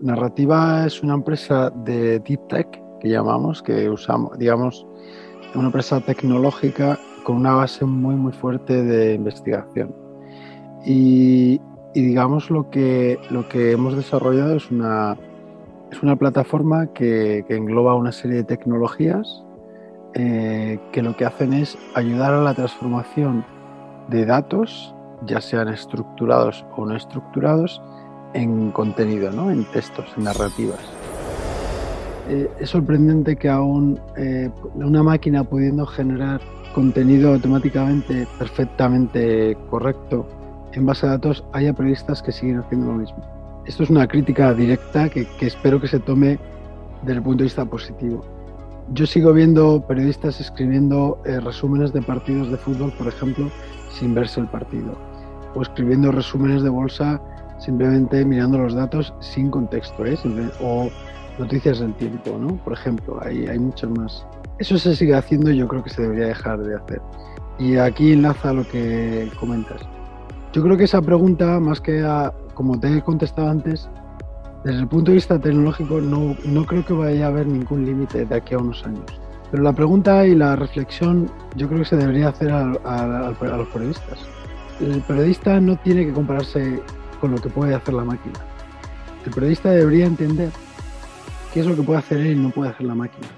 Narrativa 0.00 0.86
es 0.86 1.02
una 1.02 1.14
empresa 1.14 1.70
de 1.70 2.20
deep 2.20 2.48
tech 2.48 2.68
que 3.00 3.08
llamamos, 3.08 3.62
que 3.62 3.88
usamos, 3.88 4.38
digamos, 4.38 4.86
una 5.54 5.66
empresa 5.66 6.00
tecnológica 6.00 6.98
con 7.24 7.36
una 7.36 7.54
base 7.54 7.84
muy, 7.84 8.14
muy 8.14 8.32
fuerte 8.32 8.82
de 8.82 9.14
investigación. 9.14 9.94
Y, 10.84 11.60
digamos, 11.94 12.50
lo 12.50 12.70
que, 12.70 13.18
lo 13.30 13.48
que 13.48 13.72
hemos 13.72 13.96
desarrollado 13.96 14.56
es 14.56 14.70
una, 14.70 15.16
es 15.90 16.02
una 16.02 16.16
plataforma 16.16 16.86
que, 16.94 17.44
engloba 17.48 17.94
una 17.94 18.12
serie 18.12 18.38
de 18.38 18.44
tecnologías 18.44 19.44
eh, 20.14 20.78
que 20.92 21.02
lo 21.02 21.16
que 21.16 21.24
hacen 21.24 21.52
es 21.52 21.76
ayudar 21.94 22.32
a 22.32 22.42
la 22.42 22.54
transformación 22.54 23.44
de 24.08 24.24
datos, 24.24 24.94
ya 25.26 25.40
sean 25.40 25.68
estructurados 25.68 26.64
o 26.76 26.86
no 26.86 26.96
estructurados, 26.96 27.80
en 28.34 28.70
contenido, 28.70 29.30
¿no? 29.32 29.50
en 29.50 29.64
textos, 29.66 30.06
en 30.16 30.24
narrativas. 30.24 30.80
Eh, 32.28 32.48
es 32.60 32.70
sorprendente 32.70 33.36
que 33.36 33.48
aún 33.48 34.00
eh, 34.16 34.50
una 34.74 35.02
máquina 35.02 35.42
pudiendo 35.42 35.84
generar 35.86 36.40
contenido 36.74 37.32
automáticamente 37.34 38.26
perfectamente 38.38 39.56
correcto 39.68 40.28
en 40.72 40.86
base 40.86 41.06
a 41.06 41.10
datos 41.10 41.44
haya 41.52 41.72
periodistas 41.72 42.22
que 42.22 42.30
siguen 42.30 42.58
haciendo 42.58 42.86
lo 42.86 42.98
mismo. 42.98 43.18
Esto 43.66 43.82
es 43.82 43.90
una 43.90 44.06
crítica 44.06 44.54
directa 44.54 45.08
que, 45.08 45.26
espero 45.40 45.80
que 45.80 45.88
se 45.88 45.98
tome 45.98 46.38
desde 47.02 47.18
el 47.18 47.22
punto 47.22 47.38
de 47.38 47.44
vista 47.44 47.64
positivo. 47.64 48.24
Yo 48.92 49.06
sigo 49.06 49.32
viendo 49.32 49.84
periodistas 49.86 50.40
escribiendo 50.40 51.20
eh, 51.24 51.40
resúmenes 51.40 51.92
de 51.92 52.02
partidos 52.02 52.50
de 52.50 52.56
fútbol, 52.56 52.92
por 52.92 53.08
ejemplo, 53.08 53.50
sin 53.92 54.14
verse 54.14 54.40
el 54.40 54.46
partido, 54.46 54.96
o 55.54 55.62
escribiendo 55.62 56.10
resúmenes 56.12 56.62
de 56.62 56.68
bolsa 56.68 57.20
simplemente 57.60 58.24
mirando 58.24 58.58
los 58.58 58.74
datos 58.74 59.14
sin 59.20 59.50
contexto, 59.50 60.04
¿eh? 60.04 60.18
o 60.60 60.90
noticias 61.38 61.80
del 61.80 61.94
tiempo, 61.94 62.36
¿no? 62.38 62.56
Por 62.56 62.72
ejemplo, 62.72 63.18
hay, 63.22 63.46
hay 63.46 63.58
muchas 63.58 63.90
más. 63.90 64.26
Eso 64.58 64.78
se 64.78 64.94
sigue 64.94 65.14
haciendo 65.14 65.50
y 65.50 65.58
yo 65.58 65.68
creo 65.68 65.82
que 65.82 65.90
se 65.90 66.02
debería 66.02 66.26
dejar 66.26 66.58
de 66.60 66.76
hacer. 66.76 67.00
Y 67.58 67.76
aquí 67.76 68.12
enlaza 68.12 68.52
lo 68.52 68.66
que 68.66 69.30
comentas. 69.38 69.80
Yo 70.52 70.62
creo 70.62 70.76
que 70.76 70.84
esa 70.84 71.00
pregunta, 71.00 71.60
más 71.60 71.80
que 71.80 72.02
a, 72.02 72.32
como 72.54 72.78
te 72.78 72.96
he 72.96 73.02
contestado 73.02 73.48
antes, 73.48 73.88
desde 74.64 74.80
el 74.80 74.88
punto 74.88 75.10
de 75.10 75.16
vista 75.16 75.38
tecnológico 75.38 76.00
no, 76.00 76.36
no 76.44 76.66
creo 76.66 76.84
que 76.84 76.92
vaya 76.92 77.26
a 77.26 77.28
haber 77.28 77.46
ningún 77.46 77.86
límite 77.86 78.26
de 78.26 78.34
aquí 78.34 78.54
a 78.54 78.58
unos 78.58 78.84
años. 78.84 79.04
Pero 79.50 79.62
la 79.62 79.72
pregunta 79.72 80.26
y 80.26 80.34
la 80.34 80.56
reflexión 80.56 81.30
yo 81.56 81.66
creo 81.68 81.80
que 81.80 81.86
se 81.86 81.96
debería 81.96 82.28
hacer 82.28 82.50
a, 82.52 82.72
a 82.84 83.26
los 83.26 83.68
periodistas. 83.68 84.18
El 84.80 85.00
periodista 85.02 85.60
no 85.60 85.76
tiene 85.76 86.06
que 86.06 86.12
compararse 86.12 86.80
con 87.20 87.32
lo 87.32 87.38
que 87.38 87.48
puede 87.48 87.74
hacer 87.74 87.94
la 87.94 88.04
máquina. 88.04 88.40
El 89.24 89.32
periodista 89.32 89.70
debería 89.70 90.06
entender 90.06 90.50
qué 91.52 91.60
es 91.60 91.66
lo 91.66 91.76
que 91.76 91.82
puede 91.82 91.98
hacer 91.98 92.18
él 92.18 92.32
y 92.32 92.34
no 92.36 92.50
puede 92.50 92.70
hacer 92.70 92.86
la 92.86 92.94
máquina. 92.94 93.28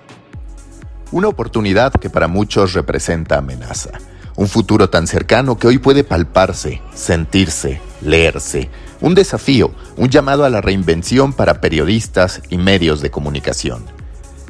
Una 1.10 1.28
oportunidad 1.28 1.92
que 1.92 2.08
para 2.08 2.28
muchos 2.28 2.72
representa 2.72 3.38
amenaza. 3.38 3.90
Un 4.34 4.48
futuro 4.48 4.88
tan 4.88 5.06
cercano 5.06 5.58
que 5.58 5.66
hoy 5.66 5.78
puede 5.78 6.04
palparse, 6.04 6.80
sentirse, 6.94 7.80
leerse. 8.00 8.70
Un 9.02 9.14
desafío, 9.14 9.72
un 9.96 10.08
llamado 10.08 10.44
a 10.44 10.50
la 10.50 10.62
reinvención 10.62 11.34
para 11.34 11.60
periodistas 11.60 12.40
y 12.48 12.56
medios 12.56 13.02
de 13.02 13.10
comunicación. 13.10 13.84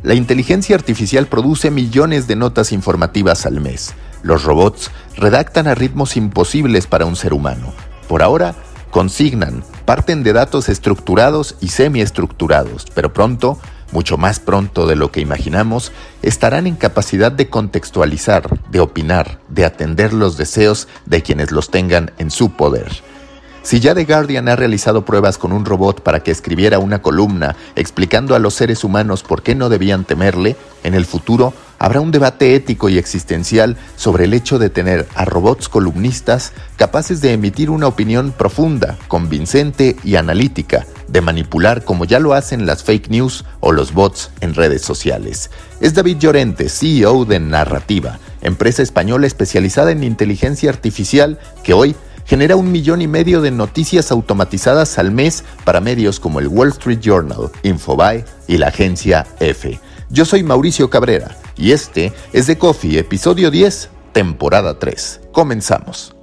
La 0.03 0.15
inteligencia 0.15 0.77
artificial 0.77 1.27
produce 1.27 1.71
millones 1.71 2.29
de 2.29 2.37
notas 2.37 2.73
informativas 2.73 3.47
al 3.47 3.61
mes. 3.61 3.95
Los 4.23 4.45
robots 4.45 4.91
redactan 5.17 5.67
a 5.67 5.75
ritmos 5.75 6.17
imposibles 6.17 6.87
para 6.87 7.07
un 7.07 7.17
ser 7.17 7.33
humano. 7.33 7.73
Por 8.09 8.23
ahora, 8.23 8.55
consignan, 8.93 9.65
parten 9.87 10.23
de 10.23 10.35
datos 10.35 10.69
estructurados 10.69 11.57
y 11.61 11.69
semiestructurados, 11.69 12.87
pero 12.95 13.13
pronto, 13.13 13.59
mucho 13.91 14.19
más 14.19 14.39
pronto 14.39 14.87
de 14.87 14.97
lo 14.97 15.11
que 15.11 15.21
imaginamos, 15.21 15.93
estarán 16.21 16.67
en 16.67 16.77
capacidad 16.77 17.33
de 17.33 17.49
contextualizar, 17.49 18.61
de 18.71 18.81
opinar, 18.81 19.39
de 19.49 19.65
atender 19.65 20.13
los 20.13 20.37
deseos 20.37 20.89
de 21.07 21.23
quienes 21.23 21.53
los 21.53 21.71
tengan 21.71 22.13
en 22.19 22.31
su 22.31 22.53
poder. 22.53 22.93
Si 23.63 23.81
ya 23.81 23.95
The 23.95 24.05
Guardian 24.05 24.49
ha 24.49 24.57
realizado 24.57 25.07
pruebas 25.07 25.39
con 25.39 25.53
un 25.53 25.65
robot 25.65 26.03
para 26.03 26.21
que 26.21 26.31
escribiera 26.31 26.79
una 26.79 27.01
columna 27.01 27.57
explicando 27.77 28.35
a 28.35 28.41
los 28.41 28.53
seres 28.53 28.85
humanos 28.85 29.23
por 29.23 29.43
qué 29.43 29.55
no 29.55 29.71
debían 29.71 30.05
temerle, 30.05 30.57
en 30.85 30.95
el 30.95 31.07
futuro 31.07 31.55
habrá 31.83 32.01
un 32.01 32.13
debate 32.13 32.55
ético 32.55 32.89
y 32.89 32.97
existencial 32.97 33.77
sobre 33.97 34.27
el 34.27 34.35
hecho 34.35 34.61
de 34.61 34.71
tener 34.71 35.09
a 35.17 35.25
robots 35.25 35.69
columnistas 35.69 36.53
capaces 36.77 37.21
de 37.21 37.33
emitir 37.33 37.71
una 37.71 37.89
opinión 37.89 38.31
profunda, 38.31 38.97
convincente 39.09 39.97
y 40.05 40.15
analítica, 40.15 40.87
de 41.09 41.21
manipular 41.21 41.85
como 41.85 42.05
ya 42.05 42.21
lo 42.21 42.35
hacen 42.35 42.67
las 42.67 42.85
fake 42.85 43.09
news 43.11 43.45
o 43.59 43.73
los 43.73 43.93
bots 43.93 44.31
en 44.41 44.55
redes 44.55 44.83
sociales. 44.83 45.51
Es 45.81 45.93
David 45.93 46.19
Llorente, 46.19 46.69
CEO 46.69 47.25
de 47.25 47.41
Narrativa, 47.41 48.21
empresa 48.43 48.85
española 48.85 49.27
especializada 49.27 49.91
en 49.91 50.05
inteligencia 50.05 50.71
artificial 50.71 51.41
que 51.65 51.73
hoy 51.73 51.97
genera 52.27 52.55
un 52.55 52.71
millón 52.71 53.03
y 53.03 53.09
medio 53.09 53.41
de 53.41 53.51
noticias 53.51 54.13
automatizadas 54.13 55.01
al 55.01 55.11
mes 55.11 55.43
para 55.65 55.81
medios 55.81 56.21
como 56.21 56.39
el 56.39 56.47
Wall 56.47 56.69
Street 56.69 57.01
Journal, 57.01 57.51
Infobae 57.65 58.25
y 58.47 58.59
la 58.59 58.69
agencia 58.69 59.27
F. 59.41 59.81
Yo 60.13 60.27
soy 60.27 60.43
Mauricio 60.43 60.91
Cabrera 60.91 61.35
y 61.57 61.73
este 61.73 62.13
es 62.35 62.45
The 62.45 62.59
Coffee, 62.59 62.99
episodio 62.99 63.51
10, 63.51 63.89
temporada 64.13 64.79
3. 64.79 65.23
Comenzamos. 65.33 66.15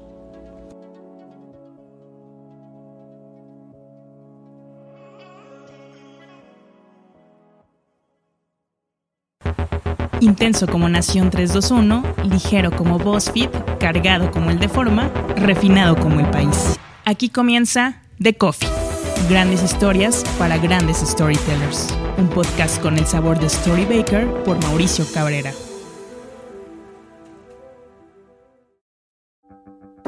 Intenso 10.20 10.68
como 10.68 10.88
Nación 10.88 11.32
321, 11.32 12.04
ligero 12.26 12.70
como 12.70 13.00
BuzzFeed, 13.00 13.50
cargado 13.80 14.30
como 14.30 14.52
el 14.52 14.60
de 14.60 14.70
Forma, 14.70 15.10
refinado 15.36 15.96
como 15.96 16.20
el 16.20 16.30
país. 16.30 16.78
Aquí 17.06 17.30
comienza 17.30 18.04
The 18.22 18.36
Coffee. 18.36 18.89
Grandes 19.30 19.62
historias 19.62 20.24
para 20.40 20.58
grandes 20.58 20.98
storytellers. 20.98 21.88
Un 22.18 22.30
podcast 22.30 22.82
con 22.82 22.98
el 22.98 23.06
sabor 23.06 23.40
de 23.40 23.48
Storybaker 23.48 24.26
por 24.44 24.60
Mauricio 24.64 25.06
Cabrera. 25.14 25.54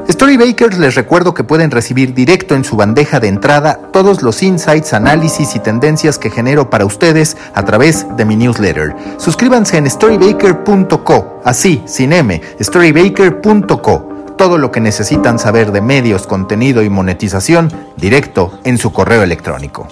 Storybakers 0.10 0.80
les 0.80 0.96
recuerdo 0.96 1.36
que 1.36 1.44
pueden 1.44 1.70
recibir 1.70 2.16
directo 2.16 2.56
en 2.56 2.64
su 2.64 2.76
bandeja 2.76 3.20
de 3.20 3.28
entrada 3.28 3.92
todos 3.94 4.24
los 4.24 4.42
insights, 4.42 4.92
análisis 4.94 5.56
y 5.56 5.60
tendencias 5.60 6.18
que 6.18 6.32
genero 6.32 6.72
para 6.72 6.86
ustedes 6.86 7.38
a 7.54 7.64
través 7.64 8.08
de 8.18 8.26
mi 8.26 8.36
newsletter. 8.36 8.96
Suscríbanse 9.18 9.78
en 9.78 9.88
storybaker.co, 9.88 11.42
así, 11.46 11.84
sin 11.86 12.14
M, 12.14 12.42
storybaker.co. 12.60 14.11
Todo 14.42 14.58
lo 14.58 14.72
que 14.72 14.82
necesitan 14.82 15.38
saber 15.38 15.72
de 15.72 15.82
medios, 15.82 16.26
contenido 16.26 16.82
y 16.82 16.90
monetización 16.90 17.72
directo 17.96 18.60
en 18.64 18.80
su 18.80 18.92
correo 18.92 19.22
electrónico. 19.22 19.88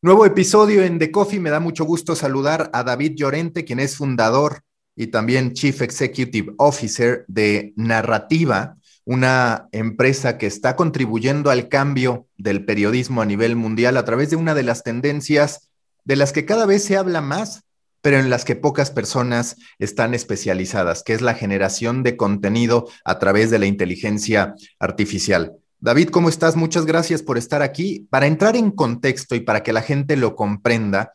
Nuevo 0.00 0.24
episodio 0.24 0.84
en 0.84 1.00
The 1.00 1.10
Coffee. 1.10 1.40
Me 1.40 1.50
da 1.50 1.58
mucho 1.58 1.84
gusto 1.84 2.14
saludar 2.14 2.70
a 2.72 2.84
David 2.84 3.14
Llorente, 3.16 3.64
quien 3.64 3.80
es 3.80 3.96
fundador 3.96 4.60
y 4.94 5.08
también 5.08 5.52
Chief 5.52 5.82
Executive 5.82 6.54
Officer 6.58 7.24
de 7.26 7.72
Narrativa, 7.74 8.76
una 9.04 9.66
empresa 9.72 10.38
que 10.38 10.46
está 10.46 10.76
contribuyendo 10.76 11.50
al 11.50 11.68
cambio 11.68 12.28
del 12.38 12.64
periodismo 12.64 13.20
a 13.20 13.26
nivel 13.26 13.56
mundial 13.56 13.96
a 13.96 14.04
través 14.04 14.30
de 14.30 14.36
una 14.36 14.54
de 14.54 14.62
las 14.62 14.84
tendencias 14.84 15.70
de 16.04 16.14
las 16.14 16.32
que 16.32 16.44
cada 16.44 16.66
vez 16.66 16.84
se 16.84 16.96
habla 16.96 17.20
más, 17.20 17.64
pero 18.02 18.18
en 18.18 18.30
las 18.30 18.44
que 18.44 18.56
pocas 18.56 18.90
personas 18.90 19.56
están 19.78 20.14
especializadas, 20.14 21.02
que 21.02 21.12
es 21.12 21.22
la 21.22 21.34
generación 21.34 22.02
de 22.02 22.16
contenido 22.16 22.88
a 23.04 23.18
través 23.18 23.50
de 23.50 23.58
la 23.58 23.66
inteligencia 23.66 24.54
artificial. 24.78 25.52
David, 25.78 26.10
¿cómo 26.10 26.28
estás? 26.28 26.56
Muchas 26.56 26.86
gracias 26.86 27.22
por 27.22 27.38
estar 27.38 27.62
aquí. 27.62 28.06
Para 28.10 28.26
entrar 28.26 28.56
en 28.56 28.70
contexto 28.70 29.34
y 29.34 29.40
para 29.40 29.62
que 29.62 29.72
la 29.72 29.82
gente 29.82 30.16
lo 30.16 30.36
comprenda, 30.36 31.12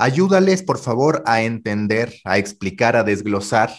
Ayúdales, 0.00 0.62
por 0.62 0.78
favor, 0.78 1.24
a 1.26 1.42
entender, 1.42 2.14
a 2.24 2.38
explicar, 2.38 2.94
a 2.94 3.02
desglosar 3.02 3.70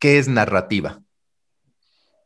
qué 0.00 0.18
es 0.18 0.26
narrativa. 0.26 1.00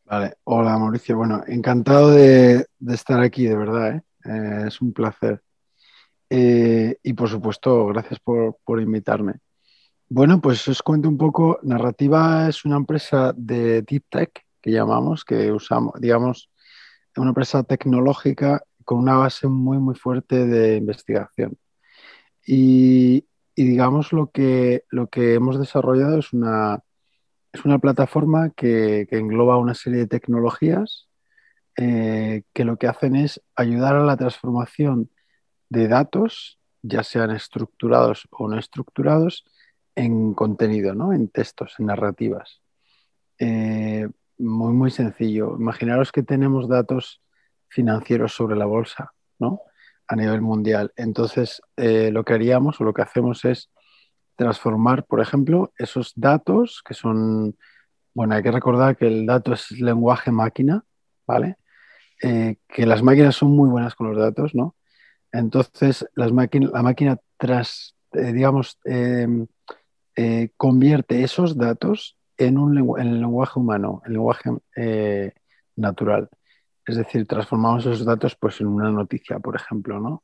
Vale, 0.06 0.36
hola 0.44 0.78
Mauricio. 0.78 1.18
Bueno, 1.18 1.44
encantado 1.46 2.10
de, 2.10 2.64
estar 2.88 3.20
aquí, 3.20 3.44
de 3.44 3.54
verdad. 3.54 3.96
¿eh? 3.96 4.02
Eh, 4.24 4.64
es 4.68 4.80
un 4.80 4.94
placer. 4.94 5.42
Eh, 6.30 6.96
y 7.02 7.12
por 7.12 7.28
supuesto, 7.28 7.88
gracias 7.88 8.18
por, 8.18 8.56
por, 8.64 8.80
invitarme. 8.80 9.34
Bueno, 10.14 10.42
pues 10.42 10.68
os 10.68 10.82
cuento 10.82 11.08
un 11.08 11.16
poco. 11.16 11.58
Narrativa 11.62 12.46
es 12.46 12.66
una 12.66 12.76
empresa 12.76 13.32
de 13.34 13.80
deep 13.80 14.04
tech 14.10 14.44
que 14.60 14.70
llamamos, 14.70 15.24
que 15.24 15.50
usamos, 15.50 15.98
digamos, 15.98 16.50
una 17.16 17.30
empresa 17.30 17.62
tecnológica 17.62 18.62
con 18.84 18.98
una 18.98 19.16
base 19.16 19.48
muy, 19.48 19.78
muy 19.78 19.94
fuerte 19.94 20.46
de 20.46 20.76
investigación. 20.76 21.56
Y, 22.46 23.26
digamos 23.56 24.12
lo 24.12 24.30
que, 24.30 24.84
lo 24.90 25.08
que 25.08 25.32
hemos 25.32 25.58
desarrollado 25.58 26.18
es 26.18 26.34
una, 26.34 26.80
es 27.50 27.64
una 27.64 27.78
plataforma 27.78 28.50
que, 28.50 29.08
engloba 29.12 29.56
una 29.56 29.74
serie 29.74 30.00
de 30.00 30.08
tecnologías 30.08 31.08
eh, 31.78 32.42
que 32.52 32.64
lo 32.64 32.76
que 32.76 32.86
hacen 32.86 33.16
es 33.16 33.40
ayudar 33.56 33.96
a 33.96 34.04
la 34.04 34.18
transformación 34.18 35.10
de 35.70 35.88
datos, 35.88 36.58
ya 36.82 37.02
sean 37.02 37.30
estructurados 37.30 38.28
o 38.30 38.46
no 38.46 38.58
estructurados, 38.58 39.46
en 39.94 40.34
contenido, 40.34 40.94
¿no? 40.94 41.12
en 41.12 41.28
textos, 41.28 41.74
en 41.78 41.86
narrativas. 41.86 42.60
Eh, 43.38 44.08
muy, 44.38 44.72
muy 44.72 44.90
sencillo. 44.90 45.56
Imaginaros 45.58 46.12
que 46.12 46.22
tenemos 46.22 46.68
datos 46.68 47.22
financieros 47.68 48.32
sobre 48.32 48.56
la 48.56 48.66
bolsa, 48.66 49.12
¿no? 49.38 49.60
A 50.08 50.16
nivel 50.16 50.40
mundial. 50.40 50.92
Entonces, 50.96 51.62
eh, 51.76 52.10
lo 52.12 52.24
que 52.24 52.34
haríamos 52.34 52.80
o 52.80 52.84
lo 52.84 52.92
que 52.92 53.02
hacemos 53.02 53.44
es 53.44 53.70
transformar, 54.36 55.04
por 55.04 55.20
ejemplo, 55.20 55.72
esos 55.78 56.12
datos 56.16 56.82
que 56.84 56.94
son, 56.94 57.56
bueno, 58.14 58.34
hay 58.34 58.42
que 58.42 58.50
recordar 58.50 58.96
que 58.96 59.06
el 59.06 59.26
dato 59.26 59.52
es 59.52 59.70
lenguaje 59.72 60.30
máquina, 60.30 60.84
¿vale? 61.26 61.56
Eh, 62.22 62.56
que 62.68 62.86
las 62.86 63.02
máquinas 63.02 63.36
son 63.36 63.50
muy 63.50 63.68
buenas 63.68 63.94
con 63.94 64.08
los 64.08 64.18
datos, 64.18 64.54
¿no? 64.54 64.76
Entonces, 65.32 66.06
las 66.14 66.30
la 66.30 66.82
máquina 66.82 67.18
tras, 67.38 67.96
digamos, 68.12 68.78
em, 70.16 70.48
convierte 70.56 71.22
esos 71.22 71.56
datos 71.56 72.18
en, 72.36 72.58
un 72.58 72.76
en 73.00 73.08
el 73.08 73.20
lenguaje 73.20 73.58
humano, 73.58 74.02
el 74.06 74.14
lenguaje 74.14 74.50
natural. 75.76 76.28
Es 76.86 76.96
decir, 76.96 77.26
transformamos 77.26 77.86
esos 77.86 78.04
datos 78.04 78.36
pues, 78.36 78.60
en 78.60 78.66
una 78.66 78.90
noticia, 78.90 79.38
por 79.38 79.56
ejemplo, 79.56 80.00
¿no? 80.00 80.22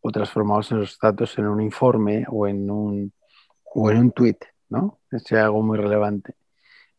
O 0.00 0.10
transformamos 0.10 0.66
esos 0.66 0.98
datos 1.00 1.36
en 1.38 1.46
un 1.46 1.60
informe 1.60 2.24
o 2.30 2.46
en 2.46 2.70
un, 2.70 3.12
o 3.74 3.90
en 3.90 3.98
un 3.98 4.12
tweet, 4.12 4.38
¿no? 4.68 5.00
Es 5.10 5.30
algo 5.32 5.62
muy 5.62 5.76
relevante. 5.76 6.34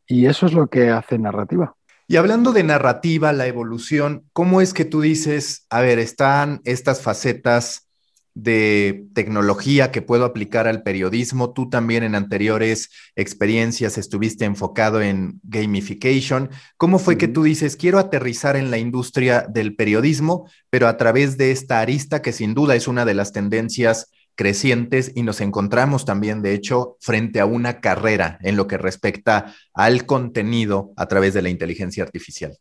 Y 0.06 0.26
eso 0.26 0.46
es 0.46 0.54
lo 0.54 0.68
que 0.68 0.90
hace 0.90 1.18
narrativa. 1.18 1.76
Y 2.08 2.18
hablando 2.18 2.52
de 2.52 2.64
narrativa, 2.64 3.32
la 3.34 3.46
evolución, 3.48 4.28
¿cómo 4.34 4.62
es 4.62 4.74
que 4.74 4.86
tú 4.86 5.02
dices, 5.02 5.68
a 5.70 5.82
ver, 5.82 6.00
están 6.00 6.62
estas 6.66 7.02
facetas 7.02 7.89
de 8.34 9.06
tecnología 9.14 9.92
que 9.92 10.02
puedo 10.02 10.26
aplicar 10.26 10.68
al 10.68 10.84
periodismo. 10.84 11.54
Tú 11.54 11.70
también 11.70 12.04
en 12.04 12.16
anteriores 12.16 12.90
experiencias 13.16 13.98
estuviste 13.98 14.46
enfocado 14.46 15.02
en 15.02 15.40
gamification. 15.44 16.50
¿Cómo 16.78 17.00
fue 17.00 17.18
que 17.18 17.28
tú 17.28 17.44
dices, 17.44 17.76
quiero 17.76 18.00
aterrizar 18.00 18.56
en 18.56 18.72
la 18.72 18.78
industria 18.78 19.46
del 19.50 19.76
periodismo, 19.76 20.50
pero 20.70 20.88
a 20.88 20.98
través 20.98 21.38
de 21.38 21.52
esta 21.52 21.82
arista 21.82 22.22
que 22.22 22.32
sin 22.32 22.54
duda 22.54 22.76
es 22.76 22.88
una 22.88 23.06
de 23.06 23.14
las 23.14 23.32
tendencias 23.32 24.10
crecientes 24.40 25.12
y 25.16 25.24
nos 25.24 25.42
encontramos 25.42 26.06
también, 26.06 26.42
de 26.42 26.54
hecho, 26.54 26.96
frente 27.02 27.42
a 27.42 27.46
una 27.46 27.82
carrera 27.82 28.40
en 28.42 28.56
lo 28.56 28.68
que 28.68 28.78
respecta 28.78 29.54
al 29.74 30.06
contenido 30.06 30.94
a 30.96 31.08
través 31.08 31.34
de 31.34 31.42
la 31.42 31.50
inteligencia 31.50 32.04
artificial? 32.04 32.58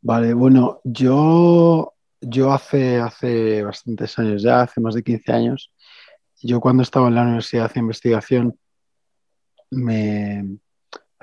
Vale, 0.00 0.34
bueno, 0.34 0.80
yo 0.82 1.94
yo 2.20 2.52
hace, 2.52 2.98
hace 2.98 3.62
bastantes 3.62 4.18
años, 4.18 4.42
ya 4.42 4.62
hace 4.62 4.80
más 4.80 4.94
de 4.94 5.02
15 5.02 5.32
años, 5.32 5.72
yo 6.42 6.60
cuando 6.60 6.82
estaba 6.82 7.08
en 7.08 7.14
la 7.14 7.22
universidad 7.22 7.72
de 7.72 7.80
investigación 7.80 8.58
me, 9.70 10.58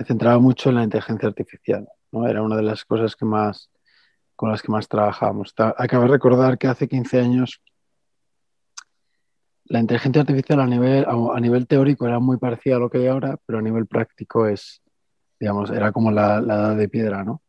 centraba 0.06 0.40
mucho 0.40 0.70
en 0.70 0.76
la 0.76 0.84
inteligencia 0.84 1.28
artificial. 1.28 1.88
¿no? 2.12 2.28
Era 2.28 2.42
una 2.42 2.58
de 2.58 2.64
las 2.64 2.86
cosas 2.86 3.16
que 3.16 3.26
más, 3.26 3.70
con 4.36 4.52
las 4.52 4.62
que 4.62 4.72
más 4.72 4.88
trabajábamos. 4.88 5.54
Acabo 5.58 6.04
de 6.04 6.10
recordar 6.10 6.58
que 6.58 6.68
hace 6.68 6.88
15 6.88 7.20
años 7.20 7.62
la 9.66 9.80
inteligencia 9.80 10.22
artificial 10.22 10.60
a 10.60 10.68
nivel, 10.68 11.06
a, 11.08 11.40
nivel 11.40 11.66
teórico 11.68 12.06
era 12.06 12.20
muy 12.20 12.38
parecida 12.38 12.76
a 12.76 12.80
lo 12.80 12.90
que 12.90 13.00
hay 13.00 13.08
ahora, 13.08 13.38
pero 13.46 13.60
a 13.60 13.62
nivel 13.62 13.88
práctico 13.88 14.48
es, 14.48 14.82
digamos, 15.40 15.72
era 15.72 15.92
como 15.92 16.12
la, 16.12 16.40
la 16.40 16.56
edad 16.56 16.76
de 16.76 16.88
piedra, 16.88 17.24
¿no? 17.24 17.42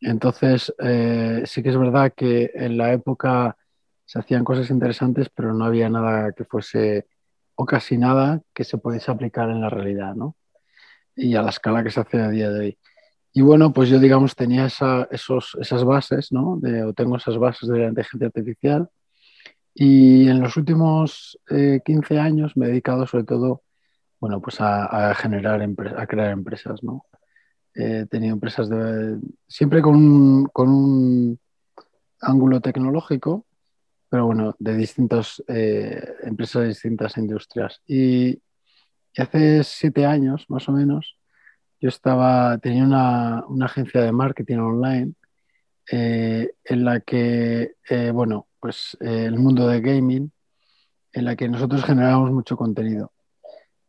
Entonces, 0.00 0.74
eh, 0.78 1.42
sí 1.46 1.62
que 1.62 1.68
es 1.68 1.78
verdad 1.78 2.12
que 2.16 2.50
en 2.54 2.78
la 2.78 2.92
época 2.92 3.56
se 4.04 4.18
hacían 4.18 4.44
cosas 4.44 4.70
interesantes, 4.70 5.28
pero 5.30 5.52
no 5.54 5.64
había 5.64 5.88
nada 5.88 6.32
que 6.32 6.44
fuese, 6.44 7.06
o 7.54 7.66
casi 7.66 7.98
nada, 7.98 8.42
que 8.54 8.64
se 8.64 8.78
pudiese 8.78 9.10
aplicar 9.10 9.50
en 9.50 9.60
la 9.60 9.70
realidad, 9.70 10.14
¿no? 10.14 10.36
Y 11.14 11.34
a 11.36 11.42
la 11.42 11.50
escala 11.50 11.84
que 11.84 11.90
se 11.90 12.00
hace 12.00 12.20
a 12.20 12.30
día 12.30 12.50
de 12.50 12.60
hoy. 12.60 12.78
Y 13.32 13.42
bueno, 13.42 13.72
pues 13.72 13.88
yo, 13.88 13.98
digamos, 13.98 14.34
tenía 14.34 14.66
esos, 14.66 15.56
esas 15.60 15.84
bases, 15.84 16.32
¿no? 16.32 16.58
De, 16.60 16.82
o 16.82 16.92
tengo 16.94 17.16
esas 17.16 17.38
bases 17.38 17.68
de 17.68 17.78
la 17.78 17.88
inteligencia 17.88 18.26
artificial. 18.26 18.88
Y 19.74 20.28
en 20.28 20.40
los 20.40 20.56
últimos 20.56 21.38
15 21.48 22.14
eh, 22.14 22.18
años 22.18 22.56
me 22.56 22.66
he 22.66 22.68
dedicado 22.70 23.06
sobre 23.06 23.24
todo, 23.24 23.62
bueno, 24.18 24.40
pues 24.40 24.56
a, 24.60 25.14
generar, 25.14 25.62
a 25.96 26.06
crear 26.06 26.30
empresas, 26.30 26.82
¿no? 26.82 27.06
He 27.74 28.06
tenido 28.06 28.34
empresas 28.34 28.68
de, 28.68 29.18
siempre 29.46 29.80
con 29.80 29.96
un, 30.56 31.38
ángulo 32.20 32.60
tecnológico, 32.60 33.46
pero 34.08 34.26
bueno, 34.26 34.54
de 34.58 34.76
distintas 34.76 35.42
eh, 35.48 36.14
empresas 36.22 36.62
de 36.62 36.68
distintas 36.68 37.16
industrias. 37.16 37.80
Y, 37.86 38.42
hace 39.16 39.64
siete 39.64 40.06
años, 40.06 40.46
más 40.48 40.68
o 40.68 40.72
menos, 40.72 41.16
yo 41.80 41.88
estaba, 41.88 42.58
tenía 42.58 42.84
una, 42.84 43.44
una 43.46 43.66
agencia 43.66 44.02
de 44.02 44.12
marketing 44.12 44.58
online 44.58 45.14
eh, 45.90 46.52
en 46.64 46.84
la 46.84 47.00
que, 47.00 47.74
eh, 47.88 48.10
bueno, 48.12 48.48
pues 48.60 48.96
el 49.00 49.38
mundo 49.38 49.66
de 49.66 49.80
gaming, 49.80 50.30
en 51.12 51.24
la 51.24 51.36
que 51.36 51.48
nosotros 51.48 51.84
generábamos 51.84 52.30
mucho 52.30 52.56
contenido. 52.56 53.12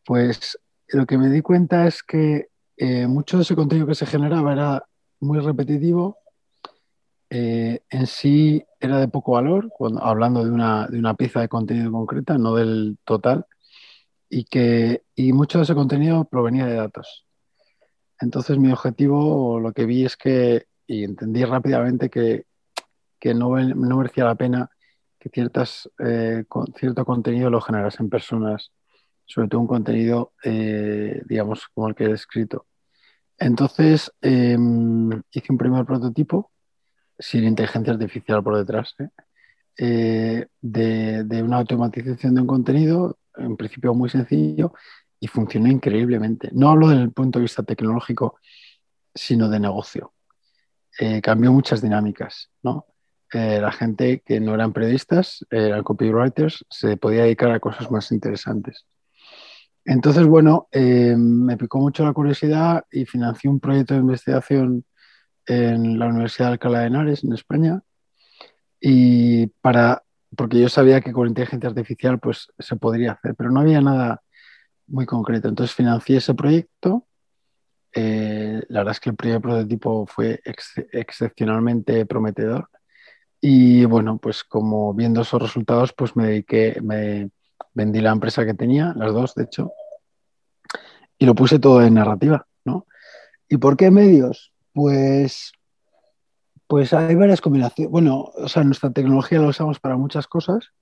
Pues 0.04 0.58
lo 0.88 1.06
que 1.06 1.18
me 1.18 1.28
di 1.28 1.42
cuenta 1.42 1.86
es 1.86 2.02
que 2.02 2.48
eh, 2.84 3.06
mucho 3.06 3.36
de 3.36 3.44
ese 3.44 3.54
contenido 3.54 3.86
que 3.86 3.94
se 3.94 4.06
generaba 4.06 4.52
era 4.52 4.84
muy 5.20 5.38
repetitivo, 5.38 6.18
eh, 7.30 7.78
en 7.88 8.08
sí 8.08 8.64
era 8.80 8.98
de 8.98 9.06
poco 9.06 9.34
valor, 9.34 9.70
hablando 10.00 10.44
de 10.44 10.50
una, 10.50 10.88
de 10.88 10.98
una, 10.98 11.14
pieza 11.14 11.40
de 11.40 11.48
contenido 11.48 11.92
concreta, 11.92 12.36
no 12.38 12.56
del 12.56 12.98
total, 13.04 13.46
y 14.28 14.46
que 14.46 15.04
y 15.14 15.32
mucho 15.32 15.58
de 15.58 15.64
ese 15.64 15.76
contenido 15.76 16.24
provenía 16.24 16.66
de 16.66 16.74
datos. 16.74 17.24
Entonces 18.18 18.58
mi 18.58 18.72
objetivo, 18.72 19.60
lo 19.60 19.72
que 19.72 19.86
vi 19.86 20.04
es 20.04 20.16
que, 20.16 20.66
y 20.84 21.04
entendí 21.04 21.44
rápidamente 21.44 22.10
que, 22.10 22.46
que 23.20 23.32
no, 23.32 23.56
no, 23.60 23.96
merecía 23.96 24.24
la 24.24 24.34
pena 24.34 24.70
que 25.20 25.28
ciertas, 25.28 25.88
eh, 26.00 26.44
cierto 26.76 27.04
contenido 27.04 27.48
lo 27.48 27.60
generasen 27.60 28.10
personas, 28.10 28.72
sobre 29.24 29.46
todo 29.46 29.60
un 29.60 29.68
contenido, 29.68 30.32
digamos, 30.42 31.68
como 31.72 31.88
el 31.88 31.94
que 31.94 32.06
he 32.06 32.10
escrito. 32.10 32.66
Entonces 33.42 34.12
em, 34.20 35.10
hice 35.32 35.46
un 35.50 35.58
primer 35.58 35.84
prototipo 35.84 36.52
sin 37.18 37.44
inteligencia 37.44 37.92
artificial 37.92 38.42
por 38.42 38.56
detrás, 38.56 38.94
¿eh? 39.00 39.08
Eh, 39.78 40.46
de, 40.60 41.42
una 41.42 41.56
automatización 41.58 42.34
de 42.34 42.40
un 42.42 42.46
contenido, 42.46 43.18
en 43.36 43.56
principio 43.56 43.94
muy 43.94 44.10
sencillo, 44.10 44.74
y 45.18 45.26
funcionó 45.26 45.68
increíblemente. 45.68 46.50
No 46.52 46.70
hablo 46.70 46.88
desde 46.88 47.02
el 47.02 47.12
punto 47.12 47.38
de 47.38 47.44
vista 47.44 47.64
tecnológico, 47.64 48.38
sino 49.14 49.48
de 49.48 49.58
negocio. 49.58 50.12
Eh, 51.00 51.20
cambió 51.20 51.52
muchas 51.52 51.82
dinámicas, 51.82 52.50
¿no? 52.62 52.86
la 53.34 53.72
gente 53.72 54.20
que 54.26 54.40
no 54.40 54.54
eran 54.54 54.74
periodistas, 54.74 55.46
eran 55.48 55.82
copywriters, 55.82 56.66
se 56.68 56.98
podía 56.98 57.22
dedicar 57.22 57.50
a 57.50 57.60
cosas 57.60 57.90
más 57.90 58.12
interesantes. 58.12 58.84
Entonces, 59.84 60.26
bueno, 60.26 60.68
eh, 60.70 61.16
me 61.16 61.56
picó 61.56 61.78
mucho 61.78 62.04
la 62.04 62.12
curiosidad 62.12 62.84
y 62.90 63.04
financié 63.04 63.50
un 63.50 63.60
proyecto 63.60 63.94
de 63.94 64.00
investigación 64.00 64.84
en 65.46 65.98
la 65.98 66.06
Universidad 66.06 66.48
de 66.48 66.52
Alcalá 66.52 66.80
de 66.80 66.86
Henares, 66.86 67.24
en 67.24 67.32
España, 67.32 67.82
y 68.80 69.48
para, 69.60 70.04
porque 70.36 70.60
yo 70.60 70.68
sabía 70.68 71.00
que 71.00 71.12
con 71.12 71.28
inteligencia 71.28 71.68
artificial 71.68 72.18
pues 72.20 72.48
se 72.58 72.76
podría 72.76 73.12
hacer, 73.12 73.34
pero 73.36 73.50
no 73.50 73.60
había 73.60 73.80
nada 73.80 74.22
muy 74.86 75.06
concreto. 75.06 75.48
Entonces 75.48 75.74
financié 75.74 76.18
ese 76.18 76.34
proyecto. 76.34 77.06
Eh, 77.94 78.62
la 78.68 78.80
verdad 78.80 78.92
es 78.92 79.00
que 79.00 79.10
el 79.10 79.16
primer 79.16 79.40
prototipo 79.40 80.06
fue 80.06 80.40
excepcionalmente 80.92 82.06
prometedor. 82.06 82.68
Y 83.40 83.84
bueno, 83.84 84.18
pues 84.18 84.44
como 84.44 84.94
viendo 84.94 85.22
esos 85.22 85.42
resultados, 85.42 85.92
pues 85.92 86.16
me 86.16 86.26
dediqué, 86.26 86.78
me, 86.82 87.30
vendí 87.74 88.00
la 88.00 88.12
empresa 88.12 88.44
que 88.44 88.54
tenía, 88.54 88.92
las 88.96 89.12
dos, 89.12 89.34
de 89.34 89.44
hecho, 89.44 89.72
y 91.18 91.26
lo 91.26 91.34
puse 91.34 91.58
todo 91.58 91.82
en 91.82 91.94
narrativa, 91.94 92.46
¿no? 92.64 92.86
¿Y 93.48 93.56
por 93.58 93.76
qué 93.76 93.90
medios? 93.90 94.52
Pues, 94.72 95.52
pues 96.66 96.92
hay 96.92 97.14
varias 97.14 97.40
combinaciones. 97.40 97.90
Bueno, 97.90 98.30
o 98.34 98.48
sea, 98.48 98.64
nuestra 98.64 98.90
tecnología 98.90 99.40
la 99.40 99.48
usamos 99.48 99.78
para 99.78 99.96
muchas 99.96 100.26
cosas, 100.26 100.72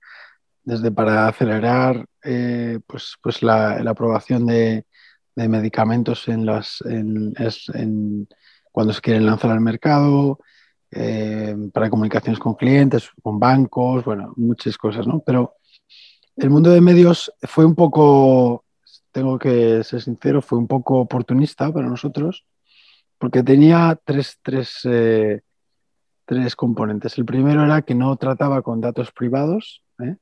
desde 0.63 0.91
para 0.91 1.27
acelerar 1.27 2.05
eh, 2.23 2.79
pues, 2.87 3.17
pues 3.21 3.43
la, 3.43 3.73
aprobación 3.87 4.45
de, 4.45 4.85
medicamentos 5.35 6.27
en 6.27 6.45
las, 6.45 6.83
en, 6.85 8.27
cuando 8.71 8.93
se 8.93 9.01
quieren 9.01 9.25
lanzar 9.25 9.51
al 9.51 9.61
mercado, 9.61 10.39
eh, 10.91 11.55
para 11.73 11.89
comunicaciones 11.89 12.39
con 12.39 12.55
clientes, 12.55 13.09
con 13.21 13.39
bancos, 13.39 14.03
bueno, 14.05 14.33
muchas 14.37 14.77
cosas, 14.77 15.07
¿no? 15.07 15.21
Pero 15.25 15.55
el 16.35 16.49
mundo 16.49 16.69
de 16.71 16.81
medios 16.81 17.31
fue 17.43 17.65
un 17.65 17.75
poco, 17.75 18.65
tengo 19.11 19.37
que 19.37 19.83
ser 19.83 20.01
sincero, 20.01 20.41
fue 20.41 20.57
un 20.57 20.67
poco 20.67 20.99
oportunista 20.99 21.71
para 21.71 21.87
nosotros, 21.87 22.45
porque 23.17 23.43
tenía 23.43 23.99
tres, 24.03 24.39
tres, 24.41 24.79
eh, 24.85 25.41
tres 26.25 26.55
componentes. 26.55 27.17
El 27.17 27.25
primero 27.25 27.63
era 27.63 27.81
que 27.81 27.95
no 27.95 28.15
trataba 28.15 28.61
con 28.61 28.81
datos 28.81 29.11
privados, 29.11 29.83
¿eh? 29.99 30.15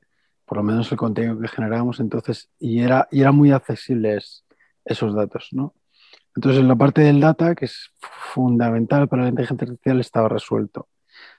por 0.45 0.57
lo 0.57 0.63
menos 0.63 0.91
el 0.91 0.97
contenido 0.97 1.39
que 1.39 1.47
generábamos 1.47 1.99
entonces, 1.99 2.49
y 2.59 2.79
era, 2.79 3.07
y 3.11 3.21
eran 3.21 3.35
muy 3.35 3.51
accesibles 3.51 4.45
esos 4.83 5.13
datos, 5.13 5.49
¿no? 5.51 5.75
Entonces, 6.35 6.61
en 6.61 6.67
la 6.67 6.75
parte 6.75 7.01
del 7.01 7.19
data, 7.19 7.53
que 7.53 7.65
es 7.65 7.91
fundamental 7.99 9.07
para 9.07 9.23
la 9.23 9.29
inteligencia 9.29 9.65
artificial, 9.65 9.99
estaba 9.99 10.29
resuelto. 10.29 10.87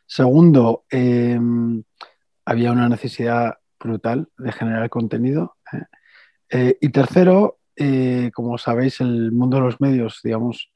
Segundo, 0.07 0.85
em, 0.91 1.83
había 2.45 2.73
una 2.73 2.89
necesidad 2.89 3.60
brutal 3.81 4.29
de 4.39 4.53
generar 4.53 4.89
contenido. 4.91 5.57
¿eh? 5.73 5.85
Eh, 6.51 6.79
y 6.81 6.91
tercero, 6.91 7.59
eh, 7.77 8.31
como 8.35 8.59
sabéis, 8.59 9.01
el 9.01 9.33
mundo 9.33 9.57
de 9.57 9.63
los 9.65 9.81
medios, 9.81 10.21
digamos, 10.23 10.71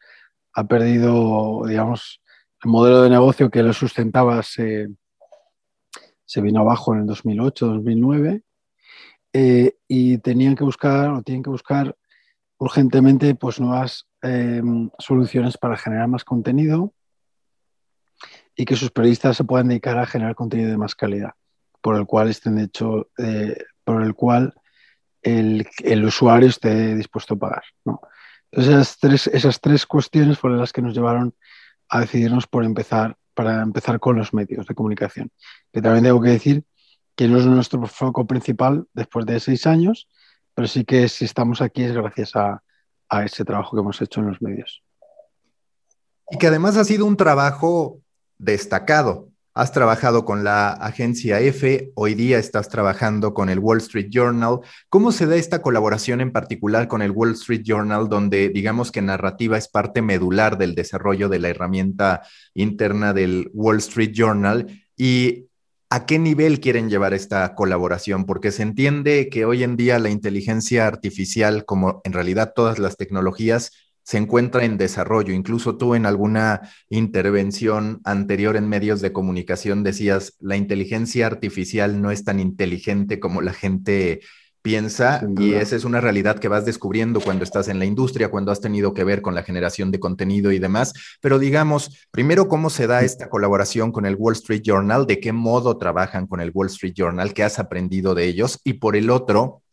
ha 0.55 0.65
perdido, 0.65 1.63
digamos, 1.67 2.23
el 2.65 2.71
modelo 2.71 3.03
de 3.03 3.11
negocio 3.11 3.51
que 3.51 3.63
lo 3.63 3.73
sustentaba 3.73 4.43
se, 4.43 4.89
se 6.25 6.41
vino 6.41 6.61
abajo 6.61 6.95
en 6.95 7.01
el 7.01 7.07
2008, 7.07 7.67
2009, 7.67 8.43
y 9.89 10.19
tenían 10.19 10.55
que 10.55 10.63
buscar, 10.63 11.11
o 11.11 11.23
tienen 11.23 11.43
que 11.43 11.51
buscar 11.51 11.97
urgentemente, 12.59 13.35
pues 13.35 13.59
nuevas 13.59 14.07
em, 14.23 14.91
soluciones 14.99 15.59
para 15.59 15.77
generar 15.77 16.07
más 16.07 16.25
contenido 16.25 16.95
y 18.55 18.65
que 18.65 18.77
sus 18.77 18.93
periodistas 18.93 19.37
se 19.37 19.43
puedan 19.43 19.67
dedicar 19.67 19.99
a 19.99 20.07
generar 20.07 20.37
contenido 20.37 20.71
de 20.71 20.77
más 20.77 20.95
calidad 20.95 21.35
por 21.85 21.97
el 21.97 22.07
cual 22.07 22.31
estén 22.31 22.59
hecho, 22.59 23.11
eh, 23.19 23.59
por 23.85 24.03
el 24.03 24.15
cual 24.15 24.55
el, 25.21 25.69
el, 25.83 26.05
usuario 26.07 26.49
esté 26.49 26.95
dispuesto 26.95 27.35
a 27.35 27.39
pagar. 27.39 27.65
¿no? 27.85 28.01
Entonces, 28.51 28.73
esas 28.73 28.99
tres, 28.99 29.27
esas 29.27 29.61
tres 29.61 29.85
cuestiones 29.85 30.39
fueron 30.39 30.61
las 30.61 30.73
que 30.73 30.81
nos 30.81 30.95
llevaron 30.95 31.35
a 31.91 32.01
decidirnos 32.01 32.47
por 32.47 32.65
empezar, 32.65 33.19
para 33.35 33.61
empezar 33.61 34.01
con 34.01 34.17
los 34.17 34.33
medios 34.33 34.67
de 34.67 34.75
comunicación. 34.75 35.31
Que 35.75 35.83
también 35.83 36.05
tengo 36.05 36.23
que 36.23 36.31
decir 36.31 36.65
que 37.15 37.29
no 37.29 37.37
es 37.37 37.45
nuestro 37.45 37.87
foco 37.87 38.27
principal 38.27 38.87
después 38.95 39.27
de 39.27 39.39
seis 39.39 39.67
años, 39.67 40.09
pero 40.55 40.67
sí 40.67 40.87
que 40.87 41.07
si 41.11 41.27
estamos 41.27 41.61
aquí 41.61 41.83
es 41.83 41.93
gracias 41.93 42.35
a, 42.35 42.63
a 43.11 43.25
ese 43.27 43.45
trabajo 43.45 43.77
que 43.77 43.83
hemos 43.83 44.01
hecho 44.01 44.21
en 44.21 44.29
los 44.29 44.41
medios. 44.41 44.83
Y 46.31 46.39
que 46.39 46.47
además 46.47 46.79
ha 46.79 46.85
sido 46.85 47.05
un 47.05 47.19
trabajo 47.19 48.01
destacado. 48.39 49.34
Has 49.57 49.71
trabajado 49.71 50.25
con 50.25 50.43
la 50.43 50.73
agencia 50.73 51.39
F, 51.39 51.93
hoy 51.95 52.15
día 52.17 52.41
estás 52.41 52.69
trabajando 52.69 53.35
con 53.35 53.49
el 53.49 53.61
Wall 53.61 53.79
Street 53.79 54.09
Journal. 54.11 54.59
¿Cómo 54.89 55.13
se 55.13 55.27
da 55.27 55.37
esta 55.37 55.63
colaboración 55.63 56.21
en 56.21 56.33
particular 56.33 56.89
con 56.89 57.03
el 57.03 57.13
Wall 57.13 57.35
Street 57.35 57.63
Journal, 57.65 58.09
donde 58.09 58.49
digamos 58.49 58.91
que 58.91 59.01
narrativa 59.01 59.57
es 59.57 59.69
parte 59.69 60.03
medular 60.03 60.59
del 60.59 60.75
desarrollo 60.75 61.29
de 61.29 61.39
la 61.39 61.51
herramienta 61.51 62.23
interna 62.53 63.13
del 63.13 63.49
Wall 63.55 63.77
Street 63.77 64.11
Journal? 64.13 64.83
¿Y 64.97 65.47
a 65.89 66.05
qué 66.05 66.19
nivel 66.19 66.59
quieren 66.59 66.91
llevar 66.91 67.15
esta 67.15 67.55
colaboración? 67.55 68.27
Porque 68.27 68.51
se 68.51 68.65
entiende 68.65 69.29
que 69.29 69.45
hoy 69.45 69.63
en 69.63 69.77
día 69.77 70.01
la 70.01 70.11
inteligencia 70.11 70.89
artificial, 70.89 71.65
como 71.65 72.01
en 72.03 72.13
realidad 72.13 72.55
todas 72.57 72.81
las 72.81 72.97
tecnologías, 72.97 73.71
se 74.05 74.19
encuentra 74.19 74.65
en 74.65 74.79
desarrollo. 74.79 75.35
Incluso 75.35 75.77
tú 75.77 75.95
en 75.95 76.07
alguna 76.07 76.61
intervención 76.89 78.01
anterior 78.05 78.57
en 78.57 78.69
medios 78.69 79.01
de 79.01 79.13
comunicación 79.13 79.83
decías, 79.83 80.37
la 80.41 80.57
inteligencia 80.57 81.27
artificial 81.27 82.01
no 82.01 82.11
es 82.11 82.25
tan 82.25 82.39
inteligente 82.39 83.19
como 83.19 83.41
la 83.43 83.53
gente 83.53 84.21
piensa 84.65 85.23
y 85.39 85.53
esa 85.53 85.77
es 85.77 85.85
una 85.85 86.01
realidad 86.01 86.39
que 86.39 86.49
vas 86.49 86.65
descubriendo 86.65 87.21
cuando 87.21 87.45
estás 87.45 87.69
en 87.69 87.79
la 87.79 87.85
industria, 87.85 88.31
cuando 88.31 88.51
has 88.51 88.63
tenido 88.63 88.95
que 88.95 89.05
ver 89.05 89.21
con 89.21 89.35
la 89.35 89.43
generación 89.43 89.91
de 89.91 90.01
contenido 90.01 90.53
y 90.53 90.59
demás. 90.59 90.95
Pero 91.21 91.39
digamos, 91.39 92.09
primero, 92.11 92.49
¿cómo 92.49 92.71
se 92.71 92.87
da 92.87 93.03
esta 93.03 93.29
colaboración 93.29 93.93
con 93.93 94.07
el 94.07 94.17
Wall 94.17 94.33
Street 94.33 94.63
Journal? 94.65 95.07
¿De 95.07 95.21
qué 95.21 95.33
modo 95.33 95.77
trabajan 95.77 96.27
con 96.27 96.41
el 96.41 96.51
Wall 96.55 96.69
Street 96.69 96.95
Journal? 96.97 97.35
¿Qué 97.35 97.43
has 97.43 97.59
aprendido 97.59 98.15
de 98.15 98.25
ellos? 98.25 98.59
Y 98.65 98.75
por 98.75 98.97
el 98.97 99.11
otro, 99.11 99.64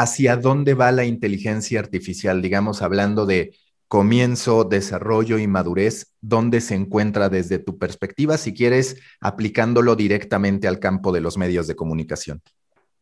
hacia 0.00 0.36
dónde 0.36 0.74
va 0.74 0.92
la 0.92 1.04
inteligencia 1.04 1.80
artificial, 1.80 2.40
digamos, 2.40 2.82
hablando 2.82 3.26
de 3.26 3.54
comienzo, 3.88 4.64
desarrollo 4.64 5.38
y 5.38 5.46
madurez, 5.48 6.14
¿dónde 6.20 6.60
se 6.60 6.74
encuentra 6.74 7.28
desde 7.28 7.58
tu 7.58 7.78
perspectiva, 7.78 8.36
si 8.36 8.54
quieres, 8.54 9.00
aplicándolo 9.20 9.96
directamente 9.96 10.68
al 10.68 10.78
campo 10.78 11.10
de 11.10 11.20
los 11.20 11.36
medios 11.36 11.66
de 11.66 11.74
comunicación? 11.74 12.40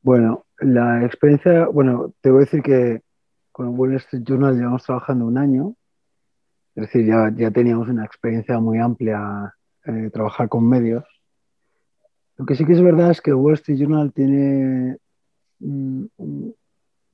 Bueno, 0.01 0.47
la 0.59 1.05
experiencia, 1.05 1.67
bueno, 1.67 2.15
te 2.21 2.31
voy 2.31 2.39
a 2.39 2.45
decir 2.45 2.63
que 2.63 3.03
con 3.53 3.79
Wall 3.79 3.97
Street 3.97 4.23
Journal 4.25 4.57
llevamos 4.57 4.85
trabajando 4.85 5.27
un 5.27 5.37
año, 5.37 5.75
es 6.77 6.85
decir, 6.85 7.07
ya, 7.07 7.51
teníamos 7.51 7.89
una 7.89 8.05
experiencia 8.05 8.59
muy 8.59 8.79
amplia 8.79 9.55
eh, 9.85 10.11
trabajar 10.13 10.49
con 10.49 10.69
medios. 10.69 11.05
Lo 12.37 12.47
que 12.47 12.55
sí 12.55 12.65
que 12.65 12.75
es 12.75 12.83
verdad 12.83 13.11
es 13.11 13.21
que 13.21 13.35
Wall 13.35 13.55
Street 13.55 13.81
Journal 13.81 14.13
tiene 14.13 14.99
un, 15.61 16.11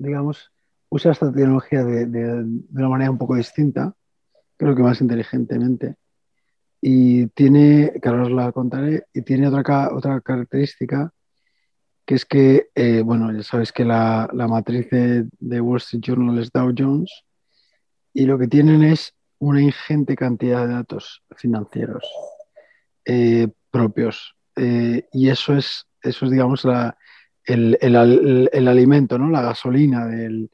digamos, 0.03 0.53
usa 0.89 1.13
esta 1.13 1.33
tecnología 1.33 1.85
de, 1.85 2.07
de, 2.07 2.45
una 2.75 2.89
manera 2.89 3.11
un 3.11 3.19
poco 3.19 3.37
distinta, 3.37 3.95
creo 4.57 4.75
que 4.75 4.83
más 4.83 5.01
inteligentemente. 5.01 5.97
Y 6.81 7.29
tiene, 7.29 7.93
que 8.03 8.09
os 8.09 8.31
la 8.31 8.53
contaré, 8.53 9.05
y 9.15 9.23
tiene 9.23 9.49
otra, 9.49 9.95
otra 9.95 10.21
característica, 10.21 11.13
que 12.05 12.17
es 12.17 12.27
que, 12.27 12.69
eh, 12.75 13.03
bueno, 13.03 13.33
ya 13.33 13.43
sabéis 13.43 13.73
que 13.73 13.85
la, 13.85 14.29
la 14.33 14.49
matriz 14.49 14.91
de, 14.91 15.29
de, 15.39 15.61
Wall 15.61 15.79
Street 15.79 16.03
Journal 16.03 16.39
es 16.39 16.51
Dow 16.51 16.75
Jones, 16.77 17.25
y 18.13 18.27
lo 18.27 18.39
que 18.39 18.49
tienen 18.49 18.83
es 18.83 19.15
una 19.39 19.63
ingente 19.63 20.17
cantidad 20.17 20.67
de 20.67 20.75
datos 20.75 21.23
financieros 21.37 22.05
eh, 23.05 23.49
propios. 23.71 24.35
Eh, 24.57 25.09
y 25.13 25.31
eso 25.31 25.57
es, 25.57 25.87
eso 26.03 26.27
es, 26.27 26.31
digamos, 26.31 26.65
la, 26.65 26.97
el, 27.45 27.79
el, 27.81 28.49
el, 28.53 28.69
alimento, 28.69 29.19
¿no? 29.19 29.31
la 29.31 29.43
gasolina 29.43 30.07
del, 30.07 30.51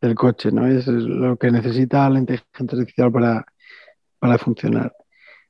del 0.00 0.14
coche, 0.14 0.50
¿no? 0.50 0.66
Es, 0.66 0.86
lo 0.86 1.36
que 1.36 1.50
necesita 1.50 2.08
la 2.08 2.18
inteligencia 2.18 2.78
artificial 2.78 3.12
para, 3.12 3.44
para 4.18 4.38
funcionar. 4.38 4.92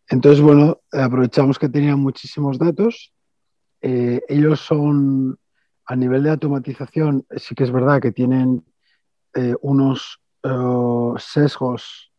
Entonces, 0.09 0.41
bueno, 0.41 0.81
aprovechamos 0.93 1.59
que 1.59 1.69
tenían 1.69 2.01
muchísimos 2.01 2.59
datos. 2.59 3.13
Eh, 3.81 4.21
ellos 4.29 4.61
son, 4.61 5.39
a 5.87 5.97
nivel 5.97 6.25
de 6.25 6.31
automatización, 6.31 7.25
sí 7.37 7.55
que 7.55 7.65
es 7.65 7.71
verdad 7.71 8.01
que 8.01 8.13
tienen 8.13 8.65
eh, 9.35 9.55
unos 9.61 10.21
uh, 10.43 11.15
sesgos 11.19 12.11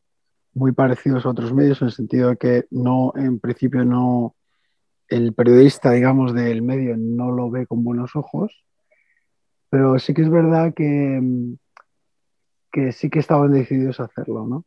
muy 0.53 0.71
parecidos 0.71 1.25
a 1.25 1.29
otros 1.29 1.53
medios, 1.53 1.81
en 1.81 1.87
el 1.87 1.93
sentido 1.93 2.29
de 2.29 2.37
que 2.37 2.65
no, 2.71 3.13
en 3.15 3.39
principio 3.39 3.83
no, 3.83 4.35
el 5.11 5.33
periodista, 5.33 5.91
digamos, 5.91 6.33
del 6.33 6.61
medio 6.61 6.95
no 6.97 7.31
lo 7.31 7.51
ve 7.51 7.67
con 7.67 7.83
buenos 7.83 8.15
ojos, 8.15 8.63
pero 9.69 9.99
sí 9.99 10.13
que 10.13 10.21
es 10.21 10.29
verdad 10.29 10.73
que, 10.73 11.21
que 12.71 12.93
sí 12.93 13.09
que 13.09 13.19
estaban 13.19 13.51
decididos 13.51 13.99
a 13.99 14.05
hacerlo, 14.05 14.47
¿no? 14.47 14.65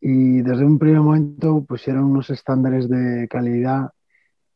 Y 0.00 0.40
desde 0.40 0.64
un 0.64 0.78
primer 0.78 1.00
momento 1.00 1.64
pusieron 1.64 2.04
unos 2.04 2.30
estándares 2.30 2.88
de 2.88 3.28
calidad 3.28 3.90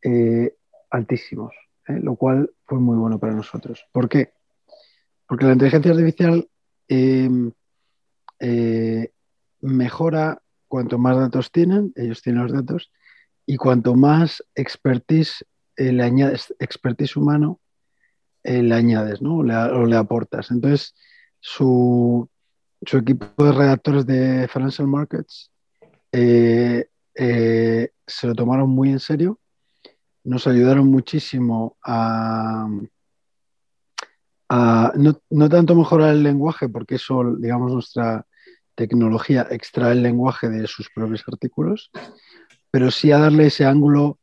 eh, 0.02 0.54
altísimos, 0.90 1.54
¿eh? 1.88 2.00
lo 2.02 2.16
cual 2.16 2.50
fue 2.64 2.78
muy 2.78 2.96
bueno 2.96 3.18
para 3.18 3.34
nosotros. 3.34 3.86
¿Por 3.92 4.08
qué? 4.08 4.32
Porque 5.26 5.44
la 5.44 5.52
inteligencia 5.52 5.90
artificial 5.90 6.48
em, 6.88 7.52
eh, 8.40 9.10
mejora 9.60 10.40
cuanto 10.68 10.96
más 10.98 11.18
datos 11.18 11.52
tienen, 11.52 11.92
ellos 11.96 12.22
tienen 12.22 12.42
los 12.42 12.52
datos, 12.52 12.90
y 13.48 13.56
cuanto 13.56 13.94
más 13.94 14.44
expertise 14.54 15.42
eh, 15.74 15.90
le 15.90 16.02
añades, 16.02 16.54
expertise 16.58 17.16
humano, 17.16 17.60
eh, 18.44 18.62
le 18.62 18.74
añades, 18.74 19.22
¿no? 19.22 19.38
O 19.38 19.86
le 19.86 19.96
aportas. 19.96 20.50
Entonces, 20.50 20.94
su, 21.40 22.28
su, 22.84 22.98
equipo 22.98 23.42
de 23.42 23.52
redactores 23.52 24.04
de 24.04 24.46
Financial 24.48 24.86
Markets 24.86 25.50
eh, 26.12 26.88
se 27.14 28.26
lo 28.26 28.34
tomaron 28.34 28.68
muy 28.68 28.90
en 28.90 29.00
serio, 29.00 29.40
nos 30.24 30.46
ayudaron 30.46 30.86
muchísimo 30.88 31.78
a, 31.82 32.68
a 34.50 34.92
no, 34.94 35.22
no, 35.30 35.48
tanto 35.48 35.74
mejorar 35.74 36.12
el 36.12 36.22
lenguaje, 36.22 36.68
porque 36.68 36.96
eso, 36.96 37.34
digamos, 37.38 37.72
nuestra 37.72 38.26
tecnología 38.74 39.46
extrae 39.50 39.92
el 39.92 40.02
lenguaje 40.02 40.50
de 40.50 40.66
sus 40.66 40.90
propios 40.90 41.24
artículos, 41.26 41.90
pero 42.78 42.92
sí 42.92 43.10
a 43.10 43.18
darle 43.18 43.46
ese 43.46 43.64
ángulo 43.64 44.20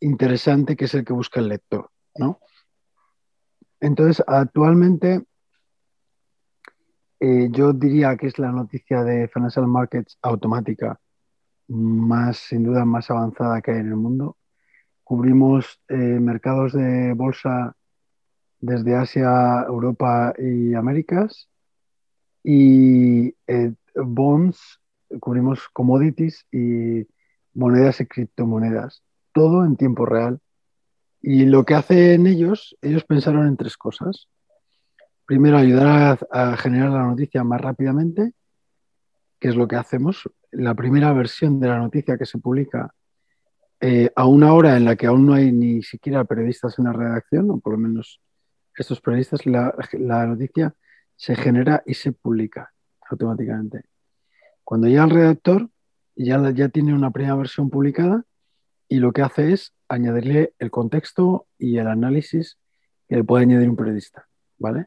interesante 0.00 0.76
que 0.76 0.84
es 0.84 0.92
el 0.92 1.02
que 1.02 1.14
busca 1.14 1.40
el 1.40 1.48
lector, 1.48 1.90
¿no? 2.14 2.40
Entonces, 3.80 4.22
actualmente 4.26 5.24
eh, 7.20 7.48
yo 7.50 7.72
diría 7.72 8.14
que 8.18 8.26
es 8.26 8.38
la 8.38 8.52
noticia 8.52 9.02
de 9.02 9.28
Financial 9.28 9.66
Markets 9.66 10.18
automática 10.20 11.00
más, 11.68 12.36
sin 12.36 12.64
duda, 12.64 12.84
más 12.84 13.10
avanzada 13.10 13.62
que 13.62 13.70
hay 13.70 13.78
en 13.78 13.88
el 13.88 13.96
mundo. 13.96 14.36
Cubrimos 15.02 15.80
eh, 15.88 15.94
mercados 15.94 16.74
de 16.74 17.14
bolsa 17.14 17.76
desde 18.60 18.94
Asia, 18.94 19.64
Europa 19.66 20.34
y 20.36 20.74
Américas. 20.74 21.48
Y 22.44 23.34
eh, 23.46 23.72
bonds, 23.94 24.82
cubrimos 25.18 25.66
commodities 25.72 26.46
y 26.52 27.06
monedas 27.56 28.00
y 28.00 28.06
criptomonedas, 28.06 29.02
todo 29.32 29.64
en 29.64 29.76
tiempo 29.76 30.06
real. 30.06 30.40
Y 31.22 31.46
lo 31.46 31.64
que 31.64 31.74
hacen 31.74 32.26
ellos, 32.26 32.76
ellos 32.82 33.04
pensaron 33.04 33.48
en 33.48 33.56
tres 33.56 33.76
cosas. 33.76 34.28
Primero, 35.24 35.58
ayudar 35.58 36.18
a, 36.30 36.56
generar 36.56 36.90
la 36.90 37.04
noticia 37.04 37.42
más 37.42 37.60
rápidamente, 37.60 38.32
que 39.40 39.48
es 39.48 39.56
lo 39.56 39.66
que 39.66 39.76
hacemos. 39.76 40.30
La 40.52 40.74
primera 40.74 41.12
versión 41.12 41.58
de 41.58 41.68
la 41.68 41.78
noticia 41.78 42.16
que 42.16 42.26
se 42.26 42.38
publica 42.38 42.94
eh, 43.80 44.10
a 44.14 44.26
una 44.26 44.52
hora 44.52 44.76
en 44.76 44.84
la 44.84 44.94
que 44.94 45.06
aún 45.06 45.26
no 45.26 45.34
hay 45.34 45.50
ni 45.50 45.82
siquiera 45.82 46.24
periodistas 46.24 46.78
en 46.78 46.84
la 46.84 46.92
redacción, 46.92 47.50
o 47.50 47.58
por 47.58 47.72
lo 47.72 47.78
menos 47.78 48.20
estos 48.76 49.00
periodistas, 49.00 49.46
la, 49.46 49.74
la 49.92 50.26
noticia 50.26 50.74
se 51.16 51.34
genera 51.34 51.82
y 51.86 51.94
se 51.94 52.12
publica 52.12 52.72
automáticamente. 53.10 53.84
Cuando 54.62 54.86
llega 54.86 55.04
el 55.04 55.10
redactor, 55.10 55.70
ya, 56.24 56.50
ya 56.50 56.68
tiene 56.68 56.94
una 56.94 57.10
primera 57.10 57.34
versión 57.34 57.70
publicada 57.70 58.24
y 58.88 58.96
lo 58.96 59.12
que 59.12 59.22
hace 59.22 59.52
es 59.52 59.74
añadirle 59.88 60.54
el 60.58 60.70
contexto 60.70 61.46
y 61.58 61.78
el 61.78 61.88
análisis 61.88 62.58
que 63.08 63.16
le 63.16 63.24
puede 63.24 63.44
añadir 63.44 63.68
un 63.68 63.76
periodista. 63.76 64.26
¿vale? 64.58 64.86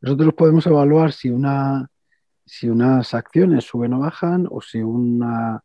Nosotros 0.00 0.34
podemos 0.34 0.66
evaluar 0.66 1.12
si, 1.12 1.30
una, 1.30 1.90
si 2.44 2.68
unas 2.68 3.14
acciones 3.14 3.64
suben 3.64 3.94
o 3.94 4.00
bajan 4.00 4.46
o 4.50 4.60
si 4.60 4.78
una, 4.82 5.62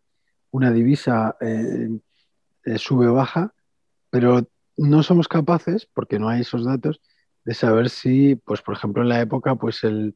una 0.51 0.71
divisa 0.71 1.37
eh, 1.39 1.89
eh, 2.65 2.77
sube 2.77 3.07
o 3.07 3.13
baja, 3.13 3.53
pero 4.09 4.47
no 4.77 5.03
somos 5.03 5.27
capaces, 5.27 5.87
porque 5.93 6.19
no 6.19 6.29
hay 6.29 6.41
esos 6.41 6.65
datos, 6.65 7.01
de 7.45 7.53
saber 7.53 7.89
si, 7.89 8.35
pues 8.35 8.61
por 8.61 8.75
ejemplo, 8.75 9.03
en 9.03 9.09
la 9.09 9.21
época, 9.21 9.55
pues 9.55 9.83
el, 9.83 10.15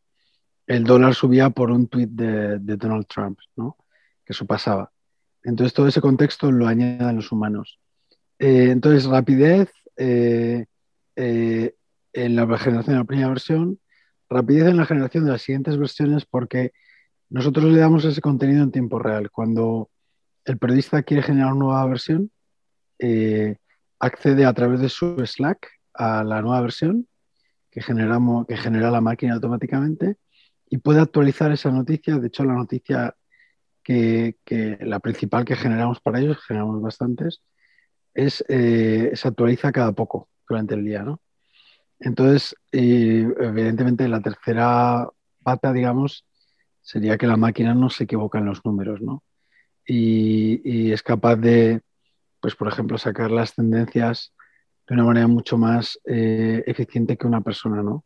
el 0.68 0.84
dólar 0.84 1.14
subía 1.14 1.50
por 1.50 1.72
un 1.72 1.88
tuit 1.88 2.10
de, 2.10 2.60
de, 2.60 2.78
Donald 2.78 3.08
Trump, 3.08 3.40
¿no? 3.56 3.78
Que 4.30 4.34
eso 4.34 4.46
pasaba. 4.46 4.92
Entonces 5.42 5.74
todo 5.74 5.88
ese 5.88 6.02
contexto 6.02 6.52
lo 6.52 6.68
añaden 6.68 7.16
los 7.16 7.32
humanos. 7.32 7.80
Eh, 8.38 8.70
entonces, 8.70 9.06
rapidez 9.06 9.72
eh, 9.98 10.68
eh, 11.16 11.74
en 12.14 12.36
la 12.36 12.46
generación 12.60 12.94
de 12.94 13.00
la 13.00 13.06
primera 13.06 13.30
versión, 13.30 13.80
rapidez 14.30 14.68
en 14.68 14.78
la 14.78 14.86
generación 14.86 15.26
de 15.26 15.32
las 15.32 15.42
siguientes 15.42 15.80
versiones, 15.80 16.26
porque 16.28 16.74
nosotros 17.32 17.66
le 17.66 17.80
damos 17.80 18.06
ese 18.06 18.22
contenido 18.22 18.62
en 18.62 18.72
tiempo 18.72 19.00
real. 19.00 19.32
Cuando 19.32 19.90
el 20.46 20.60
periodista 20.60 21.02
quiere 21.02 21.24
generar 21.24 21.54
una 21.54 21.66
nueva 21.66 21.86
versión, 21.88 22.30
accede 24.00 24.46
a 24.46 24.54
través 24.54 24.80
de 24.82 24.90
su 24.90 25.16
Slack 25.26 25.68
a 25.96 26.24
la 26.24 26.44
nueva 26.44 26.62
versión 26.62 27.08
que, 27.72 27.82
generamos, 27.82 28.46
que 28.46 28.58
genera 28.58 28.92
la 28.92 29.02
máquina 29.02 29.34
automáticamente 29.34 30.18
y 30.70 30.78
puede 30.78 31.00
actualizar 31.00 31.52
esa 31.52 31.72
noticia. 31.72 32.20
De 32.20 32.28
hecho, 32.28 32.44
la 32.44 32.54
noticia 32.54 33.16
que, 34.46 34.78
la 34.82 35.00
principal 35.00 35.46
que 35.46 35.56
generamos 35.56 36.00
para 36.00 36.20
ellos, 36.20 36.38
generamos 36.46 36.82
bastantes, 36.82 37.42
es, 38.14 38.44
eh, 38.48 39.12
se 39.16 39.28
actualiza 39.28 39.72
cada 39.72 39.94
poco 39.94 40.30
durante 40.48 40.76
el 40.76 40.86
día, 40.86 41.04
¿no? 41.04 41.22
Entonces, 42.00 42.56
evidentemente, 42.72 44.08
la 44.08 44.22
tercera 44.22 45.10
pata, 45.44 45.74
digamos, 45.74 46.26
sería 46.82 47.18
que 47.18 47.28
la 47.28 47.38
máquina 47.38 47.74
no 47.74 47.90
se 47.90 48.06
equivoca 48.06 48.40
en 48.40 48.46
los 48.46 48.64
números, 48.64 49.02
¿no? 49.02 49.24
Y, 49.86 50.92
es 50.92 51.02
capaz 51.02 51.38
de, 51.38 51.82
pues, 52.40 52.56
por 52.56 52.68
ejemplo, 52.68 52.98
sacar 52.98 53.32
las 53.32 53.56
tendencias 53.56 54.34
de 54.88 54.96
una 54.96 55.04
manera 55.04 55.28
mucho 55.28 55.58
más 55.58 56.00
eh, 56.06 56.64
eficiente 56.68 57.18
que 57.18 57.28
una 57.28 57.42
persona, 57.42 57.82
¿no? 57.84 58.06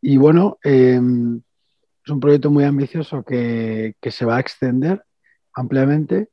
Y 0.00 0.16
bueno, 0.16 0.58
em, 0.62 1.42
es 2.04 2.10
un 2.10 2.20
proyecto 2.20 2.50
muy 2.50 2.64
ambicioso 2.64 3.22
que, 3.22 3.94
se 4.02 4.24
va 4.24 4.36
a 4.36 4.40
extender 4.40 5.04
ampliamente 5.54 6.30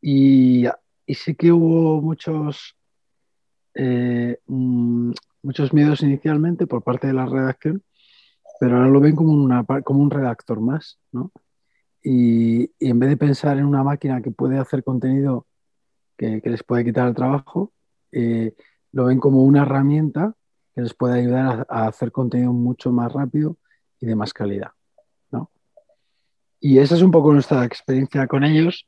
y, 0.00 0.66
sí 1.06 1.34
que 1.34 1.52
hubo 1.52 2.00
muchos, 2.00 2.76
eh, 3.74 4.38
mm, 4.46 5.12
muchos 5.42 5.72
miedos 5.72 6.02
inicialmente 6.02 6.66
por 6.66 6.82
parte 6.82 7.06
de 7.06 7.12
la 7.12 7.26
redacción, 7.26 7.82
pero 8.58 8.76
ahora 8.76 8.88
lo 8.88 9.00
ven 9.00 9.14
como, 9.14 9.32
una, 9.32 9.64
como 9.84 10.00
un 10.00 10.10
redactor 10.10 10.60
más, 10.60 10.98
¿no? 11.12 11.32
Y, 12.02 12.72
en 12.80 12.98
vez 12.98 13.10
de 13.10 13.16
pensar 13.16 13.58
en 13.58 13.66
una 13.66 13.84
máquina 13.84 14.22
que 14.22 14.30
puede 14.32 14.58
hacer 14.58 14.82
contenido 14.82 15.46
que, 16.16 16.40
les 16.44 16.62
puede 16.64 16.84
quitar 16.84 17.08
el 17.08 17.14
trabajo, 17.14 17.72
eh, 18.10 18.54
lo 18.92 19.06
ven 19.06 19.18
como 19.18 19.42
una 19.44 19.62
herramienta 19.62 20.34
que 20.74 20.82
les 20.82 20.94
puede 20.94 21.20
ayudar 21.20 21.66
a 21.68 21.86
hacer 21.86 22.12
contenido 22.12 22.52
mucho 22.52 22.92
más 22.92 23.12
rápido 23.12 23.56
y 24.00 24.06
de 24.06 24.16
más 24.16 24.32
calidad. 24.32 24.72
Y 26.64 26.78
esa 26.78 26.94
es 26.94 27.02
un 27.02 27.10
poco 27.10 27.32
nuestra 27.32 27.64
experiencia 27.64 28.28
con 28.28 28.44
ellos, 28.44 28.86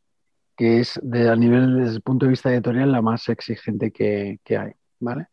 que 0.56 0.78
es 0.78 1.00
de, 1.02 1.28
a 1.28 1.34
nivel, 1.34 1.80
desde 1.80 1.96
el 1.96 2.02
punto 2.02 2.24
de 2.24 2.30
vista 2.30 2.52
editorial, 2.54 2.92
la 2.92 3.02
más 3.02 3.28
exigente 3.28 3.90
que, 3.90 4.38
hay. 4.48 4.70
¿vale? 5.00 5.26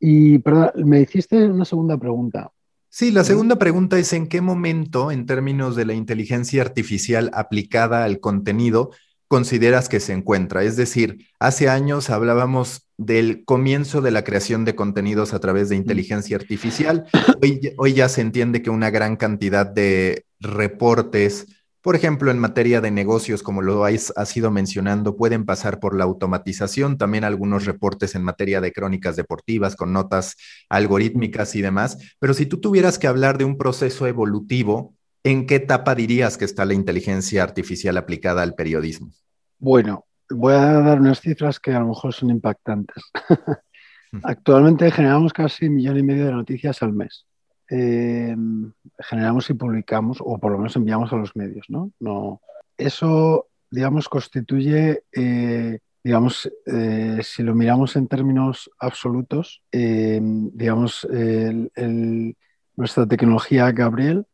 Y 0.00 0.38
perdón, 0.38 0.70
me 0.86 1.02
hiciste 1.02 1.36
una 1.44 1.66
segunda 1.66 1.98
pregunta. 1.98 2.50
Sí, 2.88 3.10
la 3.10 3.22
segunda 3.22 3.56
pregunta 3.56 3.98
es 3.98 4.14
en 4.14 4.28
qué 4.28 4.40
momento, 4.40 5.10
en 5.10 5.26
términos 5.26 5.76
de 5.76 5.84
la 5.84 5.92
inteligencia 5.92 6.62
artificial 6.62 7.30
aplicada 7.34 8.04
al 8.04 8.18
contenido, 8.18 8.90
consideras 9.28 9.90
que 9.90 10.00
se 10.00 10.14
encuentra? 10.14 10.64
Es 10.64 10.76
decir, 10.76 11.26
hace 11.38 11.68
años 11.68 12.08
hablábamos 12.08 12.88
del 12.96 13.44
comienzo 13.44 14.00
de 14.00 14.10
la 14.10 14.24
creación 14.24 14.64
de 14.64 14.74
contenidos 14.74 15.34
a 15.34 15.38
través 15.38 15.68
de 15.68 15.76
inteligencia 15.76 16.38
artificial. 16.38 17.04
Hoy, 17.42 17.74
hoy 17.76 17.92
ya 17.92 18.08
se 18.08 18.22
entiende 18.22 18.62
que 18.62 18.70
una 18.70 18.88
gran 18.88 19.16
cantidad 19.16 19.66
de 19.66 20.24
reportes, 20.40 21.46
por 21.80 21.94
ejemplo, 21.94 22.30
en 22.30 22.38
materia 22.38 22.80
de 22.80 22.90
negocios, 22.90 23.42
como 23.42 23.62
lo 23.62 23.84
has, 23.84 24.36
ido 24.36 24.50
mencionando, 24.50 25.16
pueden 25.16 25.44
pasar 25.44 25.78
por 25.78 25.96
la 25.96 26.04
automatización, 26.04 26.98
también 26.98 27.24
algunos 27.24 27.66
reportes 27.66 28.14
en 28.14 28.24
materia 28.24 28.60
de 28.60 28.72
crónicas 28.72 29.14
deportivas 29.14 29.76
con 29.76 29.92
notas 29.92 30.36
algorítmicas 30.68 31.54
y 31.54 31.62
demás. 31.62 32.16
Pero 32.18 32.34
si 32.34 32.46
tú 32.46 32.60
tuvieras 32.60 32.98
que 32.98 33.06
hablar 33.06 33.38
de 33.38 33.44
un 33.44 33.56
proceso 33.56 34.06
evolutivo, 34.06 34.94
¿en 35.22 35.46
qué 35.46 35.56
etapa 35.56 35.94
dirías 35.94 36.36
que 36.36 36.44
está 36.44 36.64
la 36.64 36.74
inteligencia 36.74 37.42
artificial 37.44 37.96
aplicada 37.96 38.42
al 38.42 38.54
periodismo? 38.54 39.12
Bueno, 39.58 40.04
voy 40.30 40.54
a 40.54 40.80
dar 40.80 41.00
unas 41.00 41.20
cifras 41.20 41.60
que 41.60 41.72
a 41.72 41.80
lo 41.80 41.88
mejor 41.88 42.12
son 42.12 42.30
impactantes. 42.30 43.04
Actualmente 44.24 44.90
generamos 44.90 45.32
casi 45.32 45.66
un 45.66 45.76
millón 45.76 45.98
y 45.98 46.02
medio 46.02 46.26
de 46.26 46.32
noticias 46.32 46.82
al 46.82 46.92
mes. 46.92 47.27
Em, 47.70 48.72
generamos 48.98 49.50
y 49.50 49.54
publicamos, 49.54 50.18
o 50.20 50.38
por 50.38 50.52
lo 50.52 50.58
menos 50.58 50.74
enviamos 50.76 51.12
a 51.12 51.16
los 51.16 51.36
medios, 51.36 51.66
¿no? 51.68 51.92
no 52.00 52.40
eso, 52.78 53.48
digamos, 53.70 54.08
constituye, 54.08 55.02
eh, 55.12 55.78
digamos, 56.02 56.50
eh, 56.64 57.18
si 57.22 57.42
lo 57.42 57.54
miramos 57.54 57.96
en 57.96 58.08
términos 58.08 58.70
absolutos, 58.78 59.62
digamos, 59.70 61.06
nuestra 62.76 63.06
tecnología 63.06 63.70
Gabriel 63.72 64.24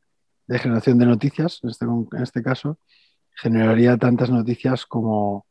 de 0.47 0.59
generación 0.59 0.99
de 0.99 1.07
noticias, 1.07 1.61
en 1.63 1.71
este, 1.71 1.87
en 1.87 2.23
este 2.23 2.43
caso, 2.43 2.79
generaría 3.35 3.97
tantas 3.97 4.31
noticias 4.31 4.87
como 4.87 5.47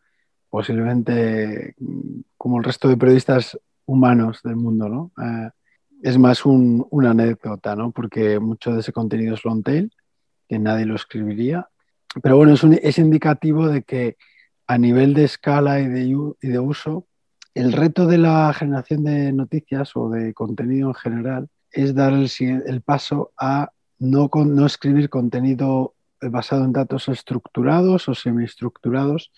posiblemente 0.50 1.76
como 2.38 2.60
el 2.60 2.64
resto 2.64 2.88
de 2.88 2.96
periodistas 2.96 3.58
humanos 3.86 4.42
del 4.44 4.56
mundo, 4.56 4.88
¿no? 4.88 5.12
Es 6.04 6.18
más 6.18 6.46
una 6.46 7.12
anécdota, 7.12 7.78
¿no? 7.78 7.92
Porque 7.92 8.38
mucho 8.38 8.74
de 8.74 8.82
ese 8.82 8.92
contenido 8.92 9.36
es 9.36 9.46
long 9.46 9.64
tail, 9.64 9.90
que 10.50 10.60
nadie 10.60 10.86
lo 10.86 10.96
escribiría. 10.96 11.70
Pero 12.22 12.36
bueno, 12.36 12.54
es, 12.54 12.98
indicativo 13.00 13.70
de 13.70 13.84
que 13.84 14.18
a 14.68 14.78
nivel 14.78 15.14
de 15.14 15.24
escala 15.24 15.80
y 15.80 15.88
de, 15.88 16.60
uso, 16.60 17.08
el 17.54 17.72
reto 17.72 18.06
de 18.06 18.18
la 18.18 18.54
generación 18.54 19.06
de 19.06 19.32
noticias 19.32 19.96
o 19.96 20.10
de 20.10 20.34
contenido 20.34 20.90
en 20.90 20.96
general 20.96 21.48
es 21.72 21.96
dar 21.96 22.12
el, 22.12 22.82
paso 22.82 23.32
a 23.40 23.72
no, 23.98 24.30
no 24.34 24.66
escribir 24.66 25.10
contenido 25.10 25.96
basado 26.20 26.66
en 26.66 26.74
datos 26.74 27.08
estructurados 27.08 28.10
o 28.10 28.14
semiestructurados, 28.14 29.32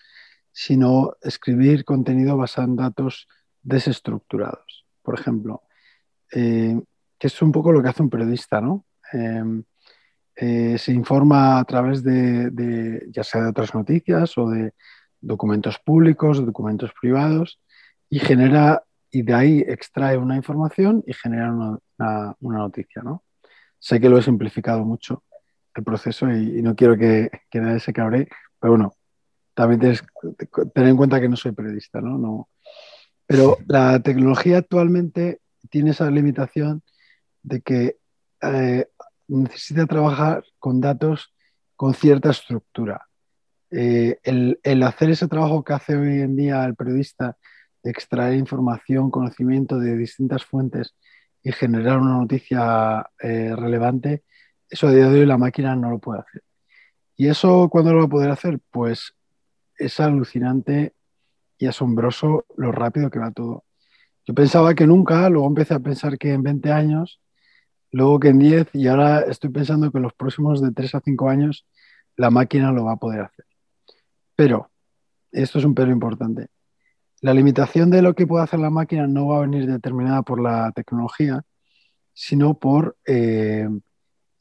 sino 0.50 1.14
escribir 1.22 1.84
contenido 1.84 2.36
basado 2.36 2.66
en 2.66 2.74
datos 2.74 3.28
desestructurados. 3.62 4.84
Por 5.02 5.14
ejemplo, 5.14 5.62
eh, 6.32 6.80
que 7.18 7.26
es 7.26 7.42
un 7.42 7.52
poco 7.52 7.72
lo 7.72 7.82
que 7.82 7.88
hace 7.88 8.02
un 8.02 8.10
periodista, 8.10 8.60
¿no? 8.60 8.84
Em, 9.12 9.62
eh, 10.34 10.76
se 10.78 10.92
informa 10.92 11.58
a 11.58 11.64
través 11.64 12.02
de, 12.02 13.06
ya 13.10 13.24
sea 13.24 13.42
de 13.42 13.48
otras 13.48 13.74
noticias 13.74 14.36
o 14.36 14.50
de 14.50 14.74
documentos 15.20 15.78
públicos, 15.78 16.44
documentos 16.44 16.92
privados, 17.00 17.60
y 18.10 18.18
genera, 18.18 18.84
y 19.10 19.22
de 19.22 19.34
ahí 19.34 19.64
extrae 19.66 20.18
una 20.18 20.36
información 20.36 21.02
y 21.06 21.14
genera 21.14 21.50
una, 21.98 22.36
noticia, 22.40 23.02
¿no? 23.02 23.24
Sé 23.78 24.00
que 24.00 24.08
lo 24.08 24.18
he 24.18 24.22
simplificado 24.22 24.84
mucho 24.84 25.24
el 25.74 25.84
proceso 25.84 26.30
y, 26.30 26.62
no 26.62 26.74
quiero 26.74 26.96
que, 26.96 27.30
que, 27.50 27.60
nadie 27.60 27.80
se 27.80 27.92
cabre, 27.92 28.28
pero 28.58 28.72
bueno, 28.72 28.94
también 29.54 29.80
tienes 29.80 30.02
que 30.02 30.66
tener 30.74 30.90
en 30.90 30.96
cuenta 30.96 31.20
que 31.20 31.28
no 31.28 31.36
soy 31.36 31.52
periodista, 31.52 32.00
¿no? 32.00 32.18
no 32.18 32.48
pero 33.26 33.58
la 33.66 34.00
tecnología 34.00 34.58
actualmente 34.58 35.40
tiene 35.66 35.90
esa 35.90 36.10
limitación 36.10 36.82
de 37.42 37.60
que 37.60 37.96
eh, 38.42 38.86
necesita 39.28 39.86
trabajar 39.86 40.44
con 40.58 40.80
datos 40.80 41.32
con 41.76 41.94
cierta 41.94 42.30
estructura. 42.30 43.06
Eh, 43.70 44.18
el, 44.22 44.82
hacer 44.82 45.10
ese 45.10 45.28
trabajo 45.28 45.62
que 45.64 45.74
hace 45.74 45.96
hoy 45.96 46.20
en 46.20 46.36
día 46.36 46.64
el 46.64 46.74
periodista 46.74 47.36
extraer 47.90 48.34
información, 48.34 49.10
conocimiento 49.10 49.78
de 49.78 49.96
distintas 49.96 50.44
fuentes 50.44 50.94
y 51.42 51.52
generar 51.52 51.98
una 51.98 52.18
noticia 52.18 53.08
eh, 53.20 53.54
relevante, 53.54 54.24
eso 54.68 54.88
a 54.88 54.92
día 54.92 55.08
de 55.08 55.20
hoy 55.20 55.26
la 55.26 55.38
máquina 55.38 55.76
no 55.76 55.90
lo 55.90 55.98
puede 55.98 56.20
hacer. 56.20 56.42
¿Y 57.16 57.28
eso 57.28 57.68
cuándo 57.70 57.92
lo 57.92 58.00
va 58.00 58.04
a 58.06 58.10
poder 58.10 58.30
hacer? 58.30 58.58
Pues 58.70 59.14
es 59.78 60.00
alucinante 60.00 60.94
y 61.58 61.66
asombroso 61.66 62.44
lo 62.56 62.72
rápido 62.72 63.10
que 63.10 63.18
va 63.18 63.30
todo. 63.30 63.64
Yo 64.26 64.34
pensaba 64.34 64.74
que 64.74 64.86
nunca, 64.86 65.28
luego 65.30 65.46
empecé 65.46 65.74
a 65.74 65.78
pensar 65.78 66.18
que 66.18 66.32
en 66.32 66.42
20 66.42 66.72
años, 66.72 67.20
luego 67.92 68.18
que 68.18 68.28
en 68.28 68.40
10 68.40 68.74
y 68.74 68.88
ahora 68.88 69.20
estoy 69.20 69.50
pensando 69.50 69.90
que 69.90 69.98
en 69.98 70.02
los 70.02 70.14
próximos 70.14 70.60
de 70.60 70.72
3 70.72 70.96
a 70.96 71.00
5 71.00 71.28
años 71.28 71.64
la 72.16 72.30
máquina 72.30 72.72
lo 72.72 72.84
va 72.84 72.92
a 72.92 72.96
poder 72.96 73.20
hacer. 73.20 73.44
Pero, 74.34 74.70
esto 75.30 75.58
es 75.60 75.64
un 75.64 75.74
pero 75.74 75.92
importante, 75.92 76.48
la 77.20 77.34
limitación 77.34 77.90
de 77.90 78.02
lo 78.02 78.14
que 78.14 78.26
puede 78.26 78.44
hacer 78.44 78.58
la 78.58 78.70
máquina 78.70 79.06
no 79.06 79.28
va 79.28 79.38
a 79.38 79.40
venir 79.42 79.66
determinada 79.66 80.22
por 80.22 80.40
la 80.40 80.72
tecnología, 80.72 81.44
sino 82.12 82.58
por, 82.58 82.96
eh, 83.06 83.68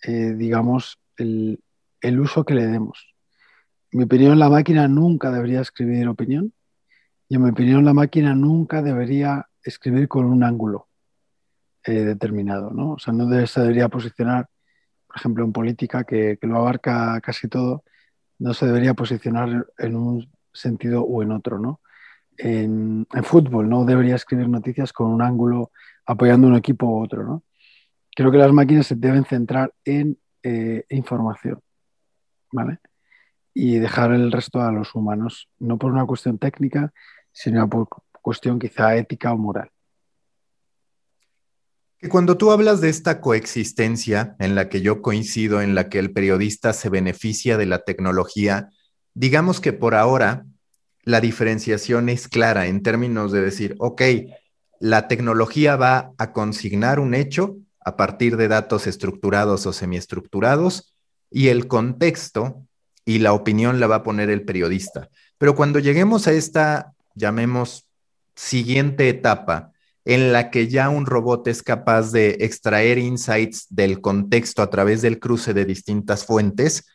eh, 0.04 0.34
digamos, 0.36 1.00
el, 1.18 1.62
el 2.02 2.20
uso 2.20 2.44
que 2.44 2.56
le 2.56 2.66
demos. 2.66 3.14
En 3.92 4.00
mi 4.00 4.06
opinión, 4.06 4.40
la 4.40 4.50
máquina 4.50 4.88
nunca 4.88 5.32
debería 5.32 5.62
escribir 5.62 6.08
opinión 6.08 6.54
y 7.28 7.36
en 7.36 7.44
mi 7.44 7.50
opinión, 7.50 7.86
la 7.86 7.94
máquina 7.94 8.36
nunca 8.36 8.82
debería 8.82 9.48
escribir 9.66 10.08
con 10.08 10.26
un 10.26 10.44
ángulo 10.44 10.88
eh, 11.84 12.04
determinado, 12.04 12.72
¿no? 12.72 12.94
O 12.94 13.00
sea, 13.00 13.14
no 13.14 13.28
se 13.48 13.62
debería 13.62 13.90
posicionar, 13.90 14.48
por 15.08 15.18
ejemplo, 15.18 15.44
en 15.44 15.52
política, 15.52 16.04
que, 16.04 16.38
lo 16.42 16.58
abarca 16.58 17.20
casi 17.22 17.48
todo, 17.48 17.84
no 18.40 18.54
se 18.54 18.68
debería 18.68 18.94
posicionar 18.94 19.68
en 19.78 19.96
un 19.96 20.32
sentido 20.54 21.04
o 21.04 21.24
en 21.24 21.32
otro, 21.32 21.60
¿no? 21.60 21.82
En, 22.38 23.08
fútbol 23.24 23.70
no 23.70 23.86
debería 23.86 24.16
escribir 24.16 24.50
noticias 24.50 24.94
con 24.94 25.08
un 25.08 25.22
ángulo 25.22 25.72
apoyando 26.06 26.48
un 26.48 26.56
equipo 26.56 26.86
u 26.86 27.04
otro, 27.04 27.24
¿no? 27.24 27.44
Creo 28.16 28.32
que 28.32 28.38
las 28.38 28.54
máquinas 28.54 28.88
se 28.88 28.96
deben 28.96 29.26
centrar 29.26 29.74
en 29.84 30.18
eh, 30.44 30.86
información, 30.90 31.60
¿vale? 32.52 32.80
Y 33.54 33.80
dejar 33.80 34.12
el 34.12 34.32
resto 34.32 34.62
a 34.62 34.72
los 34.72 34.94
humanos, 34.96 35.50
no 35.60 35.78
por 35.78 35.92
una 35.92 36.06
cuestión 36.06 36.38
técnica, 36.38 36.94
sino 37.32 37.70
por 37.70 37.88
cuestión 38.26 38.58
quizá 38.58 38.96
ética 38.96 39.32
o 39.32 39.38
moral. 39.38 39.70
Que 42.00 42.10
cuando 42.10 42.38
tú 42.38 42.50
hablas 42.50 42.82
de 42.82 42.90
esta 42.90 43.22
coexistencia 43.22 44.36
en 44.40 44.56
la 44.56 44.68
que 44.68 44.82
yo 44.82 45.04
coincido, 45.04 45.62
en 45.62 45.76
la 45.76 45.90
que 45.90 46.00
el 46.00 46.12
periodista 46.12 46.74
se 46.74 46.90
beneficia 46.90 47.56
de 47.56 47.68
la 47.68 47.84
tecnología, 47.84 48.70
digamos 49.14 49.62
que 49.62 49.74
por 49.74 49.94
ahora 49.94 50.48
la 51.04 51.22
diferenciación 51.22 52.10
es 52.10 52.28
clara 52.28 52.66
en 52.66 52.82
términos 52.82 53.32
de 53.32 53.42
decir, 53.42 53.76
ok, 53.78 54.02
la 54.80 55.08
tecnología 55.08 55.76
va 55.76 56.12
a 56.18 56.34
consignar 56.34 57.00
un 57.00 57.14
hecho 57.14 57.58
a 57.80 57.96
partir 57.96 58.38
de 58.38 58.48
datos 58.48 58.88
estructurados 58.88 59.68
o 59.68 59.72
semiestructurados 59.72 60.98
y 61.30 61.50
el 61.50 61.68
contexto 61.68 62.66
y 63.06 63.20
la 63.20 63.34
opinión 63.34 63.80
la 63.80 63.86
va 63.86 63.98
a 63.98 64.04
poner 64.04 64.32
el 64.32 64.46
periodista. 64.46 65.10
Pero 65.38 65.56
cuando 65.56 65.78
lleguemos 65.78 66.28
a 66.28 66.32
esta, 66.32 66.96
llamemos, 67.14 67.85
siguiente 68.36 69.10
etapa, 69.10 69.72
en 70.06 70.32
la 70.32 70.52
que 70.52 70.68
ya 70.68 70.90
un 70.90 71.06
robot 71.06 71.48
es 71.48 71.64
capaz 71.64 72.12
de 72.12 72.38
extraer 72.42 72.98
insights 72.98 73.66
del 73.70 74.02
contexto 74.02 74.62
a 74.62 74.70
través 74.70 75.02
del 75.02 75.20
cruce 75.20 75.54
de 75.54 75.66
distintas 75.66 76.26
fuentes, 76.26 76.86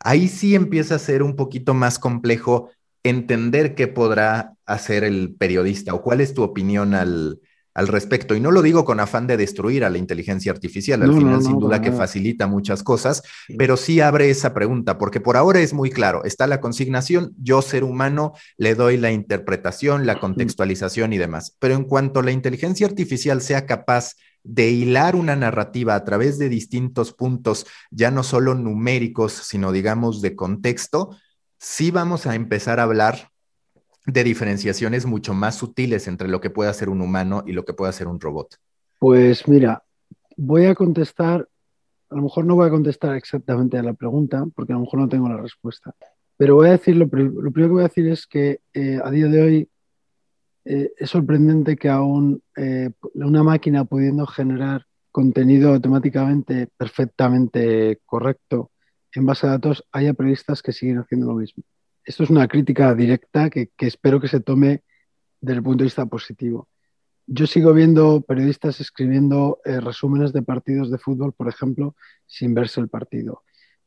ahí 0.00 0.28
sí 0.28 0.54
empieza 0.54 0.96
a 0.96 0.98
ser 0.98 1.22
un 1.22 1.34
poquito 1.34 1.74
más 1.74 1.98
complejo 1.98 2.70
entender 3.02 3.74
qué 3.74 3.88
podrá 3.88 4.54
hacer 4.66 5.04
el 5.04 5.34
periodista 5.34 5.94
o 5.94 6.02
cuál 6.02 6.20
es 6.20 6.34
tu 6.34 6.42
opinión 6.42 6.94
al, 6.94 7.40
respecto. 7.86 8.34
Y 8.34 8.40
no 8.40 8.50
lo 8.50 8.62
digo 8.62 8.84
con 8.84 8.98
afán 8.98 9.26
de 9.28 9.36
destruir 9.36 9.84
a 9.84 9.90
la 9.90 9.98
inteligencia 9.98 10.50
artificial, 10.50 11.02
al 11.02 11.14
final 11.14 11.42
sin 11.42 11.58
duda 11.58 11.80
que 11.80 11.92
facilita 11.92 12.46
muchas 12.46 12.82
cosas, 12.82 13.22
pero 13.56 13.76
sí 13.76 14.00
abre 14.00 14.30
esa 14.30 14.52
pregunta, 14.52 14.98
porque 14.98 15.20
por 15.20 15.36
ahora 15.36 15.60
es 15.60 15.72
muy 15.72 15.90
claro, 15.90 16.24
está 16.24 16.46
la 16.46 16.60
consignación, 16.60 17.34
yo 17.40 17.62
ser 17.62 17.84
humano 17.84 18.32
le 18.56 18.74
doy 18.74 18.96
la 18.96 19.12
interpretación, 19.12 20.06
la 20.06 20.18
contextualización 20.18 21.12
y 21.12 21.18
demás, 21.18 21.56
pero 21.60 21.74
en 21.74 21.84
cuanto 21.84 22.22
la 22.22 22.32
inteligencia 22.32 22.86
artificial 22.86 23.40
sea 23.42 23.66
capaz 23.66 24.14
de 24.42 24.70
hilar 24.70 25.14
una 25.14 25.36
narrativa 25.36 25.94
a 25.94 26.04
través 26.04 26.38
de 26.38 26.48
distintos 26.48 27.12
puntos, 27.12 27.66
ya 27.90 28.10
no 28.10 28.22
solo 28.22 28.54
numéricos, 28.54 29.32
sino 29.32 29.72
digamos 29.72 30.22
de 30.22 30.34
contexto, 30.34 31.16
sí 31.58 31.90
vamos 31.90 32.26
a 32.26 32.34
empezar 32.34 32.80
a 32.80 32.84
hablar 32.84 33.30
de 34.12 34.24
diferenciaciones 34.24 35.06
mucho 35.06 35.34
más 35.34 35.56
sutiles 35.56 36.08
entre 36.08 36.28
lo 36.28 36.40
que 36.40 36.50
puede 36.50 36.70
hacer 36.70 36.88
un 36.88 37.00
humano 37.00 37.44
y 37.46 37.52
lo 37.52 37.64
que 37.64 37.74
puede 37.74 37.90
hacer 37.90 38.08
un 38.08 38.20
robot. 38.20 38.56
Pues 38.98 39.46
mira, 39.46 39.82
voy 40.36 40.64
a 40.64 40.74
contestar, 40.74 41.46
a 42.10 42.14
lo 42.14 42.22
mejor 42.22 42.46
no 42.46 42.54
voy 42.54 42.66
a 42.66 42.70
contestar 42.70 43.14
exactamente 43.16 43.76
a 43.76 43.82
la 43.82 43.92
pregunta, 43.92 44.46
porque 44.54 44.72
a 44.72 44.76
lo 44.76 44.82
mejor 44.82 45.00
no 45.00 45.08
tengo 45.08 45.28
la 45.28 45.36
respuesta, 45.36 45.94
pero 46.36 46.54
voy 46.54 46.68
a 46.68 46.72
decir, 46.72 46.96
lo, 46.96 47.08
primero 47.08 47.52
que 47.52 47.66
voy 47.66 47.80
a 47.80 47.88
decir 47.88 48.08
es 48.08 48.26
que 48.26 48.60
eh, 48.72 48.98
a 49.02 49.10
día 49.10 49.26
de 49.26 49.42
hoy 49.42 49.68
eh, 50.64 50.92
es 50.96 51.10
sorprendente 51.10 51.76
que 51.76 51.88
aún 51.88 52.42
eh, 52.56 52.90
una 53.14 53.42
máquina 53.42 53.84
pudiendo 53.84 54.26
generar 54.26 54.86
contenido 55.10 55.74
automáticamente 55.74 56.68
perfectamente 56.76 58.00
correcto 58.06 58.70
en 59.12 59.26
base 59.26 59.46
a 59.46 59.50
datos 59.50 59.84
haya 59.92 60.14
periodistas 60.14 60.62
que 60.62 60.72
siguen 60.72 60.98
haciendo 60.98 61.26
lo 61.26 61.34
mismo. 61.34 61.64
Esto 62.08 62.24
es 62.24 62.30
una 62.30 62.48
crítica 62.48 62.94
directa 62.94 63.50
que, 63.50 63.68
espero 63.80 64.18
que 64.18 64.28
se 64.28 64.40
tome 64.40 64.82
desde 65.42 65.58
el 65.58 65.62
punto 65.62 65.82
de 65.82 65.88
vista 65.88 66.06
positivo. 66.06 66.66
Yo 67.26 67.46
sigo 67.46 67.74
viendo 67.74 68.22
periodistas 68.22 68.80
escribiendo 68.80 69.60
eh, 69.66 69.78
resúmenes 69.78 70.32
de 70.32 70.40
partidos 70.40 70.90
de 70.90 70.96
fútbol, 70.96 71.34
por 71.34 71.50
ejemplo, 71.50 71.94
sin 72.24 72.54
verse 72.54 72.80
el 72.80 72.88
partido, 72.88 73.42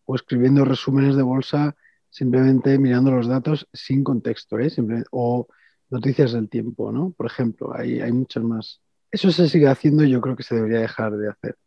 o 0.06 0.14
escribiendo 0.14 0.64
resúmenes 0.66 1.16
de 1.16 1.24
bolsa 1.24 1.76
simplemente 2.12 2.78
mirando 2.78 3.10
los 3.10 3.28
datos 3.28 3.68
sin 3.74 4.04
contexto, 4.04 4.60
¿eh? 4.60 4.70
o 5.10 5.48
noticias 5.90 6.34
del 6.34 6.48
tiempo, 6.48 6.92
¿no? 6.92 7.10
Por 7.18 7.26
ejemplo, 7.26 7.76
hay, 7.76 8.02
hay 8.02 8.12
muchas 8.12 8.44
más. 8.44 8.82
Eso 9.10 9.32
se 9.32 9.50
sigue 9.50 9.68
haciendo 9.68 10.04
y 10.04 10.12
yo 10.12 10.22
creo 10.22 10.36
que 10.36 10.44
se 10.44 10.54
debería 10.54 10.82
dejar 10.82 11.18
de 11.18 11.28
hacer. 11.28 11.58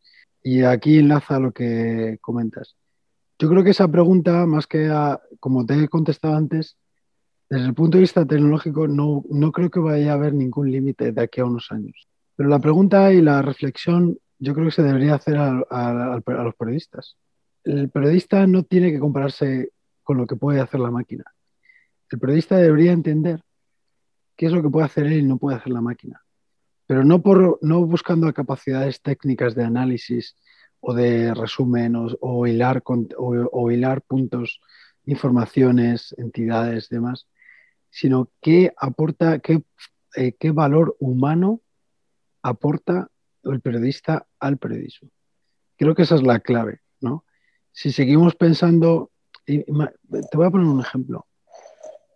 Y 0.40 0.62
aquí 0.62 0.98
enlaza 0.98 1.40
lo 1.40 1.50
que 1.50 2.18
comentas. 2.20 2.76
Yo 3.38 3.48
creo 3.48 3.64
que 3.64 3.70
esa 3.70 3.88
pregunta, 3.88 4.46
más 4.46 4.66
que 4.66 4.90
como 5.40 5.66
te 5.66 5.74
he 5.74 5.88
contestado 5.88 6.36
antes, 6.36 6.76
desde 7.50 7.66
el 7.66 7.74
punto 7.74 7.98
de 7.98 8.02
vista 8.02 8.24
tecnológico 8.24 8.88
no, 8.88 9.24
no 9.28 9.52
creo 9.52 9.70
que 9.70 9.80
vaya 9.80 10.12
a 10.12 10.14
haber 10.14 10.34
ningún 10.34 10.70
límite 10.70 11.12
de 11.12 11.22
aquí 11.22 11.40
a 11.40 11.44
unos 11.44 11.70
años. 11.70 12.08
Pero 12.36 12.48
la 12.48 12.58
pregunta 12.58 13.12
y 13.12 13.20
la 13.20 13.42
reflexión 13.42 14.18
yo 14.38 14.54
creo 14.54 14.66
que 14.66 14.72
se 14.72 14.82
debería 14.82 15.14
hacer 15.14 15.36
a, 15.36 15.62
a, 15.70 16.20
los 16.26 16.54
periodistas. 16.54 17.16
El 17.64 17.90
periodista 17.90 18.46
no 18.46 18.62
tiene 18.62 18.92
que 18.92 18.98
compararse 18.98 19.70
con 20.02 20.18
lo 20.18 20.26
que 20.26 20.36
puede 20.36 20.60
hacer 20.60 20.80
la 20.80 20.90
máquina. 20.90 21.24
El 22.10 22.18
periodista 22.18 22.56
debería 22.56 22.92
entender 22.92 23.40
qué 24.36 24.46
es 24.46 24.52
lo 24.52 24.62
que 24.62 24.68
puede 24.68 24.86
hacer 24.86 25.06
él 25.06 25.14
y 25.14 25.22
no 25.22 25.38
puede 25.38 25.56
hacer 25.56 25.72
la 25.72 25.80
máquina. 25.80 26.20
Pero 26.86 27.04
no, 27.04 27.22
por, 27.22 27.58
no 27.62 27.86
buscando 27.86 28.32
capacidades 28.32 29.00
técnicas 29.00 29.54
de 29.54 29.64
análisis 29.64 30.36
o 30.86 30.92
de 30.92 31.32
resumen 31.32 31.94
o, 31.96 32.46
hilar, 32.46 32.82
o, 33.16 33.70
hilar 33.70 34.02
puntos, 34.02 34.60
informaciones, 35.06 36.14
entidades, 36.18 36.90
demás, 36.90 37.26
sino 37.88 38.30
qué 38.42 38.74
aporta, 38.76 39.38
qué, 39.38 39.62
eh, 40.14 40.32
qué 40.38 40.50
valor 40.50 40.94
humano 41.00 41.62
aporta 42.42 43.08
el 43.44 43.62
periodista 43.62 44.26
al 44.38 44.58
periodismo. 44.58 45.08
Creo 45.78 45.94
que 45.94 46.02
esa 46.02 46.16
es 46.16 46.22
la 46.22 46.40
clave, 46.40 46.80
¿no? 47.00 47.24
Si 47.72 47.90
seguimos 47.90 48.34
pensando, 48.34 49.10
te 49.46 49.64
voy 50.36 50.46
a 50.46 50.50
poner 50.50 50.66
un 50.66 50.80
ejemplo. 50.80 51.26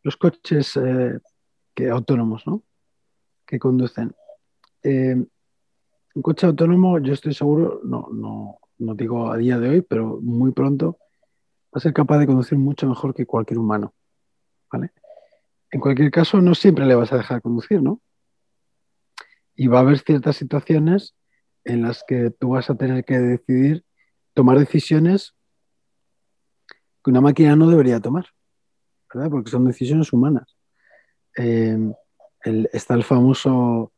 Los 0.03 0.19
coches 0.19 0.77
eh, 0.77 1.19
que, 1.75 1.89
autónomos, 1.89 2.47
¿no? 2.47 2.63
Que 3.47 3.59
conducen. 3.59 4.15
Eh, 4.83 5.25
un 6.19 6.23
coche 6.23 6.47
autónomo, 6.47 6.99
yo 6.99 7.13
estoy 7.13 7.33
seguro, 7.33 7.81
no, 7.85 8.09
no, 8.13 8.59
no 8.79 8.95
digo 8.97 9.31
a 9.31 9.37
día 9.37 9.57
de 9.57 9.69
hoy, 9.69 9.83
pero 9.83 10.19
muy 10.21 10.51
pronto, 10.51 10.99
va 11.67 11.75
a 11.75 11.81
ser 11.81 11.93
capaz 11.93 12.19
de 12.19 12.27
conducir 12.27 12.59
mucho 12.59 12.89
mejor 12.89 13.15
que 13.15 13.25
cualquier 13.25 13.61
humano. 13.61 13.95
¿vale? 14.73 14.91
En 15.71 15.79
cualquier 15.79 16.11
caso, 16.11 16.41
no 16.41 16.57
siempre 16.57 16.87
le 16.87 16.97
vas 16.97 17.13
a 17.13 17.19
dejar 17.19 17.41
conducir, 17.41 17.81
¿no? 17.81 18.01
Y 19.55 19.69
va 19.69 19.79
a 19.79 19.83
haber 19.83 20.01
ciertas 20.01 20.35
situaciones 20.35 21.15
en 21.63 21.83
las 21.83 22.03
que 22.05 22.31
tú 22.31 22.49
vas 22.49 22.69
a 22.69 22.75
tener 22.75 23.05
que 23.05 23.21
decidir, 23.21 23.85
tomar 24.35 24.59
decisiones 24.59 25.37
que 27.05 27.11
una 27.13 27.21
máquina 27.21 27.55
no 27.55 27.71
debería 27.71 28.01
tomar, 28.01 28.27
¿verdad? 29.15 29.31
Porque 29.31 29.53
son 29.53 29.67
decisiones 29.67 30.13
humanas. 30.13 30.57
Eh, 31.37 31.79
está 32.73 32.95
el 32.95 33.05
famoso 33.05 33.93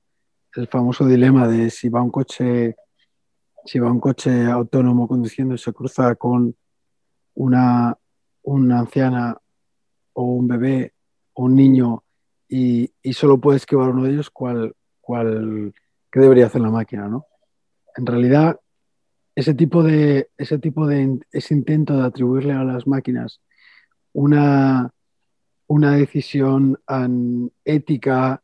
el 0.55 0.69
famoso 0.69 1.07
dilema 1.07 1.47
de 1.49 1.71
si 1.71 1.89
va 1.89 2.03
un 2.03 2.11
coche, 2.11 2.77
si 3.65 3.79
va 3.79 3.91
un 3.91 4.01
coche 4.01 4.47
autónomo 4.47 5.07
conduciendo 5.07 5.55
y 5.55 5.59
se 5.59 5.73
cruza 5.73 6.15
con 6.17 6.55
una, 7.35 7.97
una 8.43 8.81
anciana 8.81 9.37
o 10.13 10.23
un 10.23 10.49
bebé 10.49 10.95
o 11.35 11.45
un 11.45 11.55
niño 11.55 12.05
y, 12.49 12.93
solo 13.13 13.41
puedes 13.41 13.63
esquivar 13.63 13.91
uno 13.91 14.05
de 14.05 14.11
ellos, 14.11 14.31
¿cuál, 14.31 14.75
cuál, 15.01 15.73
¿qué 16.11 16.21
debería 16.21 16.47
hacer 16.47 16.61
la 16.61 16.71
máquina? 16.71 17.09
¿no? 17.09 17.27
En 17.97 18.07
realidad, 18.07 18.59
ese 19.37 19.55
tipo 19.55 19.83
de, 19.85 20.31
ese 20.37 20.59
tipo 20.59 20.87
de 20.87 21.21
ese 21.31 21.55
intento 21.55 21.97
de 21.97 22.05
atribuirle 22.05 22.53
a 22.53 22.65
las 22.65 22.87
máquinas 22.87 23.41
una, 24.13 24.93
una 25.69 25.93
decisión 25.93 26.79
ética 27.65 28.43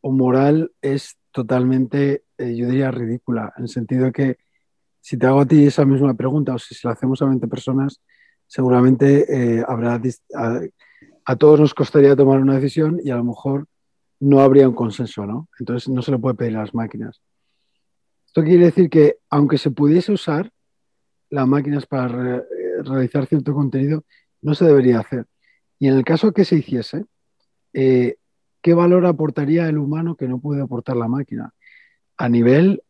o 0.00 0.10
moral 0.10 0.72
es 0.80 1.18
totalmente, 1.32 2.24
eh, 2.38 2.54
yo 2.54 2.68
diría, 2.68 2.90
ridícula, 2.90 3.52
en 3.56 3.64
el 3.64 3.68
sentido 3.68 4.04
de 4.06 4.12
que 4.12 4.36
si 5.00 5.16
te 5.16 5.26
hago 5.26 5.40
a 5.40 5.46
ti 5.46 5.66
esa 5.66 5.84
misma 5.84 6.14
pregunta 6.14 6.54
o 6.54 6.58
si 6.58 6.74
se 6.74 6.86
la 6.86 6.92
hacemos 6.92 7.20
a 7.20 7.26
20 7.26 7.48
personas, 7.48 8.00
seguramente 8.46 9.56
eh, 9.58 9.64
habrá, 9.66 10.00
a, 11.24 11.36
todos 11.36 11.58
nos 11.58 11.74
costaría 11.74 12.14
tomar 12.14 12.38
una 12.38 12.54
decisión 12.54 13.00
y 13.02 13.10
a 13.10 13.16
lo 13.16 13.24
mejor 13.24 13.66
no 14.20 14.40
habría 14.40 14.68
un 14.68 14.74
consenso, 14.74 15.26
¿no? 15.26 15.48
Entonces 15.58 15.88
no 15.88 16.02
se 16.02 16.12
le 16.12 16.18
puede 16.18 16.36
pedir 16.36 16.56
a 16.56 16.60
las 16.60 16.74
máquinas. 16.74 17.20
Esto 18.26 18.44
quiere 18.44 18.66
decir 18.66 18.88
que 18.88 19.16
aunque 19.30 19.58
se 19.58 19.70
pudiese 19.70 20.12
usar 20.12 20.50
las 21.30 21.48
máquinas 21.48 21.86
para 21.86 22.36
eh, 22.36 22.42
realizar 22.84 23.26
cierto 23.26 23.54
contenido, 23.54 24.04
no 24.42 24.54
se 24.54 24.66
debería 24.66 25.00
hacer. 25.00 25.26
Y 25.78 25.88
en 25.88 25.96
el 25.96 26.04
caso 26.04 26.32
que 26.32 26.44
se 26.44 26.56
hiciese, 26.56 27.06
eh, 27.72 28.16
¿qué 28.62 28.74
valor 28.74 29.04
aportaría 29.06 29.68
el 29.68 29.78
humano 29.78 30.16
que 30.16 30.28
no 30.28 30.38
puede 30.38 30.62
aportar 30.62 30.96
la 30.96 31.08
máquina? 31.08 31.52
A 32.16 32.28
nivel 32.28 32.82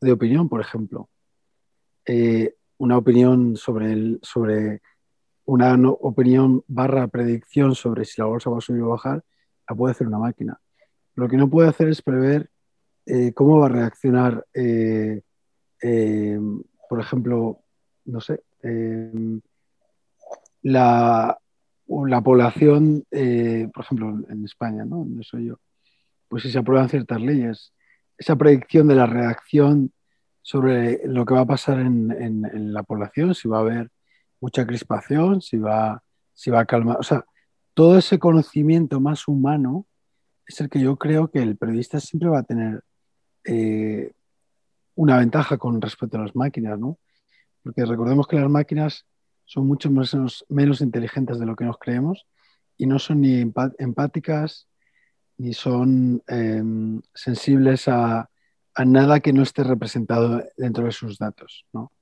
de 0.00 0.12
opinión, 0.12 0.48
por 0.48 0.60
ejemplo. 0.60 1.08
Eh, 2.06 2.54
una 2.78 2.96
opinión 2.96 3.56
sobre, 3.56 4.18
sobre 4.22 4.80
una 5.44 5.74
opinión 6.00 6.62
barra 6.68 7.08
predicción 7.08 7.74
sobre 7.74 8.04
si 8.04 8.20
la 8.20 8.26
bolsa 8.26 8.50
va 8.50 8.58
a 8.58 8.62
subir 8.62 8.82
o 8.82 8.90
bajar, 8.90 9.24
la 9.68 9.76
puede 9.76 9.92
hacer 9.92 10.06
una 10.06 10.18
máquina. 10.18 10.60
Lo 11.14 11.28
que 11.28 11.36
no 11.36 11.50
puede 11.50 11.68
hacer 11.68 11.88
es 11.88 12.00
prever 12.02 12.50
eh, 13.04 13.32
cómo 13.34 13.58
va 13.58 13.66
a 13.66 13.70
reaccionar, 13.70 14.46
eh, 14.54 15.20
por 16.88 17.00
ejemplo, 17.00 17.60
no 18.04 18.20
sé, 18.20 18.42
la, 20.62 21.38
la, 22.06 22.20
población, 22.20 23.04
por 23.10 23.84
ejemplo, 23.84 24.18
en 24.28 24.44
España, 24.44 24.84
¿no? 24.84 24.98
Donde 24.98 25.24
soy 25.24 25.46
yo, 25.46 25.58
pues 26.28 26.42
si 26.42 26.50
se 26.50 26.58
aprueban 26.58 26.88
ciertas 26.88 27.20
leyes, 27.20 27.72
esa 28.18 28.36
predicción 28.36 28.88
de 28.88 28.96
la 28.96 29.06
reacción 29.06 29.92
sobre 30.42 31.00
lo 31.06 31.24
que 31.24 31.34
va 31.34 31.40
a 31.40 31.46
pasar 31.46 31.78
en, 31.80 32.72
la 32.72 32.82
población, 32.82 33.34
si 33.34 33.48
va 33.48 33.58
a 33.58 33.60
haber 33.60 33.90
mucha 34.40 34.66
crispación, 34.66 35.40
si 35.40 35.58
va, 35.58 36.02
si 36.34 36.50
va 36.50 36.60
a 36.60 36.64
calmar. 36.64 36.96
O 36.98 37.02
sea, 37.02 37.24
todo 37.74 37.98
ese 37.98 38.18
conocimiento 38.18 39.00
más 39.00 39.28
humano 39.28 39.86
es 40.46 40.60
el 40.60 40.68
que 40.68 40.80
yo 40.80 40.96
creo 40.96 41.30
que 41.30 41.42
el 41.42 41.56
periodista 41.56 42.00
siempre 42.00 42.28
va 42.28 42.38
a 42.38 42.44
tener 42.44 42.82
eh, 43.44 44.12
una 44.94 45.18
ventaja 45.18 45.58
con 45.58 45.80
respecto 45.80 46.16
a 46.16 46.22
las 46.22 46.34
máquinas, 46.34 46.78
¿no? 46.78 46.98
Porque 47.62 47.84
recordemos 47.84 48.26
que 48.26 48.36
las 48.36 48.50
máquinas 48.50 49.04
son 49.48 49.66
mucho 49.66 49.90
menos, 49.90 50.44
menos 50.50 50.82
inteligentes 50.82 51.38
de 51.38 51.46
lo 51.46 51.56
que 51.56 51.64
nos 51.64 51.78
creemos 51.78 52.26
y 52.76 52.86
no 52.86 52.98
son 52.98 53.22
ni 53.22 53.40
empáticas 53.78 54.68
ni 55.38 55.54
son 55.54 56.22
em, 56.26 57.00
sensibles 57.14 57.88
a, 57.88 58.28
a 58.74 58.84
nada 58.84 59.20
que 59.20 59.32
no 59.32 59.42
esté 59.42 59.64
representado 59.64 60.44
dentro 60.56 60.84
de 60.84 60.92
sus 60.92 61.16
datos. 61.16 61.64
¿no? 61.72 61.92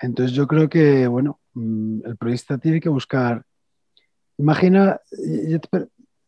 Entonces 0.00 0.34
yo 0.34 0.46
creo 0.46 0.70
que, 0.70 1.06
bueno, 1.06 1.40
mm, 1.52 2.06
el 2.06 2.16
periodista 2.16 2.56
tiene 2.56 2.80
que 2.80 2.88
buscar, 2.88 3.44
imagina, 4.38 4.98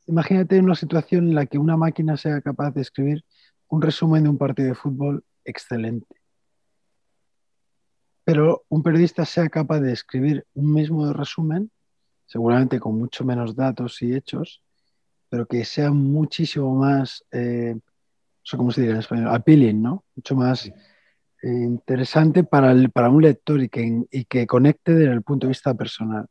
imagínate 0.06 0.60
una 0.60 0.74
situación 0.74 1.28
en 1.28 1.34
la 1.34 1.46
que 1.46 1.56
una 1.56 1.78
máquina 1.78 2.18
sea 2.18 2.42
capaz 2.42 2.72
de 2.72 2.82
escribir 2.82 3.24
un 3.68 3.80
resumen 3.80 4.24
de 4.24 4.28
un 4.28 4.38
partido 4.38 4.68
de 4.68 4.74
fútbol 4.74 5.24
excelente, 5.42 6.14
pero 8.24 8.64
un 8.68 8.82
periodista 8.82 9.24
sea 9.24 9.48
capaz 9.48 9.80
de 9.80 9.92
escribir 9.92 10.46
un 10.54 10.72
mismo 10.72 11.12
resumen, 11.12 11.70
seguramente 12.26 12.80
con 12.80 12.98
mucho 12.98 13.24
menos 13.24 13.54
datos 13.54 14.00
y 14.02 14.14
hechos, 14.14 14.62
pero 15.28 15.46
que 15.46 15.64
sea 15.64 15.90
muchísimo 15.90 16.74
más... 16.74 17.24
Eh, 17.30 17.76
como 18.56 18.70
se 18.70 18.82
diría 18.82 18.94
en 18.94 19.00
español, 19.00 19.28
appealing, 19.28 19.80
¿no? 19.80 20.04
Mucho 20.14 20.36
más 20.36 20.66
eh, 20.66 20.72
interesante 21.42 22.44
para, 22.44 22.72
el, 22.72 22.90
para 22.90 23.08
un 23.08 23.22
lector 23.22 23.62
y 23.62 23.68
que, 23.68 24.04
y 24.10 24.24
que 24.26 24.46
conecte 24.46 24.94
desde 24.94 25.12
el 25.12 25.22
punto 25.22 25.46
de 25.46 25.52
vista 25.52 25.74
personal. 25.74 26.26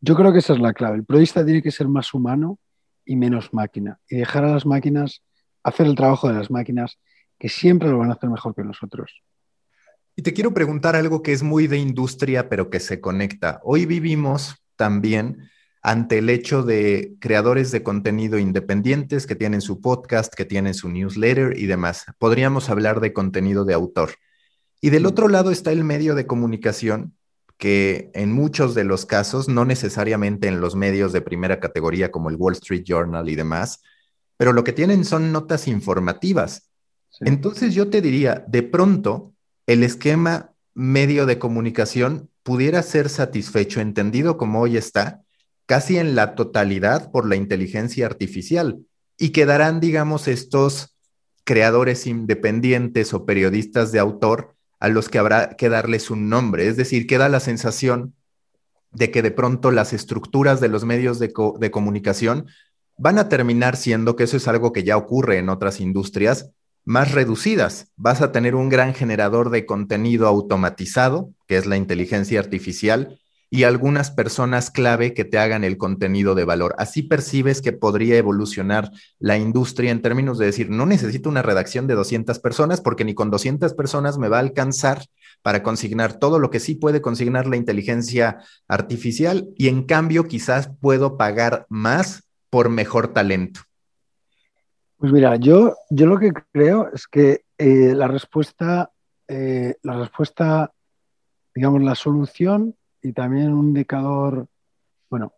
Yo 0.00 0.14
creo 0.16 0.32
que 0.32 0.38
esa 0.38 0.52
es 0.52 0.60
la 0.60 0.72
clave. 0.72 0.96
El 0.96 1.04
periodista 1.04 1.44
tiene 1.44 1.62
que 1.62 1.70
ser 1.70 1.88
más 1.88 2.14
humano 2.14 2.58
y 3.04 3.16
menos 3.16 3.52
máquina 3.52 3.98
y 4.08 4.16
dejar 4.16 4.44
a 4.44 4.52
las 4.52 4.66
máquinas 4.66 5.22
hacer 5.62 5.86
el 5.86 5.94
trabajo 5.94 6.28
de 6.28 6.34
las 6.34 6.50
máquinas 6.50 6.98
que 7.38 7.48
siempre 7.48 7.88
lo 7.88 7.98
van 7.98 8.10
a 8.10 8.14
hacer 8.14 8.30
mejor 8.30 8.54
que 8.54 8.64
nosotros. 8.64 9.22
Y 10.14 10.22
te 10.22 10.34
quiero 10.34 10.52
preguntar 10.52 10.94
algo 10.94 11.22
que 11.22 11.32
es 11.32 11.42
muy 11.42 11.66
de 11.66 11.78
industria, 11.78 12.48
pero 12.50 12.68
que 12.68 12.80
se 12.80 13.00
conecta. 13.00 13.60
Hoy 13.64 13.86
vivimos 13.86 14.56
también 14.76 15.48
ante 15.82 16.18
el 16.18 16.28
hecho 16.28 16.62
de 16.62 17.14
creadores 17.18 17.70
de 17.72 17.82
contenido 17.82 18.38
independientes 18.38 19.26
que 19.26 19.34
tienen 19.34 19.62
su 19.62 19.80
podcast, 19.80 20.32
que 20.34 20.44
tienen 20.44 20.74
su 20.74 20.90
newsletter 20.90 21.58
y 21.58 21.66
demás. 21.66 22.04
Podríamos 22.18 22.68
hablar 22.68 23.00
de 23.00 23.12
contenido 23.12 23.64
de 23.64 23.74
autor. 23.74 24.10
Y 24.82 24.90
del 24.90 25.06
otro 25.06 25.28
lado 25.28 25.50
está 25.50 25.72
el 25.72 25.82
medio 25.82 26.14
de 26.14 26.26
comunicación, 26.26 27.16
que 27.56 28.10
en 28.14 28.32
muchos 28.32 28.74
de 28.74 28.84
los 28.84 29.06
casos, 29.06 29.48
no 29.48 29.64
necesariamente 29.64 30.46
en 30.48 30.60
los 30.60 30.76
medios 30.76 31.12
de 31.12 31.20
primera 31.20 31.58
categoría 31.58 32.10
como 32.10 32.28
el 32.28 32.36
Wall 32.36 32.54
Street 32.54 32.82
Journal 32.84 33.28
y 33.28 33.36
demás, 33.36 33.82
pero 34.36 34.52
lo 34.52 34.62
que 34.62 34.72
tienen 34.72 35.04
son 35.04 35.32
notas 35.32 35.68
informativas. 35.68 36.68
Entonces 37.20 37.74
yo 37.74 37.88
te 37.88 38.02
diría, 38.02 38.44
de 38.48 38.62
pronto, 38.62 39.31
el 39.66 39.82
esquema 39.82 40.52
medio 40.74 41.26
de 41.26 41.38
comunicación 41.38 42.30
pudiera 42.42 42.82
ser 42.82 43.08
satisfecho, 43.08 43.80
entendido 43.80 44.36
como 44.36 44.60
hoy 44.60 44.76
está, 44.76 45.22
casi 45.66 45.98
en 45.98 46.14
la 46.14 46.34
totalidad 46.34 47.10
por 47.10 47.28
la 47.28 47.36
inteligencia 47.36 48.06
artificial 48.06 48.84
y 49.18 49.30
quedarán, 49.30 49.80
digamos, 49.80 50.28
estos 50.28 50.96
creadores 51.44 52.06
independientes 52.06 53.14
o 53.14 53.24
periodistas 53.24 53.92
de 53.92 53.98
autor 53.98 54.54
a 54.80 54.88
los 54.88 55.08
que 55.08 55.18
habrá 55.18 55.56
que 55.56 55.68
darles 55.68 56.10
un 56.10 56.28
nombre. 56.28 56.66
Es 56.66 56.76
decir, 56.76 57.06
queda 57.06 57.28
la 57.28 57.40
sensación 57.40 58.14
de 58.90 59.10
que 59.10 59.22
de 59.22 59.30
pronto 59.30 59.70
las 59.70 59.92
estructuras 59.92 60.60
de 60.60 60.68
los 60.68 60.84
medios 60.84 61.18
de, 61.18 61.32
comunicación 61.32 62.46
van 62.98 63.18
a 63.18 63.28
terminar 63.28 63.76
siendo, 63.76 64.16
que 64.16 64.24
eso 64.24 64.36
es 64.36 64.48
algo 64.48 64.72
que 64.72 64.84
ya 64.84 64.96
ocurre 64.96 65.38
en 65.38 65.48
otras 65.48 65.80
industrias, 65.80 66.50
más 66.84 67.12
reducidas. 67.12 67.88
Vas 67.96 68.22
a 68.22 68.32
tener 68.32 68.54
un 68.54 68.68
gran 68.68 68.94
generador 68.94 69.50
de 69.50 69.66
contenido 69.66 70.26
automatizado, 70.26 71.30
que 71.46 71.56
es 71.56 71.66
la 71.66 71.76
inteligencia 71.76 72.40
artificial, 72.40 73.18
y 73.54 73.64
algunas 73.64 74.10
personas 74.10 74.70
clave 74.70 75.12
que 75.12 75.26
te 75.26 75.36
hagan 75.36 75.62
el 75.62 75.76
contenido 75.76 76.34
de 76.34 76.46
valor. 76.46 76.74
Así 76.78 77.02
percibes 77.02 77.60
que 77.60 77.72
podría 77.72 78.16
evolucionar 78.16 78.90
la 79.18 79.36
industria 79.36 79.90
en 79.90 80.00
términos 80.00 80.38
de 80.38 80.46
decir, 80.46 80.70
no 80.70 80.86
necesito 80.86 81.28
una 81.28 81.42
redacción 81.42 81.86
de 81.86 81.94
200 81.94 82.38
personas 82.38 82.80
porque 82.80 83.04
ni 83.04 83.14
con 83.14 83.30
200 83.30 83.74
personas 83.74 84.16
me 84.16 84.30
va 84.30 84.38
a 84.38 84.40
alcanzar 84.40 85.04
para 85.42 85.62
consignar 85.62 86.18
todo 86.18 86.38
lo 86.38 86.50
que 86.50 86.60
sí 86.60 86.76
puede 86.76 87.02
consignar 87.02 87.46
la 87.46 87.56
inteligencia 87.56 88.38
artificial 88.68 89.48
y 89.58 89.68
en 89.68 89.82
cambio 89.82 90.24
quizás 90.24 90.70
puedo 90.80 91.18
pagar 91.18 91.66
más 91.68 92.22
por 92.48 92.70
mejor 92.70 93.08
talento. 93.08 93.60
Pues 95.02 95.12
mira, 95.12 95.34
yo, 95.34 95.74
yo 95.90 96.06
lo 96.06 96.16
que 96.16 96.32
creo 96.52 96.88
es 96.92 97.08
que 97.08 97.42
eh, 97.58 97.92
la 97.92 98.06
respuesta, 98.06 98.92
eh, 99.26 99.74
la 99.82 99.98
respuesta, 99.98 100.72
digamos, 101.52 101.82
la 101.82 101.96
solución 101.96 102.76
y 103.02 103.12
también 103.12 103.52
un 103.52 103.66
indicador, 103.66 104.46
bueno, 105.10 105.32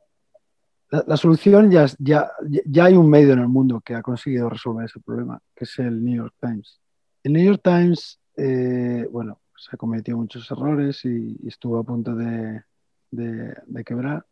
la, 0.91 1.17
solución 1.17 1.71
ya, 1.71 1.87
ya, 1.99 2.31
ya 2.67 2.85
hay 2.85 2.95
un 2.95 3.09
medio 3.09 3.33
en 3.33 3.39
el 3.39 3.49
mundo 3.49 3.81
que 3.81 3.95
ha 3.95 4.03
conseguido 4.03 4.51
resolver 4.51 4.85
ese 4.85 5.01
problema, 5.01 5.41
que 5.57 5.65
es 5.65 5.79
el 5.79 6.05
New 6.05 6.17
York 6.17 6.35
Times. 6.39 6.79
El 7.23 7.33
New 7.33 7.47
York 7.47 7.63
Times, 7.65 8.21
eh, 8.37 9.09
bueno, 9.11 9.41
se 9.57 9.71
ha 9.73 9.79
cometido 9.79 10.19
muchos 10.19 10.51
errores 10.51 11.03
y, 11.07 11.39
estuvo 11.49 11.79
a 11.79 11.85
punto 11.85 12.15
de, 12.15 12.65
de, 13.11 13.85
quebrar, 13.87 14.27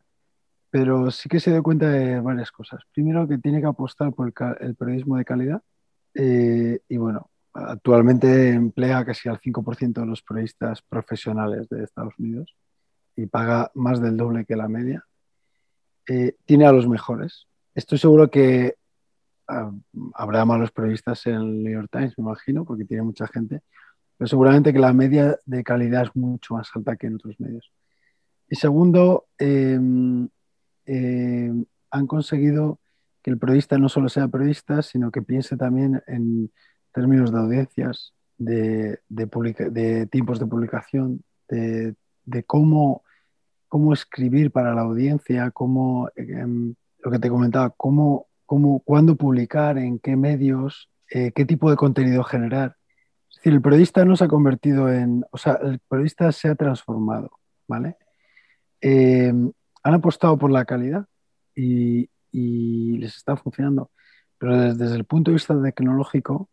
pero 0.73 1.11
sí 1.11 1.29
que 1.29 1.39
se 1.39 1.51
dio 1.51 1.63
cuenta 1.63 1.87
de 1.91 2.19
varias 2.19 2.51
cosas. 2.51 2.81
Primero, 2.95 3.29
que 3.29 3.37
tiene 3.37 3.61
que 3.61 3.67
apostar 3.67 4.11
por 4.15 4.33
el, 4.59 4.75
periodismo 4.75 5.19
de 5.19 5.25
calidad 5.27 5.63
eh, 6.15 6.81
y 6.89 6.97
bueno, 6.97 7.31
actualmente 7.53 8.49
emplea 8.49 9.05
casi 9.05 9.29
al 9.29 9.39
5% 9.39 10.01
de 10.01 10.07
los 10.07 10.23
periodistas 10.23 10.81
profesionales 10.81 11.69
de 11.69 11.85
Estados 11.85 12.15
Unidos 12.19 12.57
y 13.17 13.27
paga 13.27 13.71
más 13.75 14.01
del 14.01 14.17
doble 14.17 14.47
que 14.47 14.57
la 14.57 14.67
media, 14.67 15.05
eh, 16.09 16.37
tiene 16.47 16.65
a 16.65 16.73
los 16.73 16.89
mejores. 16.89 17.49
Estoy 17.75 17.99
seguro 17.99 18.31
que 18.31 18.77
ah, 19.49 19.71
habrá 20.15 20.47
malos 20.47 20.71
periodistas 20.71 21.27
en 21.27 21.35
el 21.35 21.65
New 21.65 21.73
York 21.75 21.91
Times, 21.93 22.17
me 22.17 22.23
imagino, 22.23 22.65
porque 22.65 22.87
tiene 22.87 23.03
mucha 23.03 23.27
gente, 23.27 23.61
pero 24.17 24.27
seguramente 24.27 24.73
que 24.73 24.79
la 24.79 24.95
media 24.95 25.39
de 25.45 25.63
calidad 25.63 26.05
es 26.05 26.17
mucho 26.17 26.55
más 26.55 26.71
alta 26.75 26.97
que 26.97 27.09
en 27.09 27.17
otros 27.17 27.39
medios. 27.39 27.71
Y 28.49 28.57
segundo, 28.57 29.27
em, 29.37 30.31
em, 30.87 31.65
han 31.91 32.07
conseguido 32.07 32.81
que 33.23 33.31
el 33.31 33.39
periodista 33.39 33.79
no 33.79 33.89
solo 33.89 34.09
sea 34.09 34.29
periodista, 34.29 34.83
sino 34.83 35.11
que 35.11 35.23
piense 35.23 35.57
también 35.57 36.03
en 36.07 36.51
términos 36.93 37.33
de 37.33 37.39
audiencias, 37.39 38.15
de, 38.39 39.01
de, 39.09 40.07
tiempos 40.07 40.41
de 40.41 40.47
publicación, 40.47 41.23
de, 41.49 41.95
cómo, 42.47 43.03
cómo, 43.69 43.93
escribir 43.93 44.51
para 44.51 44.75
la 44.75 44.83
audiencia, 44.83 45.51
cómo, 45.51 46.09
em, 46.17 46.75
lo 46.99 47.11
que 47.11 47.19
te 47.19 47.29
comentaba, 47.29 47.71
cómo, 47.71 48.27
cómo, 48.47 48.81
cuándo 48.81 49.17
publicar, 49.17 49.79
en 49.79 49.99
qué 49.99 50.17
medios, 50.17 50.91
eh, 51.11 51.33
qué 51.33 51.45
tipo 51.45 51.71
de 51.71 51.77
contenido 51.77 52.25
generar. 52.25 52.77
Es 53.31 53.37
decir, 53.37 53.53
el 53.55 53.63
periodista 53.63 54.05
no 54.05 54.17
se 54.17 54.25
ha 54.25 54.29
convertido 54.29 54.93
en, 54.93 55.25
o 55.31 55.39
sea, 55.39 55.59
el 55.63 55.79
periodista 55.89 56.33
se 56.33 56.49
ha 56.49 56.55
transformado, 56.55 57.31
¿vale? 57.69 57.97
Em, 58.81 59.53
han 59.83 59.95
apostado 59.95 60.39
por 60.39 60.51
la 60.51 60.65
calidad 60.65 61.07
y, 61.55 62.09
les 62.33 63.17
está 63.17 63.37
funcionando. 63.37 63.91
Pero 64.39 64.75
desde, 64.75 64.97
el 64.97 65.05
punto 65.05 65.31
de 65.31 65.35
vista 65.35 65.61
tecnológico, 65.61 66.49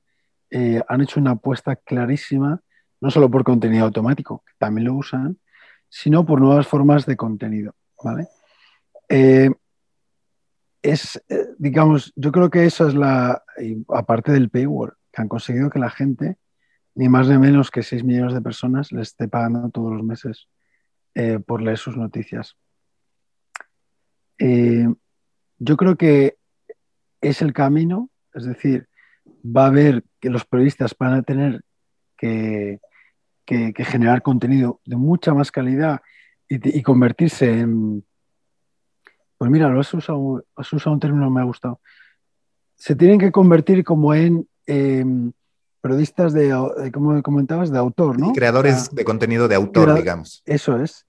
eh, 0.49 0.81
han 0.87 1.01
hecho 1.01 1.19
una 1.19 1.31
apuesta 1.31 1.75
clarísima, 1.75 2.61
no 3.01 3.11
solo 3.11 3.29
por 3.29 3.43
contenido 3.43 3.85
automático, 3.85 4.43
que 4.45 4.53
también 4.57 4.87
lo 4.87 4.95
usan, 4.95 5.39
sino 5.87 6.25
por 6.25 6.41
nuevas 6.41 6.67
formas 6.67 7.05
de 7.05 7.15
contenido. 7.15 7.75
¿vale? 8.03 8.27
Eh, 9.07 9.51
es, 10.81 11.23
eh, 11.29 11.47
digamos, 11.57 12.11
yo 12.15 12.31
creo 12.31 12.49
que 12.49 12.65
eso 12.65 12.87
es 12.87 12.93
la, 12.93 13.43
aparte 13.89 14.31
del 14.31 14.49
paywall, 14.49 14.93
que 15.11 15.21
han 15.21 15.27
conseguido 15.29 15.69
que 15.69 15.79
la 15.79 15.89
gente, 15.89 16.37
ni 16.95 17.09
más 17.09 17.27
ni 17.29 17.37
menos 17.37 17.71
que 17.71 17.83
6 17.83 18.03
millones 18.03 18.33
de 18.33 18.41
personas, 18.41 18.91
les 18.91 19.09
esté 19.09 19.27
pagando 19.27 19.69
todos 19.69 19.93
los 19.93 20.03
meses 20.03 20.47
por 21.45 21.61
leer 21.61 21.77
sus 21.77 21.97
noticias. 21.97 22.55
Yo 24.39 25.75
creo 25.75 25.97
que 25.97 26.37
es 27.21 27.41
el 27.41 27.53
camino, 27.53 28.09
es 28.33 28.45
decir, 28.45 28.87
va 29.45 29.65
a 29.65 29.67
haber 29.67 30.03
que 30.19 30.29
los 30.29 30.45
periodistas 30.45 30.95
van 30.97 31.13
a 31.13 31.21
tener 31.21 31.61
que, 32.17 32.79
generar 33.45 34.21
contenido 34.21 34.79
de 34.85 34.95
mucha 34.95 35.33
más 35.33 35.51
calidad 35.51 36.01
y, 36.47 36.81
convertirse 36.81 37.59
en... 37.59 38.05
Pues 39.37 39.49
mira, 39.51 39.69
lo 39.69 39.79
has 39.79 39.93
usado, 39.93 40.43
has 40.55 40.71
usado 40.71 40.93
un 40.93 40.99
término 40.99 41.25
que 41.27 41.33
me 41.33 41.41
ha 41.41 41.45
gustado. 41.45 41.79
Se 42.75 42.95
tienen 42.95 43.19
que 43.19 43.31
convertir 43.31 43.83
como 43.83 44.13
en 44.13 44.47
em, 44.65 45.31
periodistas 45.81 46.33
de, 46.33 46.51
como 46.93 47.21
comentabas, 47.23 47.71
de 47.71 47.77
autor, 47.77 48.19
¿no? 48.19 48.33
creadores 48.33 48.93
de 48.93 49.03
contenido 49.03 49.47
de 49.47 49.55
autor, 49.55 49.95
digamos. 49.95 50.41
Eso 50.45 50.77
es 50.81 51.05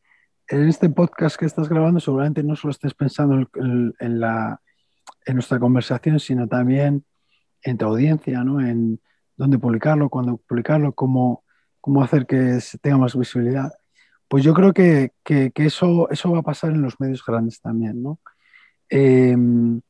en 0.50 0.68
este 0.68 0.90
podcast 0.90 1.36
que 1.36 1.46
estás 1.46 1.68
grabando 1.68 2.00
seguramente 2.00 2.42
no 2.42 2.56
solo 2.56 2.72
estés 2.72 2.92
pensando 2.92 3.48
en, 3.54 4.20
la, 4.20 4.60
en 5.24 5.34
nuestra 5.34 5.60
conversación, 5.60 6.18
sino 6.18 6.48
también 6.48 7.04
en 7.62 7.78
tu 7.78 7.86
audiencia, 7.86 8.42
¿no? 8.42 8.60
en 8.60 9.00
dónde 9.36 9.60
publicarlo, 9.60 10.08
cuándo 10.08 10.38
publicarlo, 10.38 10.92
cómo, 10.92 11.44
cómo 11.80 12.02
hacer 12.02 12.26
que 12.26 12.58
tenga 12.80 12.98
más 12.98 13.16
visibilidad. 13.16 13.72
Pues 14.26 14.42
yo 14.42 14.52
creo 14.52 14.72
que, 14.72 15.12
que, 15.22 15.52
eso, 15.54 16.10
eso 16.10 16.32
va 16.32 16.40
a 16.40 16.42
pasar 16.42 16.72
en 16.72 16.82
los 16.82 16.98
medios 16.98 17.24
grandes 17.24 17.60
también. 17.60 18.02
¿no? 18.02 18.18
Em, 18.88 19.80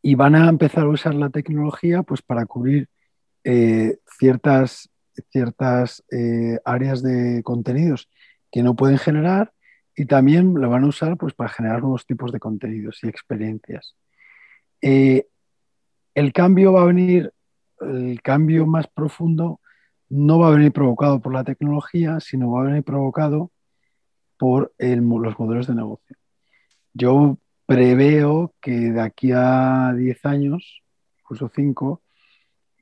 y 0.00 0.14
van 0.14 0.34
a 0.34 0.48
empezar 0.48 0.84
a 0.84 0.88
usar 0.88 1.14
la 1.14 1.28
tecnología 1.28 2.02
pues, 2.02 2.22
para 2.22 2.46
cubrir 2.46 2.88
eh, 3.44 3.98
ciertas, 4.18 4.88
ciertas 5.30 6.02
eh, 6.10 6.58
áreas 6.64 7.02
de 7.02 7.42
contenidos 7.42 8.08
que 8.50 8.62
no 8.62 8.74
pueden 8.74 8.96
generar 8.96 9.52
y 10.00 10.06
también 10.06 10.54
lo 10.54 10.70
van 10.70 10.84
a 10.84 10.86
usar 10.86 11.18
pues, 11.18 11.34
para 11.34 11.50
generar 11.50 11.82
nuevos 11.82 12.06
tipos 12.06 12.32
de 12.32 12.40
contenidos 12.40 13.00
y 13.04 13.08
experiencias. 13.08 13.96
Eh, 14.80 15.26
el 16.14 16.32
cambio 16.32 16.72
va 16.72 16.80
a 16.80 16.86
venir, 16.86 17.34
el 17.82 18.22
cambio 18.22 18.64
más 18.64 18.86
profundo 18.86 19.60
no 20.08 20.38
va 20.38 20.48
a 20.48 20.52
venir 20.52 20.72
provocado 20.72 21.20
por 21.20 21.34
la 21.34 21.44
tecnología, 21.44 22.18
sino 22.18 22.50
va 22.50 22.62
a 22.62 22.64
venir 22.64 22.82
provocado 22.82 23.52
por 24.38 24.72
los 24.78 25.38
modelos 25.38 25.66
de 25.66 25.74
negocio. 25.74 26.16
Yo 26.94 27.36
preveo 27.66 28.54
que 28.58 28.70
de 28.70 29.02
aquí 29.02 29.32
a 29.34 29.92
10 29.94 30.24
años, 30.24 30.82
incluso 31.18 31.50
5, 31.54 32.00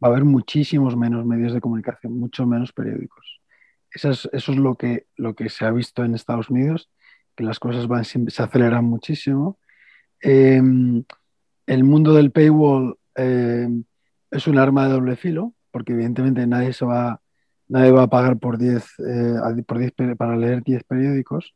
va 0.00 0.06
a 0.06 0.10
haber 0.12 0.24
muchísimos 0.24 0.96
menos 0.96 1.26
medios 1.26 1.52
de 1.52 1.60
comunicación, 1.60 2.16
mucho 2.16 2.46
menos 2.46 2.72
periódicos. 2.72 3.40
Eso 3.90 4.10
es, 4.10 4.28
eso 4.32 4.52
es 4.52 4.58
lo, 4.58 4.76
que, 4.76 5.08
lo 5.16 5.34
que 5.34 5.48
se 5.48 5.64
ha 5.64 5.72
visto 5.72 6.04
en 6.04 6.14
Estados 6.14 6.48
Unidos 6.48 6.88
que 7.38 7.44
las 7.44 7.60
cosas 7.60 7.86
van, 7.86 8.04
se 8.04 8.42
aceleran 8.42 8.84
muchísimo. 8.84 9.60
Em, 10.20 11.04
el 11.66 11.84
mundo 11.84 12.12
del 12.12 12.32
paywall 12.32 12.98
em, 13.14 13.84
es 14.32 14.48
un 14.48 14.58
arma 14.58 14.86
de 14.86 14.94
doble 14.94 15.14
filo, 15.14 15.54
porque 15.70 15.92
evidentemente 15.92 16.44
nadie, 16.48 16.72
va, 16.82 17.20
nadie 17.68 17.92
va 17.92 18.02
a 18.02 18.10
pagar 18.10 18.38
por 18.40 18.58
10, 18.58 18.84
eh, 18.98 19.62
por 19.64 20.16
para 20.16 20.36
leer 20.36 20.64
10 20.64 20.82
periódicos. 20.82 21.54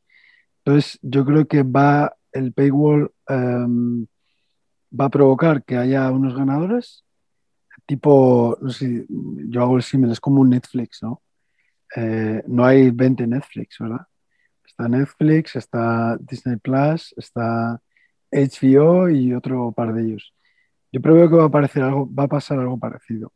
Entonces, 0.64 1.00
yo 1.02 1.24
creo 1.24 1.48
que 1.48 1.64
va, 1.64 2.14
el 2.30 2.52
paywall 2.52 3.10
em, 3.26 4.06
va 4.98 5.06
a 5.06 5.10
provocar 5.10 5.64
que 5.64 5.76
haya 5.78 6.12
unos 6.12 6.36
ganadores, 6.36 7.04
tipo, 7.86 8.56
no 8.60 8.70
sé, 8.70 9.04
yo 9.08 9.62
hago 9.62 9.76
el 9.76 9.82
símil, 9.82 10.12
es 10.12 10.20
como 10.20 10.42
un 10.42 10.50
Netflix, 10.50 11.02
¿no? 11.02 11.22
Eh, 11.96 12.44
no 12.46 12.64
hay 12.64 12.90
20 12.90 13.26
Netflix, 13.26 13.78
¿verdad? 13.80 14.06
Netflix, 14.88 15.56
está 15.56 16.16
Disney 16.20 16.56
Plus, 16.56 17.14
está 17.16 17.80
HBO 18.32 19.08
y 19.10 19.34
otro 19.34 19.72
par 19.72 19.92
de 19.92 20.02
ellos. 20.02 20.34
Yo 20.90 21.00
preveo 21.00 21.28
que 21.28 21.36
va 21.36 21.44
a, 21.44 21.46
aparecer 21.46 21.82
algo, 21.82 22.08
va 22.12 22.24
a 22.24 22.28
pasar 22.28 22.58
algo 22.58 22.78
parecido. 22.78 23.32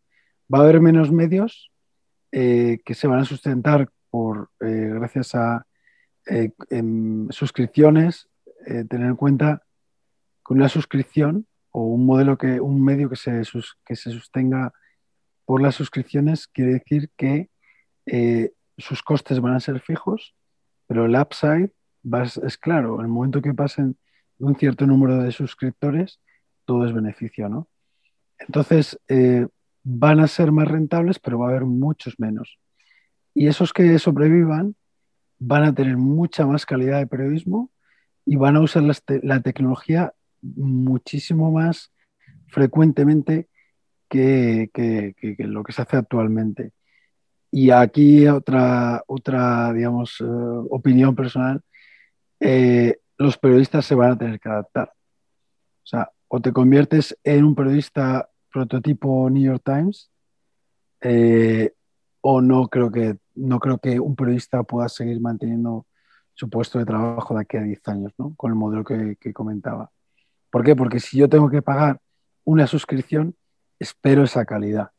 Va 0.53 0.59
a 0.59 0.63
haber 0.63 0.81
menos 0.81 1.11
medios 1.11 1.73
eh, 2.33 2.79
que 2.85 2.95
se 2.95 3.07
van 3.07 3.21
a 3.21 3.25
sustentar 3.25 3.89
por, 4.11 4.51
eh, 4.61 4.91
gracias 4.95 5.35
a 5.35 5.67
eh, 6.27 6.51
suscripciones. 7.31 8.29
tener 8.67 9.07
en 9.07 9.17
cuenta 9.17 9.63
que 10.45 10.55
una 10.55 10.69
suscripción 10.69 11.47
o 11.71 11.85
un 11.85 12.05
modelo 12.05 12.37
que, 12.37 12.61
un 12.61 12.83
medio 12.85 13.09
que 13.09 13.17
se, 13.17 13.43
que 13.85 13.97
se 13.97 14.11
sostenga 14.11 14.73
por 15.45 15.63
las 15.63 15.77
suscripciones 15.77 16.49
quiere 16.49 16.73
decir 16.73 17.11
que 17.17 17.49
sus 18.77 19.03
costes 19.03 19.41
van 19.41 19.55
a 19.55 19.61
ser 19.61 19.81
fijos 19.81 20.36
pero 20.87 21.07
el 21.07 21.16
upside 21.16 21.70
es 22.44 22.59
claro, 22.59 23.01
el 23.01 23.09
momento 23.09 23.42
que 23.42 23.55
pasen 23.55 23.96
un 24.38 24.55
cierto 24.57 24.87
número 24.87 25.22
de 25.22 25.33
suscriptores, 25.33 26.20
todo 26.64 26.87
es 26.87 26.92
beneficio, 26.92 27.49
¿no? 27.49 27.68
Entonces, 28.38 28.99
eh, 29.09 29.46
van 29.83 30.20
a 30.20 30.27
ser 30.27 30.53
más 30.53 30.68
rentables, 30.68 31.18
pero 31.18 31.38
va 31.38 31.46
a 31.46 31.51
haber 31.51 31.64
muchos 31.64 32.18
menos. 32.18 32.59
Y 33.35 33.46
esos 33.49 33.72
que 33.72 33.99
sobrevivan 33.99 34.75
van 35.38 35.64
a 35.64 35.75
tener 35.75 35.96
mucha 35.96 36.46
más 36.46 36.66
calidad 36.66 36.99
de 36.99 37.07
periodismo 37.07 37.70
y 38.25 38.37
van 38.37 38.57
a 38.57 38.61
usar 38.61 38.83
la, 38.83 39.40
tecnología 39.40 40.12
muchísimo 40.42 41.53
más 41.53 41.92
frecuentemente 42.49 43.49
que, 44.09 44.70
lo 45.38 45.62
que 45.62 45.72
se 45.72 45.83
hace 45.83 45.96
actualmente. 45.96 46.72
Y 47.51 47.71
aquí 47.71 48.27
otra, 48.27 49.03
otra 49.07 49.73
digamos, 49.73 50.21
eh, 50.21 50.25
opinión 50.25 51.15
personal, 51.15 51.63
eh, 52.41 52.99
los 53.19 53.39
periodistas 53.39 53.87
se 53.87 53.95
van 53.95 54.13
a 54.13 54.19
tener 54.19 54.41
que 54.41 54.49
adaptar. 54.49 54.93
O 55.85 55.87
sea, 55.87 56.11
o 56.29 56.41
te 56.41 56.53
conviertes 56.53 57.17
en 57.25 57.45
un 57.45 57.55
periodista 57.55 58.29
prototipo 58.53 59.31
New 59.31 59.43
York 59.43 59.63
Times, 59.65 60.11
eh, 61.01 61.73
o 62.21 62.41
no 62.41 62.69
creo, 62.69 62.91
que, 62.91 63.17
no 63.35 63.61
creo 63.61 63.79
que 63.79 64.01
un 64.01 64.17
periodista 64.17 64.63
pueda 64.65 64.89
seguir 64.89 65.21
manteniendo 65.21 65.87
su 66.35 66.51
puesto 66.51 66.79
de 66.79 66.85
trabajo 66.85 67.35
de 67.35 67.43
aquí 67.43 67.57
a 67.57 67.63
10 67.63 67.89
años, 67.89 68.13
¿no? 68.19 68.35
Con 68.37 68.51
el 68.51 68.57
modelo 68.57 68.85
que, 68.85 69.17
que 69.21 69.33
comentaba. 69.33 69.91
¿Por 70.51 70.64
qué? 70.64 70.75
Porque 70.75 71.01
si 71.01 71.18
yo 71.18 71.29
tengo 71.29 71.49
que 71.49 71.62
pagar 71.62 72.01
una 72.45 72.66
suscripción, 72.66 73.37
espero 73.79 74.25
esa 74.25 74.45
calidad, 74.45 74.91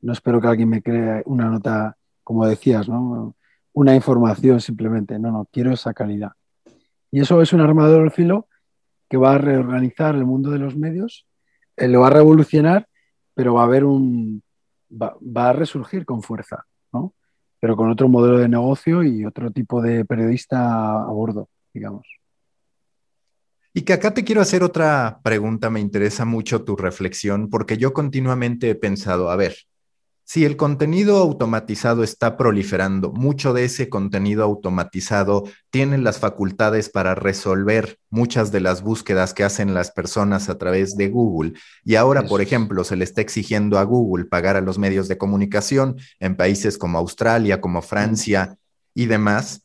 ¿no? 0.00 0.12
espero 0.12 0.40
que 0.40 0.48
alguien 0.48 0.68
me 0.68 0.82
cree 0.82 1.22
una 1.26 1.46
nota, 1.46 1.96
como 2.22 2.46
decías, 2.46 2.88
¿no? 2.88 3.34
una 3.72 3.94
información 3.94 4.60
simplemente, 4.60 5.18
no, 5.18 5.30
no, 5.30 5.48
quiero 5.52 5.72
esa 5.72 5.94
calidad. 5.94 6.32
Y 7.10 7.20
eso 7.20 7.40
es 7.40 7.52
un 7.52 7.60
armador 7.60 8.02
del 8.02 8.10
filo 8.10 8.48
que 9.08 9.16
va 9.16 9.34
a 9.34 9.38
reorganizar 9.38 10.14
el 10.14 10.24
mundo 10.24 10.50
de 10.50 10.58
los 10.58 10.76
medios, 10.76 11.26
eh, 11.76 11.88
lo 11.88 12.00
va 12.00 12.08
a 12.08 12.10
revolucionar, 12.10 12.88
pero 13.34 13.54
va 13.54 13.62
a 13.62 13.66
haber 13.66 13.84
un, 13.84 14.42
va, 14.90 15.48
a 15.48 15.52
resurgir 15.52 16.04
con 16.04 16.22
fuerza, 16.22 16.66
¿no? 16.92 17.14
pero 17.60 17.76
con 17.76 17.90
otro 17.90 18.08
modelo 18.08 18.38
de 18.38 18.48
negocio 18.48 19.02
y 19.02 19.24
otro 19.24 19.50
tipo 19.50 19.80
de 19.80 20.04
periodista 20.04 21.02
a 21.02 21.06
bordo, 21.06 21.48
digamos. 21.72 22.06
Y 23.72 23.82
que 23.82 23.92
acá 23.92 24.12
te 24.12 24.24
quiero 24.24 24.40
hacer 24.40 24.62
otra 24.62 25.20
pregunta, 25.22 25.70
me 25.70 25.78
interesa 25.78 26.24
mucho 26.24 26.64
tu 26.64 26.74
reflexión, 26.74 27.48
porque 27.48 27.76
yo 27.76 27.92
continuamente 27.92 28.70
he 28.70 28.74
pensado, 28.74 29.30
a 29.30 29.36
ver, 29.36 29.54
si 30.28 30.44
el 30.44 30.58
contenido 30.58 31.16
automatizado 31.16 32.04
está 32.04 32.36
proliferando, 32.36 33.12
mucho 33.12 33.54
de 33.54 33.64
ese 33.64 33.88
contenido 33.88 34.44
automatizado 34.44 35.44
tiene 35.70 35.96
las 35.96 36.18
facultades 36.18 36.90
para 36.90 37.14
resolver 37.14 37.98
muchas 38.10 38.52
de 38.52 38.60
las 38.60 38.82
búsquedas 38.82 39.32
que 39.32 39.42
hacen 39.42 39.72
las 39.72 39.90
personas 39.90 40.50
a 40.50 40.58
través 40.58 40.98
de 40.98 41.08
Google. 41.08 41.54
Y 41.82 41.94
ahora, 41.94 42.24
por 42.24 42.42
ejemplo, 42.42 42.84
se 42.84 42.96
le 42.96 43.04
está 43.04 43.22
exigiendo 43.22 43.78
a 43.78 43.84
Google 43.84 44.26
pagar 44.26 44.56
a 44.56 44.60
los 44.60 44.78
medios 44.78 45.08
de 45.08 45.16
comunicación 45.16 45.96
en 46.20 46.36
países 46.36 46.76
como 46.76 46.98
Australia, 46.98 47.62
como 47.62 47.80
Francia 47.80 48.58
y 48.92 49.06
demás. 49.06 49.62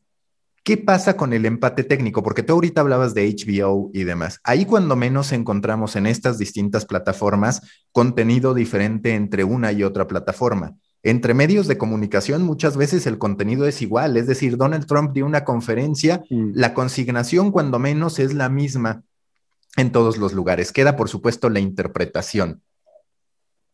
¿Qué 0.64 0.78
pasa 0.78 1.18
con 1.18 1.34
el 1.34 1.46
empate 1.46 1.84
técnico? 1.84 2.24
Porque 2.24 2.42
tú 2.42 2.54
ahorita 2.54 2.80
hablabas 2.80 3.14
de 3.14 3.28
HBO 3.28 3.92
y 3.94 4.06
demás. 4.06 4.40
Ahí 4.46 4.66
cuando 4.66 4.96
menos 4.96 5.34
encontramos 5.34 5.98
en 5.98 6.06
estas 6.06 6.38
distintas 6.38 6.86
plataformas 6.86 7.62
contenido 7.92 8.54
diferente 8.54 9.14
entre 9.14 9.44
una 9.44 9.74
y 9.74 9.84
otra 9.84 10.08
plataforma. 10.08 10.78
Entre 11.06 11.34
medios 11.34 11.68
de 11.68 11.78
comunicación 11.78 12.44
muchas 12.44 12.78
veces 12.78 13.06
el 13.08 13.18
contenido 13.18 13.68
es 13.68 13.82
igual, 13.82 14.16
es 14.16 14.26
decir, 14.26 14.56
Donald 14.56 14.86
Trump 14.86 15.12
dio 15.12 15.26
una 15.26 15.44
conferencia, 15.44 16.24
mm. 16.30 16.52
la 16.54 16.74
consignación 16.74 17.52
cuando 17.52 17.78
menos 17.78 18.20
es 18.20 18.34
la 18.34 18.48
misma 18.48 19.04
en 19.76 19.92
todos 19.92 20.18
los 20.18 20.32
lugares. 20.32 20.72
Queda, 20.72 20.96
por 20.96 21.10
supuesto, 21.10 21.50
la 21.50 21.60
interpretación. 21.60 22.62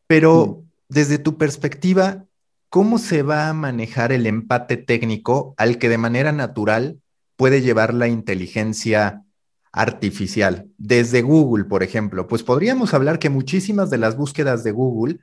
Pero 0.08 0.64
mm. 0.64 0.70
desde 0.90 1.20
tu 1.20 1.38
perspectiva, 1.38 2.26
¿cómo 2.70 3.00
se 3.00 3.24
va 3.24 3.50
a 3.50 3.54
manejar 3.54 4.12
el 4.12 4.28
empate 4.28 4.78
técnico 4.78 5.54
al 5.58 5.78
que 5.78 5.90
de 5.90 5.98
manera 5.98 6.32
natural 6.32 7.02
puede 7.36 7.62
llevar 7.62 7.94
la 7.94 8.08
inteligencia 8.08 9.24
artificial? 9.72 10.70
Desde 10.78 11.22
Google, 11.22 11.66
por 11.66 11.84
ejemplo, 11.84 12.28
pues 12.28 12.44
podríamos 12.44 12.94
hablar 12.94 13.20
que 13.20 13.30
muchísimas 13.30 13.90
de 13.90 13.98
las 13.98 14.16
búsquedas 14.16 14.64
de 14.64 14.72
Google 14.72 15.20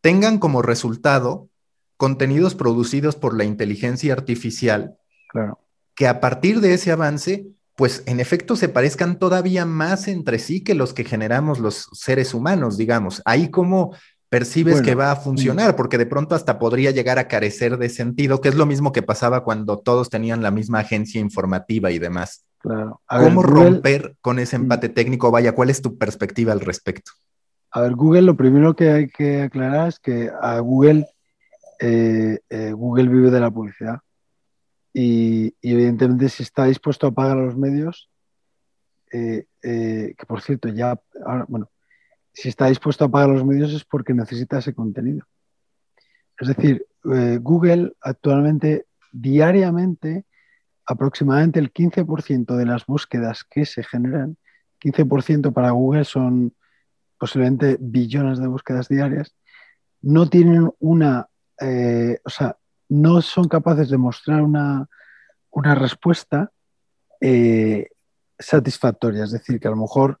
tengan 0.00 0.38
como 0.38 0.62
resultado 0.62 1.48
contenidos 1.96 2.54
producidos 2.54 3.14
por 3.14 3.36
la 3.36 3.44
inteligencia 3.44 4.14
artificial, 4.14 4.96
que 5.94 6.08
a 6.08 6.18
partir 6.18 6.60
de 6.60 6.72
ese 6.72 6.92
avance, 6.92 7.46
pues 7.76 8.02
en 8.06 8.20
efecto 8.20 8.56
se 8.56 8.70
parezcan 8.70 9.18
todavía 9.18 9.66
más 9.66 10.08
entre 10.08 10.38
sí 10.38 10.64
que 10.64 10.74
los 10.74 10.94
que 10.94 11.04
generamos 11.04 11.58
los 11.58 11.90
seres 11.92 12.32
humanos, 12.32 12.78
digamos. 12.78 13.20
Ahí 13.26 13.50
como 13.50 13.94
percibes 14.30 14.80
que 14.80 14.94
va 14.94 15.10
a 15.10 15.16
funcionar, 15.16 15.74
porque 15.74 15.98
de 15.98 16.06
pronto 16.06 16.36
hasta 16.36 16.58
podría 16.58 16.92
llegar 16.92 17.18
a 17.18 17.26
carecer 17.26 17.76
de 17.78 17.88
sentido, 17.88 18.40
que 18.40 18.48
es 18.48 18.54
lo 18.54 18.64
mismo 18.64 18.92
que 18.92 19.02
pasaba 19.02 19.42
cuando 19.42 19.80
todos 19.80 20.08
tenían 20.08 20.40
la 20.40 20.52
misma 20.52 20.78
agencia 20.78 21.20
informativa 21.20 21.90
y 21.90 21.98
demás. 21.98 22.46
Claro. 22.58 23.00
¿Cómo 23.08 23.42
romper 23.42 24.16
con 24.20 24.38
ese 24.38 24.56
mm. 24.56 24.62
empate 24.62 24.88
técnico? 24.88 25.32
Vaya, 25.32 25.52
¿cuál 25.52 25.68
es 25.68 25.82
tu 25.82 25.98
perspectiva 25.98 26.52
al 26.52 26.60
respecto? 26.60 27.10
A 27.72 27.80
ver, 27.80 27.94
Google, 27.96 28.22
lo 28.22 28.36
primero 28.36 28.74
que 28.76 28.90
hay 28.90 29.08
que 29.08 29.42
aclarar 29.42 29.88
es 29.88 29.98
que 29.98 30.30
a 30.40 30.60
Google, 30.60 31.06
eh, 31.80 32.38
eh, 32.48 32.72
Google 32.72 33.08
vive 33.08 33.30
de 33.30 33.40
la 33.40 33.50
publicidad. 33.50 33.98
Y, 34.92 35.54
evidentemente 35.60 36.28
si 36.28 36.44
está 36.44 36.66
dispuesto 36.66 37.08
a 37.08 37.12
pagar 37.12 37.36
a 37.36 37.42
los 37.42 37.56
medios, 37.56 38.08
eh, 39.12 39.44
que 39.60 40.26
por 40.28 40.40
cierto 40.40 40.68
ya, 40.68 41.00
ahora, 41.26 41.46
bueno, 41.48 41.68
si 42.32 42.48
está 42.48 42.66
dispuesto 42.66 43.04
a 43.04 43.08
pagar 43.08 43.30
los 43.30 43.44
medios 43.44 43.72
es 43.72 43.84
porque 43.84 44.14
necesita 44.14 44.58
ese 44.58 44.74
contenido. 44.74 45.26
Es 46.38 46.48
decir, 46.48 46.86
eh, 47.12 47.38
Google 47.40 47.92
actualmente, 48.00 48.86
diariamente, 49.12 50.24
aproximadamente 50.86 51.60
el 51.60 51.72
15% 51.72 52.56
de 52.56 52.66
las 52.66 52.86
búsquedas 52.86 53.44
que 53.44 53.66
se 53.66 53.82
generan, 53.82 54.36
15% 54.80 55.52
para 55.52 55.70
Google 55.70 56.04
son 56.04 56.54
posiblemente 57.18 57.76
billones 57.78 58.38
de 58.38 58.46
búsquedas 58.46 58.88
diarias, 58.88 59.34
no 60.00 60.28
tienen 60.28 60.70
una, 60.78 61.28
eh, 61.60 62.18
o 62.24 62.30
sea, 62.30 62.56
no 62.88 63.20
son 63.22 63.46
capaces 63.48 63.90
de 63.90 63.98
mostrar 63.98 64.42
una, 64.42 64.88
respuesta 65.52 66.50
eh, 67.20 67.88
satisfactoria. 68.38 69.24
Es 69.24 69.32
decir, 69.32 69.60
que 69.60 69.68
a 69.68 69.72
lo 69.72 69.76
mejor 69.76 70.19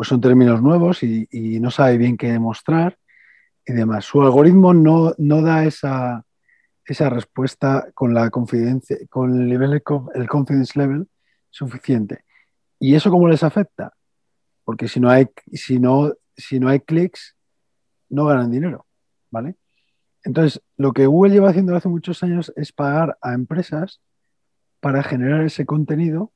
pues 0.00 0.08
son 0.08 0.22
términos 0.22 0.62
nuevos 0.62 1.02
y, 1.02 1.28
no 1.60 1.70
sabe 1.70 1.98
bien 1.98 2.16
qué 2.16 2.32
demostrar 2.32 2.96
y 3.66 3.74
demás. 3.74 4.06
Su 4.06 4.22
algoritmo 4.22 4.72
no, 4.72 5.12
no 5.18 5.42
da 5.42 5.66
esa, 5.66 6.24
esa 6.86 7.10
respuesta 7.10 7.90
con 7.92 8.14
la 8.14 8.30
confidencia, 8.30 8.96
con 9.10 9.38
el 9.38 9.46
nivel 9.46 9.82
el 10.14 10.26
confidence 10.26 10.78
level 10.78 11.06
suficiente. 11.50 12.24
¿Y 12.78 12.94
eso 12.94 13.10
cómo 13.10 13.28
les 13.28 13.42
afecta? 13.42 13.92
Porque 14.64 14.88
si 14.88 15.00
no 15.00 15.10
hay, 15.10 15.28
si 15.52 15.78
no, 15.78 16.14
si 16.34 16.58
no 16.60 16.70
hay 16.70 16.80
clics, 16.80 17.36
no 18.08 18.24
ganan 18.24 18.50
dinero, 18.50 18.86
¿vale? 19.30 19.56
Entonces, 20.24 20.62
lo 20.78 20.94
que 20.94 21.04
Google 21.04 21.34
lleva 21.34 21.50
haciendo 21.50 21.76
hace 21.76 21.90
muchos 21.90 22.22
años 22.22 22.54
es 22.56 22.72
pagar 22.72 23.18
a 23.20 23.34
empresas 23.34 24.00
para 24.80 25.02
generar 25.02 25.44
ese 25.44 25.66
contenido 25.66 26.32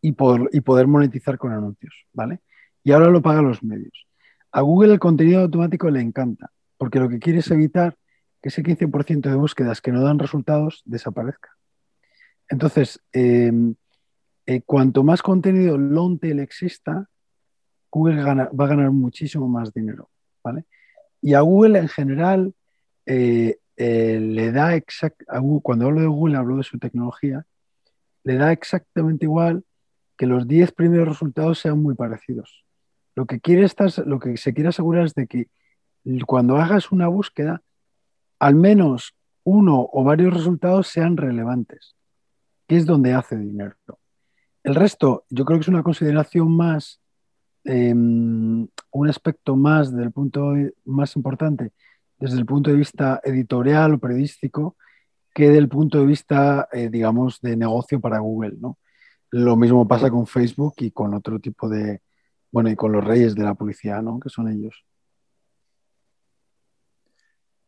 y, 0.00 0.10
y 0.10 0.60
poder 0.60 0.86
monetizar 0.86 1.36
con 1.36 1.50
anuncios, 1.50 2.06
¿vale? 2.12 2.42
Y 2.86 2.92
ahora 2.92 3.10
lo 3.10 3.20
pagan 3.20 3.48
los 3.48 3.64
medios. 3.64 4.06
A 4.52 4.60
Google 4.60 4.92
el 4.92 5.00
contenido 5.00 5.40
automático 5.40 5.90
le 5.90 6.00
encanta, 6.00 6.52
porque 6.76 7.00
lo 7.00 7.08
que 7.08 7.18
quiere 7.18 7.40
es 7.40 7.50
evitar 7.50 7.96
que 8.40 8.48
ese 8.48 8.62
15% 8.62 9.28
de 9.28 9.34
búsquedas 9.34 9.80
que 9.80 9.90
no 9.90 10.04
dan 10.04 10.20
resultados 10.20 10.82
desaparezca. 10.84 11.50
Entonces, 12.48 13.00
em, 13.10 13.74
eh, 14.46 14.60
cuanto 14.64 15.02
más 15.02 15.20
contenido 15.20 15.76
long 15.76 16.20
tail 16.20 16.38
exista, 16.38 17.08
Google 17.90 18.22
va 18.22 18.64
a 18.64 18.68
ganar 18.68 18.92
muchísimo 18.92 19.48
más 19.48 19.74
dinero. 19.74 20.08
¿vale? 20.44 20.64
Y 21.20 21.34
a 21.34 21.40
Google 21.40 21.80
en 21.80 21.88
general 21.88 22.54
eh, 23.04 23.58
eh, 23.76 24.20
le 24.20 24.52
da 24.52 24.76
exactamente, 24.76 25.60
cuando 25.64 25.86
hablo 25.86 26.02
de 26.02 26.06
Google 26.06 26.36
hablo 26.36 26.58
de 26.58 26.62
su 26.62 26.78
tecnología, 26.78 27.44
le 28.22 28.36
da 28.36 28.52
exactamente 28.52 29.24
igual 29.24 29.64
que 30.16 30.26
los 30.26 30.46
10 30.46 30.70
primeros 30.70 31.08
resultados 31.08 31.58
sean 31.58 31.82
muy 31.82 31.96
parecidos. 31.96 32.65
Lo 33.16 33.26
que, 33.26 33.40
quiere 33.40 33.66
lo 34.04 34.18
que 34.20 34.36
se 34.36 34.52
quiere 34.52 34.68
asegurar 34.68 35.06
es 35.06 35.14
de 35.14 35.26
que 35.26 35.48
cuando 36.26 36.58
hagas 36.58 36.92
una 36.92 37.08
búsqueda, 37.08 37.62
al 38.38 38.54
menos 38.54 39.16
uno 39.42 39.88
o 39.90 40.04
varios 40.04 40.34
resultados 40.34 40.88
sean 40.88 41.16
relevantes, 41.16 41.96
que 42.68 42.76
es 42.76 42.84
donde 42.84 43.14
hace 43.14 43.36
dinero. 43.38 43.76
El 44.62 44.74
resto, 44.74 45.24
yo 45.30 45.46
creo 45.46 45.58
que 45.58 45.62
es 45.62 45.68
una 45.68 45.82
consideración 45.82 46.54
más, 46.54 47.00
em, 47.64 48.68
un 48.90 49.08
aspecto 49.08 49.56
más 49.56 49.94
del 49.96 50.12
punto 50.12 50.52
más 50.84 51.16
importante 51.16 51.72
desde 52.18 52.38
el 52.38 52.46
punto 52.46 52.70
de 52.70 52.76
vista 52.76 53.20
editorial 53.24 53.94
o 53.94 53.98
periodístico 53.98 54.76
que 55.34 55.50
del 55.50 55.68
punto 55.68 55.98
de 55.98 56.06
vista, 56.06 56.68
eh, 56.72 56.88
digamos, 56.90 57.40
de 57.40 57.56
negocio 57.56 58.00
para 58.00 58.20
Google. 58.20 58.56
¿no? 58.58 58.78
Lo 59.30 59.56
mismo 59.56 59.86
pasa 59.86 60.10
con 60.10 60.26
Facebook 60.26 60.74
y 60.78 60.90
con 60.90 61.14
otro 61.14 61.38
tipo 61.40 61.68
de, 61.68 62.00
bueno, 62.56 62.70
y 62.70 62.74
con 62.74 62.90
los 62.90 63.04
reyes 63.04 63.34
de 63.34 63.42
la 63.42 63.52
publicidad, 63.52 64.00
¿no? 64.00 64.18
Que 64.18 64.30
son 64.30 64.48
ellos. 64.48 64.82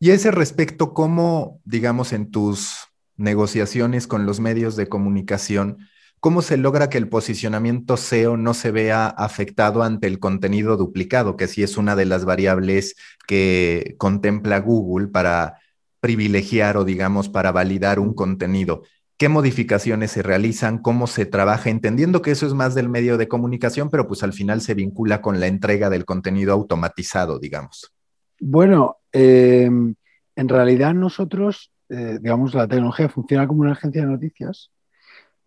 Y 0.01 0.12
a 0.12 0.14
ese 0.14 0.30
respecto, 0.30 0.95
¿cómo, 0.95 1.61
digamos, 1.66 2.14
en 2.14 2.30
tus 2.30 2.89
negociaciones 3.14 4.07
con 4.07 4.24
los 4.24 4.41
medios 4.41 4.76
de 4.76 4.89
comunicación, 4.89 5.76
cómo 6.20 6.41
se 6.41 6.57
logra 6.57 6.89
que 6.89 6.97
el 6.97 7.07
posicionamiento 7.07 7.99
SEO 7.99 8.39
no 8.39 8.55
se 8.55 8.70
vea 8.70 9.09
afectado 9.09 9.82
ante 9.82 10.07
el 10.07 10.20
contenido 10.20 10.78
duplicado, 10.78 11.36
que 11.36 11.49
sí 11.49 11.62
es 11.62 11.76
una 11.76 11.95
de 11.95 12.07
las 12.07 12.24
variables 12.24 12.97
que 13.26 13.95
contempla 13.99 14.59
Google 14.61 15.09
para 15.09 15.59
privilegiar 16.01 16.78
o, 16.78 16.86
digamos, 16.86 17.28
para 17.28 17.53
validar 17.53 18.01
un 18.01 18.14
contenido? 18.14 18.84
Qué 19.18 19.28
modificaciones 19.28 20.12
se 20.12 20.22
realizan, 20.22 20.78
cómo 20.78 21.08
se 21.08 21.26
trabaja, 21.26 21.70
entendiendo 21.70 22.22
que 22.22 22.30
eso 22.30 22.46
es 22.46 22.54
más 22.54 22.76
del 22.76 22.88
medio 22.88 23.18
de 23.18 23.26
comunicación, 23.26 23.90
pero 23.90 24.06
pues 24.06 24.22
al 24.22 24.32
final 24.32 24.60
se 24.60 24.74
vincula 24.74 25.20
con 25.20 25.40
la 25.40 25.48
entrega 25.48 25.90
del 25.90 26.04
contenido 26.04 26.52
automatizado, 26.52 27.40
digamos. 27.40 27.92
Bueno, 28.40 28.98
em, 29.10 29.96
en 30.36 30.48
realidad 30.48 30.94
nosotros, 30.94 31.72
eh, 31.88 32.18
digamos, 32.22 32.54
la 32.54 32.68
tecnología 32.68 33.08
funciona 33.08 33.48
como 33.48 33.62
una 33.62 33.72
agencia 33.72 34.02
de 34.02 34.06
noticias, 34.06 34.70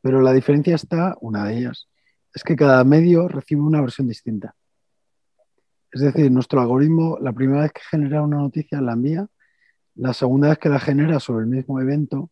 pero 0.02 0.20
la 0.20 0.34
diferencia 0.34 0.76
está, 0.76 1.16
una 1.22 1.46
de 1.46 1.60
ellas, 1.60 1.88
es 2.34 2.44
que 2.44 2.58
cada 2.58 2.84
medio 2.84 3.30
recibe 3.30 3.62
una 3.62 3.80
versión 3.80 4.08
distinta. 4.08 4.54
Es 5.94 6.02
decir, 6.02 6.30
nuestro 6.30 6.60
algoritmo, 6.60 7.18
la 7.22 7.32
primera 7.32 7.62
vez 7.62 7.72
que 7.72 7.82
genera 7.90 8.22
una 8.22 8.38
noticia 8.38 8.82
la 8.82 8.94
envía, 8.94 9.28
la 9.96 10.14
segunda 10.14 10.50
vez 10.50 10.58
que 10.58 10.70
la 10.70 10.80
genera 10.80 11.22
sobre 11.22 11.44
el 11.44 11.50
mismo 11.50 11.80
evento, 11.80 12.30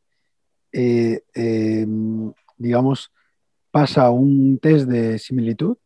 eh, 0.71 1.23
em, 1.33 2.31
digamos, 2.57 3.11
pasa 3.71 4.09
un 4.09 4.59
test 4.59 4.87
de 4.87 5.19
similitud 5.19 5.77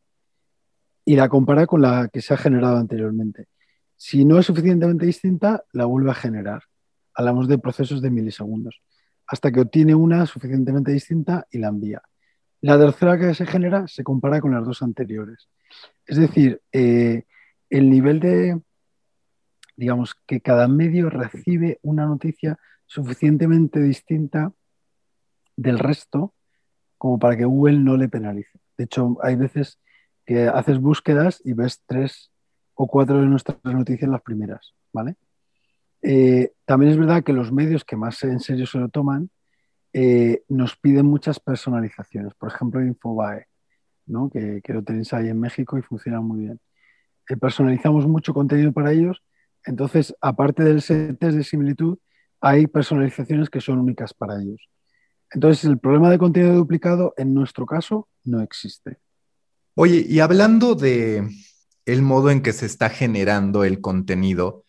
y 1.05 1.15
la 1.15 1.29
compara 1.29 1.67
con 1.67 1.81
la 1.81 2.09
que 2.11 2.21
se 2.21 2.33
ha 2.33 2.37
generado 2.37 2.77
anteriormente. 2.77 3.47
Si 3.95 4.25
no 4.25 4.39
es 4.39 4.45
suficientemente 4.45 5.05
distinta, 5.05 5.63
la 5.71 5.85
vuelve 5.85 6.11
a 6.11 6.15
generar. 6.15 6.63
Hablamos 7.13 7.47
de 7.47 7.57
procesos 7.57 8.01
de 8.01 8.09
milisegundos, 8.09 8.81
hasta 9.27 9.51
que 9.51 9.61
obtiene 9.61 9.95
una 9.95 10.25
suficientemente 10.25 10.91
distinta 10.91 11.47
y 11.51 11.59
la 11.59 11.67
envía. 11.67 12.01
La 12.61 12.77
tercera 12.79 13.19
que 13.19 13.33
se 13.33 13.45
genera 13.45 13.87
se 13.87 14.03
compara 14.03 14.41
con 14.41 14.53
las 14.53 14.65
dos 14.65 14.81
anteriores. 14.81 15.49
Es 16.05 16.17
decir, 16.17 16.61
eh, 16.71 17.23
el 17.69 17.89
nivel 17.89 18.19
de, 18.19 18.59
digamos, 19.75 20.15
que 20.25 20.41
cada 20.41 20.67
medio 20.67 21.09
recibe 21.09 21.79
una 21.81 22.05
noticia 22.05 22.57
suficientemente 22.85 23.81
distinta 23.81 24.53
del 25.55 25.79
resto 25.79 26.33
como 26.97 27.19
para 27.19 27.35
que 27.37 27.45
Google 27.45 27.79
no 27.79 27.97
le 27.97 28.09
penalice. 28.09 28.59
De 28.77 28.85
hecho, 28.85 29.17
hay 29.21 29.35
veces 29.35 29.79
que 30.25 30.47
haces 30.47 30.79
búsquedas 30.79 31.41
y 31.43 31.53
ves 31.53 31.81
tres 31.85 32.31
o 32.75 32.87
cuatro 32.87 33.19
de 33.19 33.27
nuestras 33.27 33.57
noticias 33.63 34.09
las 34.09 34.21
primeras, 34.21 34.73
¿vale? 34.91 35.15
Eh, 36.01 36.51
también 36.65 36.91
es 36.91 36.97
verdad 36.97 37.23
que 37.23 37.33
los 37.33 37.51
medios 37.51 37.85
que 37.85 37.95
más 37.95 38.23
en 38.23 38.39
serio 38.39 38.65
se 38.65 38.77
lo 38.77 38.89
toman 38.89 39.29
eh, 39.93 40.43
nos 40.49 40.75
piden 40.75 41.05
muchas 41.05 41.39
personalizaciones. 41.39 42.33
Por 42.33 42.51
ejemplo, 42.51 42.83
Infobae, 42.83 43.45
¿no? 44.07 44.29
que, 44.29 44.61
que, 44.63 44.73
lo 44.73 44.83
tenéis 44.83 45.13
ahí 45.13 45.29
en 45.29 45.39
México 45.39 45.77
y 45.77 45.81
funciona 45.81 46.19
muy 46.19 46.41
bien. 46.41 46.59
Eh, 47.29 47.37
personalizamos 47.37 48.07
mucho 48.07 48.33
contenido 48.33 48.71
para 48.71 48.91
ellos. 48.91 49.23
Entonces, 49.65 50.15
aparte 50.19 50.63
del 50.63 50.83
test 50.83 51.19
de 51.19 51.43
similitud, 51.43 51.97
hay 52.41 52.67
personalizaciones 52.67 53.49
que 53.49 53.61
son 53.61 53.79
únicas 53.79 54.13
para 54.13 54.41
ellos. 54.41 54.67
Entonces, 55.33 55.65
el 55.65 55.79
problema 55.79 56.09
de 56.09 56.17
contenido 56.17 56.53
duplicado, 56.53 57.13
en 57.17 57.33
nuestro 57.33 57.65
caso, 57.65 58.07
no 58.23 58.41
existe. 58.41 58.99
Oye, 59.75 60.05
y 60.07 60.19
hablando 60.19 60.75
de 60.75 61.27
el 61.85 62.01
modo 62.01 62.29
en 62.29 62.41
que 62.41 62.53
se 62.53 62.65
está 62.65 62.89
generando 62.89 63.63
el 63.63 63.81
contenido, 63.81 64.63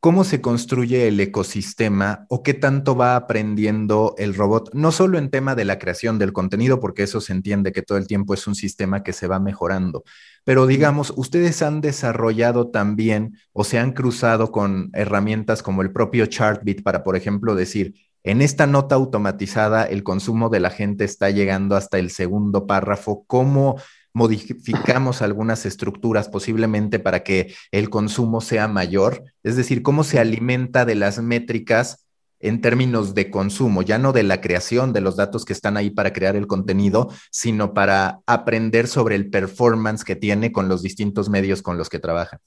¿cómo 0.00 0.22
se 0.22 0.42
construye 0.42 1.08
el 1.08 1.18
ecosistema 1.18 2.26
o 2.28 2.42
qué 2.42 2.52
tanto 2.52 2.94
va 2.94 3.16
aprendiendo 3.16 4.14
el 4.18 4.34
robot? 4.34 4.68
No 4.74 4.92
solo 4.92 5.16
en 5.16 5.30
tema 5.30 5.54
de 5.54 5.64
la 5.64 5.78
creación 5.78 6.18
del 6.18 6.34
contenido, 6.34 6.78
porque 6.78 7.04
eso 7.04 7.22
se 7.22 7.32
entiende 7.32 7.72
que 7.72 7.80
todo 7.80 7.96
el 7.96 8.06
tiempo 8.06 8.34
es 8.34 8.46
un 8.46 8.54
sistema 8.54 9.02
que 9.02 9.14
se 9.14 9.26
va 9.26 9.40
mejorando, 9.40 10.04
pero 10.44 10.66
digamos, 10.66 11.14
ustedes 11.16 11.62
han 11.62 11.80
desarrollado 11.80 12.68
también 12.68 13.38
o 13.54 13.64
se 13.64 13.78
han 13.78 13.92
cruzado 13.92 14.52
con 14.52 14.90
herramientas 14.92 15.62
como 15.62 15.80
el 15.80 15.90
propio 15.90 16.26
Chartbeat 16.26 16.82
para, 16.82 17.02
por 17.02 17.16
ejemplo, 17.16 17.54
decir, 17.54 17.94
en 18.24 18.40
esta 18.40 18.66
nota 18.66 18.94
automatizada 18.94 19.84
el 19.84 20.02
consumo 20.02 20.48
de 20.48 20.58
la 20.58 20.70
gente 20.70 21.04
está 21.04 21.30
llegando 21.30 21.76
hasta 21.76 21.98
el 21.98 22.10
segundo 22.10 22.66
párrafo. 22.66 23.24
¿Cómo 23.26 23.76
modificamos 24.14 25.20
algunas 25.20 25.66
estructuras 25.66 26.30
posiblemente 26.30 26.98
para 26.98 27.22
que 27.22 27.54
el 27.70 27.90
consumo 27.90 28.40
sea 28.40 28.66
mayor? 28.66 29.24
Es 29.42 29.56
decir, 29.56 29.82
¿cómo 29.82 30.04
se 30.04 30.18
alimenta 30.18 30.86
de 30.86 30.94
las 30.94 31.20
métricas 31.20 32.06
en 32.40 32.60
términos 32.60 33.14
de 33.14 33.30
consumo, 33.30 33.82
ya 33.82 33.98
no 33.98 34.12
de 34.12 34.22
la 34.22 34.40
creación 34.40 34.92
de 34.92 35.00
los 35.00 35.16
datos 35.16 35.44
que 35.44 35.54
están 35.54 35.76
ahí 35.76 35.90
para 35.90 36.12
crear 36.12 36.36
el 36.36 36.46
contenido, 36.46 37.10
sino 37.30 37.72
para 37.72 38.20
aprender 38.26 38.86
sobre 38.86 39.16
el 39.16 39.30
performance 39.30 40.04
que 40.04 40.16
tiene 40.16 40.52
con 40.52 40.68
los 40.68 40.82
distintos 40.82 41.30
medios 41.30 41.62
con 41.62 41.78
los 41.78 41.88
que 41.88 41.98
trabaja? 41.98 42.40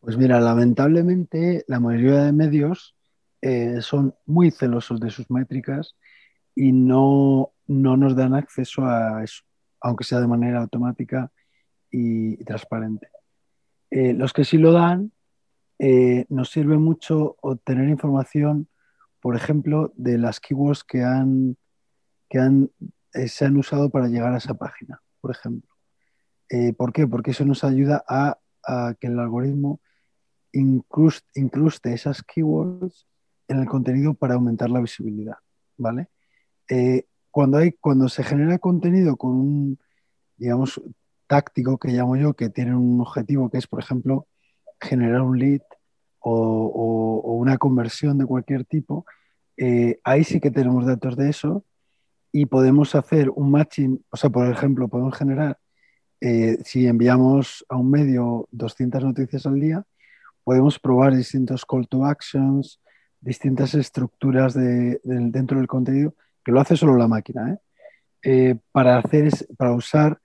Pues 0.00 0.16
mira, 0.18 0.40
lamentablemente 0.40 1.64
la 1.68 1.80
mayoría 1.80 2.24
de 2.24 2.32
medios 2.32 2.95
eh, 3.48 3.80
son 3.80 4.12
muy 4.24 4.50
celosos 4.50 4.98
de 4.98 5.08
sus 5.08 5.30
métricas 5.30 5.94
y 6.52 6.72
no, 6.72 7.52
no 7.68 7.96
nos 7.96 8.16
dan 8.16 8.34
acceso 8.34 8.84
a 8.84 9.22
eso 9.22 9.44
aunque 9.80 10.02
sea 10.02 10.20
de 10.20 10.26
manera 10.26 10.58
automática 10.58 11.30
y, 11.92 12.42
transparente. 12.42 13.08
Eh, 13.90 14.14
los 14.14 14.32
que 14.32 14.44
sí 14.44 14.58
lo 14.58 14.72
dan, 14.72 15.12
eh, 15.78 16.24
nos 16.28 16.50
sirve 16.50 16.76
mucho 16.76 17.36
obtener 17.40 17.88
información, 17.88 18.68
por 19.20 19.36
ejemplo, 19.36 19.92
de 19.94 20.18
las 20.18 20.40
keywords 20.40 20.82
que, 20.82 21.04
han, 21.04 21.56
que 22.28 22.40
han, 22.40 22.72
se 23.12 23.44
han 23.44 23.56
usado 23.58 23.90
para 23.90 24.08
llegar 24.08 24.32
a 24.32 24.38
esa 24.38 24.54
página, 24.54 25.00
por 25.20 25.30
ejemplo. 25.30 25.70
¿Por 26.76 26.92
qué? 26.92 27.06
Porque 27.06 27.30
eso 27.30 27.44
nos 27.44 27.62
ayuda 27.62 28.04
a, 28.08 28.38
que 28.98 29.06
el 29.06 29.20
algoritmo 29.20 29.80
incruste, 30.52 31.92
esas 31.92 32.24
keywords 32.24 33.06
en 33.48 33.60
el 33.60 33.66
contenido 33.66 34.14
para 34.14 34.34
aumentar 34.34 34.70
la 34.70 34.80
visibilidad, 34.80 35.36
¿vale? 35.76 36.08
cuando, 37.30 37.58
hay, 37.58 37.72
cuando 37.72 38.08
se 38.08 38.24
genera 38.24 38.58
contenido 38.58 39.16
con 39.16 39.30
un, 39.32 39.78
digamos, 40.36 40.80
táctico 41.26 41.78
que 41.78 41.88
llamo 41.88 42.16
yo, 42.16 42.34
que 42.34 42.48
tiene 42.48 42.74
un 42.74 43.00
objetivo 43.00 43.50
que 43.50 43.58
es, 43.58 43.66
por 43.66 43.80
ejemplo, 43.80 44.26
generar 44.80 45.22
un 45.22 45.38
lead 45.38 45.62
o, 46.20 47.22
una 47.38 47.58
conversión 47.58 48.18
de 48.18 48.26
cualquier 48.26 48.64
tipo, 48.64 49.04
eh, 49.56 50.00
ahí 50.02 50.24
sí 50.24 50.40
que 50.40 50.50
tenemos 50.50 50.86
datos 50.86 51.16
de 51.16 51.28
eso 51.28 51.64
y 52.32 52.46
podemos 52.46 52.94
hacer 52.94 53.30
un 53.30 53.50
matching, 53.50 54.04
o 54.10 54.16
sea, 54.16 54.30
por 54.30 54.48
ejemplo, 54.48 54.88
podemos 54.88 55.16
generar, 55.16 55.58
eh, 56.20 56.58
si 56.64 56.86
enviamos 56.86 57.64
a 57.68 57.76
un 57.76 57.90
medio 57.90 58.48
200 58.50 59.04
noticias 59.04 59.46
al 59.46 59.60
día, 59.60 59.84
podemos 60.42 60.78
probar 60.78 61.14
distintos 61.14 61.64
call 61.64 61.86
to 61.86 62.04
actions, 62.04 62.80
distintas 63.20 63.74
estructuras 63.74 64.54
dentro 64.54 65.58
del 65.58 65.66
contenido 65.66 66.14
que 66.44 66.52
lo 66.52 66.60
hace 66.60 66.76
solo 66.76 66.96
la 66.96 67.08
máquina, 67.08 67.52
¿eh? 67.52 67.58
Eh, 68.22 68.56
para, 68.72 68.98
hacer 68.98 69.30
para 69.56 69.72
usar, 69.72 70.20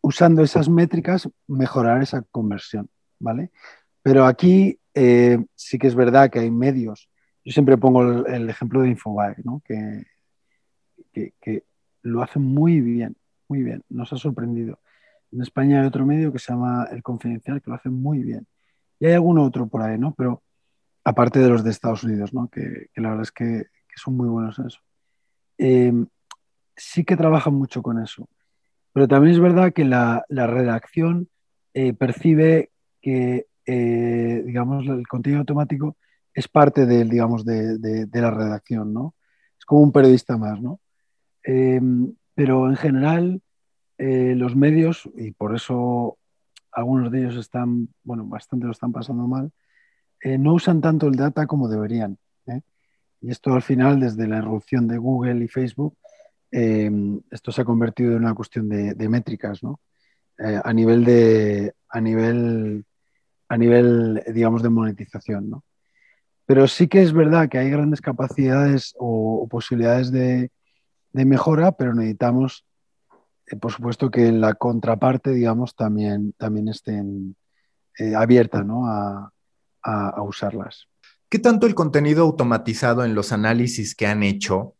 usando 0.00 0.42
esas 0.42 0.68
métricas, 0.68 1.28
mejorar 1.46 2.02
esa 2.02 2.22
conversión, 2.30 2.88
¿vale? 3.18 3.50
Pero 4.02 4.24
aquí 4.24 4.78
eh, 4.94 5.44
sí 5.54 5.78
que 5.78 5.86
es 5.86 5.94
verdad 5.94 6.30
que 6.30 6.38
hay 6.38 6.50
medios. 6.50 7.10
Yo 7.44 7.52
siempre 7.52 7.76
pongo 7.76 8.26
el, 8.26 8.48
ejemplo 8.48 8.82
de 8.82 8.88
Infobae, 8.88 9.36
¿no? 9.44 9.62
que, 9.64 10.06
que, 11.12 11.64
lo 12.02 12.22
hace 12.22 12.38
muy 12.38 12.80
bien, 12.80 13.16
muy 13.48 13.62
bien, 13.62 13.82
nos 13.88 14.12
ha 14.12 14.16
sorprendido. 14.16 14.78
En 15.32 15.42
España 15.42 15.80
hay 15.80 15.86
otro 15.86 16.06
medio 16.06 16.32
que 16.32 16.38
se 16.38 16.52
llama 16.52 16.88
El 16.90 17.02
Confidencial, 17.02 17.60
que 17.60 17.70
lo 17.70 17.76
hace 17.76 17.90
muy 17.90 18.22
bien. 18.22 18.46
Y 19.00 19.06
hay 19.06 19.14
algún 19.14 19.38
otro 19.38 19.66
por 19.66 19.82
ahí, 19.82 19.98
¿no? 19.98 20.14
Pero 20.14 20.42
aparte 21.08 21.38
de 21.38 21.48
los 21.48 21.64
de 21.64 21.70
Estados 21.70 22.04
Unidos, 22.04 22.34
¿no? 22.34 22.48
Que, 22.48 22.90
la 22.96 23.08
verdad 23.08 23.22
es 23.22 23.32
que, 23.32 23.64
son 23.96 24.14
muy 24.14 24.28
buenos 24.28 24.58
en 24.58 24.66
eso. 24.66 24.78
Eh, 25.56 26.04
sí 26.76 27.02
que 27.02 27.16
trabajan 27.16 27.54
mucho 27.54 27.82
con 27.82 28.00
eso. 28.00 28.28
Pero 28.92 29.08
también 29.08 29.34
es 29.34 29.40
verdad 29.40 29.72
que 29.72 29.84
la, 29.84 30.24
redacción 30.28 31.28
eh, 31.72 31.94
percibe 31.94 32.70
que, 33.00 33.46
eh, 33.64 34.42
digamos, 34.44 34.86
el 34.86 35.08
contenido 35.08 35.40
automático 35.40 35.96
es 36.34 36.46
parte 36.46 36.84
del, 36.84 37.08
digamos, 37.08 37.44
de, 37.46 38.06
la 38.12 38.30
redacción, 38.30 38.92
¿no? 38.92 39.14
Es 39.58 39.64
como 39.64 39.80
un 39.80 39.92
periodista 39.92 40.36
más, 40.36 40.60
¿no? 40.60 40.80
pero 42.34 42.68
en 42.68 42.76
general, 42.76 43.40
los 43.96 44.54
medios, 44.54 45.08
y 45.16 45.30
por 45.30 45.56
eso 45.56 46.18
algunos 46.70 47.10
de 47.10 47.20
ellos 47.20 47.36
están, 47.36 47.88
bueno, 48.04 48.26
bastante 48.26 48.66
lo 48.66 48.72
están 48.72 48.92
pasando 48.92 49.26
mal, 49.26 49.50
no 50.22 50.54
usan 50.54 50.80
tanto 50.80 51.06
el 51.06 51.16
data 51.16 51.46
como 51.46 51.68
deberían. 51.68 52.18
Y 53.20 53.30
esto 53.30 53.52
al 53.52 53.62
final, 53.62 54.00
desde 54.00 54.28
la 54.28 54.38
irrupción 54.38 54.86
de 54.86 54.98
Google 54.98 55.44
y 55.44 55.48
Facebook, 55.48 55.96
eh, 56.50 56.90
esto 57.30 57.52
se 57.52 57.62
ha 57.62 57.64
convertido 57.64 58.12
en 58.12 58.18
una 58.18 58.34
cuestión 58.34 58.68
de, 58.68 59.08
métricas, 59.08 59.62
¿no? 59.62 59.80
Eh, 60.38 60.60
a 60.62 60.72
nivel 60.72 61.04
de, 61.04 61.74
a 61.88 62.00
nivel, 62.00 62.84
a 63.48 63.56
nivel, 63.56 64.22
digamos, 64.32 64.62
de 64.62 64.68
monetización, 64.68 65.50
¿no? 65.50 65.64
Pero 66.46 66.66
sí 66.66 66.88
que 66.88 67.02
es 67.02 67.12
verdad 67.12 67.48
que 67.48 67.58
hay 67.58 67.70
grandes 67.70 68.00
capacidades 68.00 68.94
o, 68.98 69.46
posibilidades 69.50 70.10
de, 70.10 70.50
mejora, 71.12 71.72
pero 71.72 71.94
necesitamos, 71.94 72.64
eh, 73.46 73.56
por 73.56 73.72
supuesto, 73.72 74.10
que 74.10 74.30
la 74.30 74.54
contraparte, 74.54 75.32
digamos, 75.32 75.74
también, 75.74 76.32
también 76.38 76.68
estén 76.68 77.34
abierta 78.14 78.62
¿no? 78.62 78.86
a, 78.86 79.32
a 79.88 80.22
usarlas. 80.22 80.88
¿Qué 81.30 81.38
tanto 81.38 81.66
el 81.66 81.74
contenido 81.74 82.22
automatizado 82.22 83.04
en 83.04 83.14
los 83.14 83.32
análisis 83.32 83.94
que 83.94 84.06
han 84.06 84.22
hecho 84.22 84.74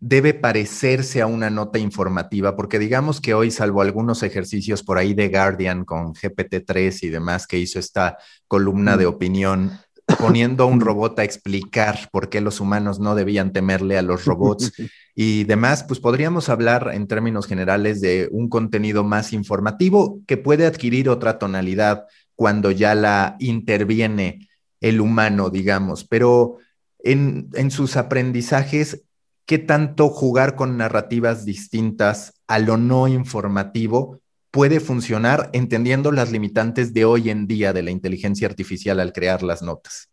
debe 0.00 0.34
parecerse 0.34 1.22
a 1.22 1.26
una 1.26 1.48
nota 1.48 1.78
informativa? 1.78 2.56
Porque 2.56 2.78
digamos 2.78 3.22
que 3.22 3.32
hoy, 3.32 3.50
salvo 3.50 3.80
algunos 3.80 4.22
ejercicios 4.22 4.82
por 4.82 4.98
ahí 4.98 5.14
de 5.14 5.30
Guardian 5.30 5.86
con 5.86 6.12
GPT-3 6.12 7.04
y 7.04 7.08
demás 7.08 7.46
que 7.46 7.58
hizo 7.58 7.78
esta 7.78 8.18
columna 8.48 8.98
de 8.98 9.06
mm. 9.06 9.08
opinión, 9.08 9.80
poniendo 10.18 10.64
a 10.64 10.66
un 10.66 10.80
robot 10.80 11.18
a 11.20 11.24
explicar 11.24 12.10
por 12.12 12.28
qué 12.28 12.42
los 12.42 12.60
humanos 12.60 13.00
no 13.00 13.14
debían 13.14 13.54
temerle 13.54 13.96
a 13.96 14.02
los 14.02 14.26
robots 14.26 14.72
y 15.14 15.44
demás, 15.44 15.84
pues 15.84 16.00
podríamos 16.00 16.50
hablar 16.50 16.90
en 16.92 17.06
términos 17.06 17.46
generales 17.46 18.02
de 18.02 18.28
un 18.30 18.50
contenido 18.50 19.04
más 19.04 19.32
informativo 19.32 20.20
que 20.26 20.36
puede 20.36 20.66
adquirir 20.66 21.08
otra 21.08 21.38
tonalidad 21.38 22.04
cuando 22.36 22.70
ya 22.70 22.94
la 22.94 23.36
interviene 23.38 24.48
el 24.84 25.00
humano, 25.00 25.48
digamos, 25.48 26.04
pero 26.04 26.58
en, 26.98 27.70
sus 27.70 27.96
aprendizajes, 27.96 29.06
¿qué 29.46 29.56
tanto 29.58 30.10
jugar 30.10 30.56
con 30.56 30.76
narrativas 30.76 31.46
distintas 31.46 32.42
a 32.46 32.58
lo 32.58 32.76
no 32.76 33.08
informativo 33.08 34.20
puede 34.50 34.80
funcionar 34.80 35.48
entendiendo 35.54 36.12
las 36.12 36.30
limitantes 36.30 36.92
de 36.92 37.06
hoy 37.06 37.30
en 37.30 37.46
día 37.46 37.72
de 37.72 37.82
la 37.82 37.92
inteligencia 37.92 38.46
artificial 38.46 39.00
al 39.00 39.14
crear 39.14 39.42
las 39.42 39.62
notas? 39.62 40.10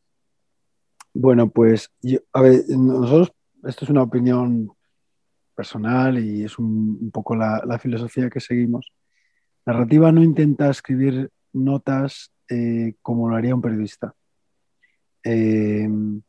Bueno, 1.15 1.51
pues, 1.51 1.91
a 2.33 2.41
ver, 2.41 2.63
nosotros, 2.71 3.35
esto 3.69 3.85
es 3.85 3.91
una 3.91 4.03
opinión 4.03 4.73
personal 5.55 6.19
y 6.19 6.43
es 6.43 6.59
un, 6.59 7.11
poco 7.13 7.37
la, 7.37 7.63
la, 7.67 7.79
filosofía 7.79 8.31
que 8.31 8.41
seguimos. 8.41 8.91
Narrativa 9.67 10.11
no 10.11 10.23
intenta 10.23 10.71
escribir 10.71 11.31
notas 11.53 12.33
como 13.01 13.31
lo 13.31 13.37
haría 13.37 13.55
un 13.55 13.63
periodista. 13.63 14.15
no, 15.25 16.23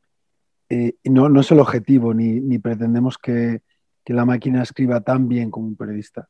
no, 1.29 1.41
es 1.41 1.51
el 1.51 1.59
objetivo, 1.59 2.13
ni, 2.13 2.59
pretendemos 2.59 3.17
que, 3.17 3.61
la 4.05 4.25
máquina 4.25 4.63
escriba 4.63 5.01
tan 5.01 5.27
bien 5.27 5.51
como 5.51 5.67
un 5.67 5.75
periodista. 5.75 6.29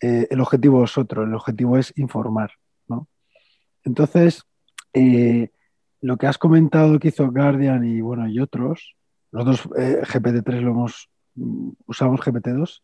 el 0.00 0.40
objetivo 0.40 0.84
es 0.84 0.96
otro, 0.96 1.24
el 1.24 1.34
objetivo 1.34 1.76
es 1.76 1.92
informar. 1.96 2.52
¿no? 2.88 3.08
Entonces, 3.84 4.44
lo 6.00 6.16
que 6.16 6.26
has 6.26 6.38
comentado 6.38 6.98
que 6.98 7.08
hizo 7.08 7.30
Guardian 7.30 7.84
y, 7.84 8.00
bueno, 8.00 8.28
y 8.28 8.38
otros, 8.38 8.96
nosotros 9.32 9.68
eh, 9.76 10.02
GPT-3 10.02 10.60
lo 10.60 10.70
hemos, 10.70 11.10
mm, 11.34 11.70
usamos 11.86 12.20
GPT-2, 12.20 12.82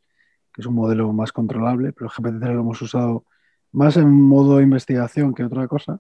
que 0.53 0.61
es 0.61 0.67
un 0.67 0.75
modelo 0.75 1.13
más 1.13 1.33
controlable, 1.33 1.93
pero 1.93 2.11
GPT-3 2.11 2.53
lo 2.53 2.61
hemos 2.61 2.83
usado 2.83 3.25
más 3.73 3.97
en 3.97 4.11
modo 4.11 4.61
investigación 4.61 5.35
que 5.35 5.45
otra 5.45 5.67
cosa. 5.69 5.99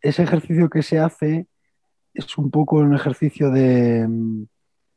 Ese 0.00 0.22
ejercicio 0.22 0.70
que 0.70 0.82
se 0.82 0.98
hace 0.98 1.46
es 2.14 2.38
un 2.38 2.50
poco 2.50 2.76
un 2.76 2.94
ejercicio 2.94 3.50
de, 3.50 4.06
mm, 4.08 4.46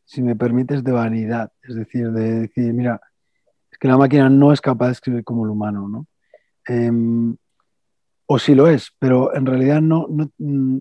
si 0.06 0.22
me 0.22 0.36
permites, 0.36 0.84
de 0.84 0.92
vanidad. 0.92 1.52
Es 1.64 1.76
decir, 1.76 2.12
de 2.12 2.42
decir, 2.42 2.74
mira, 2.74 3.02
es 3.72 3.78
que 3.78 3.88
la 3.88 3.98
máquina 3.98 4.30
no 4.30 4.54
es 4.54 4.62
capaz 4.62 4.88
de 4.88 4.94
escribir 4.94 5.24
como 5.24 5.46
el 5.46 5.52
humano, 5.52 5.88
¿no? 5.88 6.08
Em, 6.68 7.36
o 8.28 8.40
sí 8.40 8.56
lo 8.56 8.68
es, 8.68 8.92
pero 9.00 9.36
en 9.36 9.46
realidad 9.46 9.82
no, 9.82 10.08
no, 10.10 10.32
mm, 10.38 10.80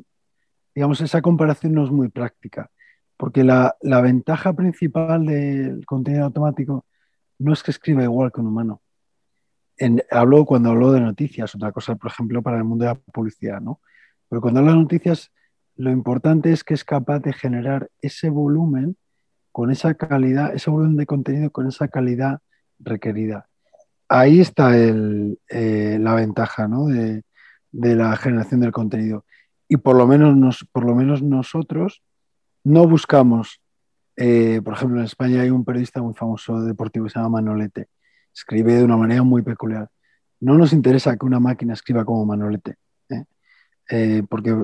digamos, 0.75 1.01
esa 1.01 1.21
comparación 1.21 1.75
no 1.75 1.85
es 1.85 1.91
muy 1.91 2.09
práctica, 2.09 2.71
porque 3.17 3.45
la, 3.45 3.77
ventaja 3.83 4.53
principal 4.53 5.27
del 5.27 5.85
contenido 5.85 6.25
automático 6.27 6.87
no 7.39 7.53
es 7.53 7.63
que 7.63 7.71
escriba 7.71 8.03
igual 8.05 8.33
que 8.33 8.41
un 8.41 8.49
humano. 8.49 8.83
En, 9.81 10.03
hablo 10.11 10.45
cuando 10.45 10.71
hablo 10.71 10.93
de 10.93 11.01
noticias, 11.01 11.55
otra 11.55 11.73
cosa, 11.73 11.97
por 11.97 12.11
ejemplo, 12.11 12.43
para 12.43 12.59
el 12.59 12.65
mundo 12.65 12.85
de 12.85 12.91
la 12.91 12.95
publicidad, 12.95 13.61
¿no? 13.61 13.81
Pero 14.29 14.41
cuando 14.41 14.61
hablo 14.61 14.73
de 14.73 14.79
noticias, 14.79 15.33
lo 15.77 15.91
importante 15.91 16.53
es 16.53 16.63
que 16.63 16.75
es 16.75 16.85
capaz 16.85 17.21
de 17.21 17.33
generar 17.33 17.91
ese 18.03 18.29
volumen 18.29 18.97
con 19.53 19.71
esa 19.71 19.95
calidad, 19.95 20.55
ese 20.55 20.71
volumen 20.71 20.97
de 20.97 21.07
contenido 21.07 21.51
con 21.51 21.67
esa 21.67 21.89
calidad 21.89 22.41
requerida. 22.79 23.49
Ahí 24.09 24.41
está 24.41 24.73
eh, 24.77 25.99
la 25.99 26.15
ventaja 26.15 26.69
¿no? 26.69 26.87
de, 26.87 27.23
de, 27.73 27.97
la 27.97 28.15
generación 28.17 28.61
del 28.61 28.73
contenido 28.73 29.25
y 29.69 29.77
por 29.77 29.97
lo 29.97 30.07
menos, 30.07 30.67
por 30.73 30.85
lo 30.85 30.95
menos 30.95 31.23
nosotros 31.23 32.03
no 32.65 32.87
buscamos, 32.87 33.63
eh, 34.17 34.61
por 34.65 34.75
ejemplo, 34.75 34.99
en 34.99 35.07
España 35.07 35.43
hay 35.43 35.51
un 35.51 35.65
periodista 35.65 36.03
muy 36.03 36.13
famoso 36.15 36.61
deportivo 36.63 37.07
que 37.07 37.11
se 37.11 37.19
llama 37.19 37.41
Manolete, 37.41 37.89
escribe 38.35 38.75
de 38.75 38.85
una 38.85 38.97
manera 38.97 39.23
muy 39.23 39.43
peculiar. 39.43 39.89
No 40.41 40.57
nos 40.57 40.73
interesa 40.73 41.17
que 41.17 41.27
una 41.27 41.41
máquina 41.41 41.75
escriba 41.75 42.05
como 42.05 42.25
Manolete, 42.25 42.77
¿eh? 43.09 43.25
Eh, 43.91 44.23
porque 44.29 44.55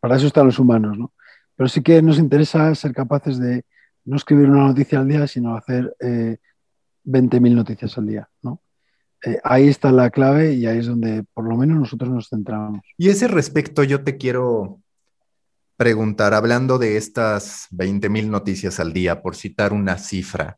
para 0.00 0.16
eso 0.16 0.26
están 0.26 0.46
los 0.46 0.58
humanos, 0.58 0.98
¿no? 0.98 1.12
Pero 1.56 1.68
sí 1.68 1.82
que 1.82 2.02
nos 2.02 2.18
interesa 2.18 2.74
ser 2.74 2.92
capaces 2.92 3.38
de 3.38 3.64
no 4.04 4.16
escribir 4.16 4.50
una 4.50 4.66
noticia 4.66 4.98
al 4.98 5.08
día, 5.08 5.26
sino 5.26 5.56
hacer 5.56 5.94
20.000 6.00 7.54
noticias 7.54 7.96
al 7.98 8.06
día, 8.06 8.28
¿no? 8.42 8.60
Eh, 9.24 9.38
ahí 9.44 9.68
está 9.68 9.92
la 9.92 10.10
clave 10.10 10.54
y 10.54 10.66
ahí 10.66 10.78
es 10.78 10.86
donde 10.86 11.24
por 11.32 11.48
lo 11.48 11.56
menos 11.56 11.78
nosotros 11.78 12.10
nos 12.10 12.28
centramos. 12.28 12.80
Y 12.98 13.08
ese 13.08 13.28
respecto 13.28 13.84
yo 13.84 14.02
te 14.02 14.16
quiero 14.16 14.80
preguntar, 15.76 16.34
hablando 16.34 16.78
de 16.78 16.96
estas 16.96 17.68
20 17.70 18.08
mil 18.08 18.30
noticias 18.30 18.80
al 18.80 18.92
día, 18.92 19.22
por 19.22 19.36
citar 19.36 19.72
una 19.72 19.96
cifra, 19.98 20.56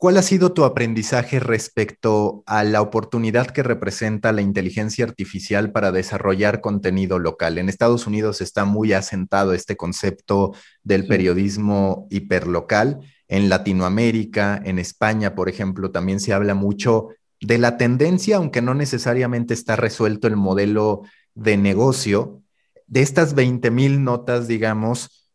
¿cuál 0.00 0.16
ha 0.16 0.22
sido 0.22 0.54
tu 0.54 0.64
aprendizaje 0.64 1.40
respecto 1.40 2.42
a 2.46 2.64
la 2.64 2.80
oportunidad 2.80 3.48
que 3.48 3.62
representa 3.62 4.32
la 4.32 4.40
inteligencia 4.40 5.04
artificial 5.04 5.72
para 5.72 5.92
desarrollar 5.92 6.62
contenido 6.62 7.18
local? 7.18 7.58
En 7.58 7.68
Estados 7.68 8.06
Unidos 8.06 8.40
está 8.40 8.64
muy 8.64 8.94
asentado 8.94 9.52
este 9.52 9.76
concepto 9.76 10.54
del 10.82 11.06
periodismo 11.06 12.06
hiperlocal. 12.08 13.00
En 13.28 13.50
Latinoamérica, 13.50 14.58
en 14.64 14.78
España, 14.78 15.34
por 15.34 15.50
ejemplo, 15.50 15.90
también 15.90 16.18
se 16.18 16.32
habla 16.32 16.54
mucho 16.54 17.08
de 17.38 17.58
la 17.58 17.76
tendencia, 17.76 18.38
aunque 18.38 18.62
no 18.62 18.72
necesariamente 18.72 19.52
está 19.52 19.76
resuelto 19.76 20.28
el 20.28 20.36
modelo 20.36 21.02
de 21.34 21.58
negocio, 21.58 22.40
de 22.86 23.02
estas 23.02 23.34
20 23.34 23.70
mil 23.70 24.02
notas, 24.02 24.48
digamos, 24.48 25.28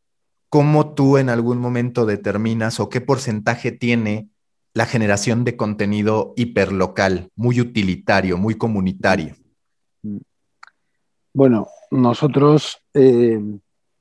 ¿cómo 0.49 0.95
tú 0.95 1.19
en 1.19 1.29
algún 1.29 1.59
momento 1.59 2.07
determinas 2.07 2.79
o 2.79 2.89
qué 2.89 2.99
porcentaje 2.99 3.71
tiene 3.71 4.31
la 4.75 4.85
generación 4.85 5.45
de 5.45 5.55
contenido 5.55 6.33
hiperlocal, 6.35 7.29
muy 7.37 7.61
utilitario, 7.61 8.37
muy 8.37 8.55
comunitario? 8.55 9.33
Bueno, 11.33 11.67
nosotros, 11.91 12.77
eh, 12.93 13.41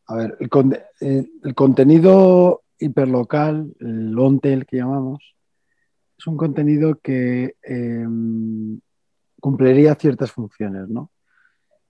a 0.08 0.16
ver, 0.16 0.36
el, 0.40 0.50
eh, 1.00 1.28
el, 1.44 1.54
contenido 1.54 2.64
hiperlocal, 2.76 3.72
el 3.78 4.10
long 4.10 4.40
tail 4.40 4.66
que 4.66 4.78
llamamos, 4.78 5.36
es 6.18 6.26
un 6.26 6.36
contenido 6.36 6.98
que 7.00 7.54
em, 7.62 8.80
cumpliría 9.40 9.94
ciertas 9.94 10.32
funciones, 10.32 10.88
¿no? 10.88 11.12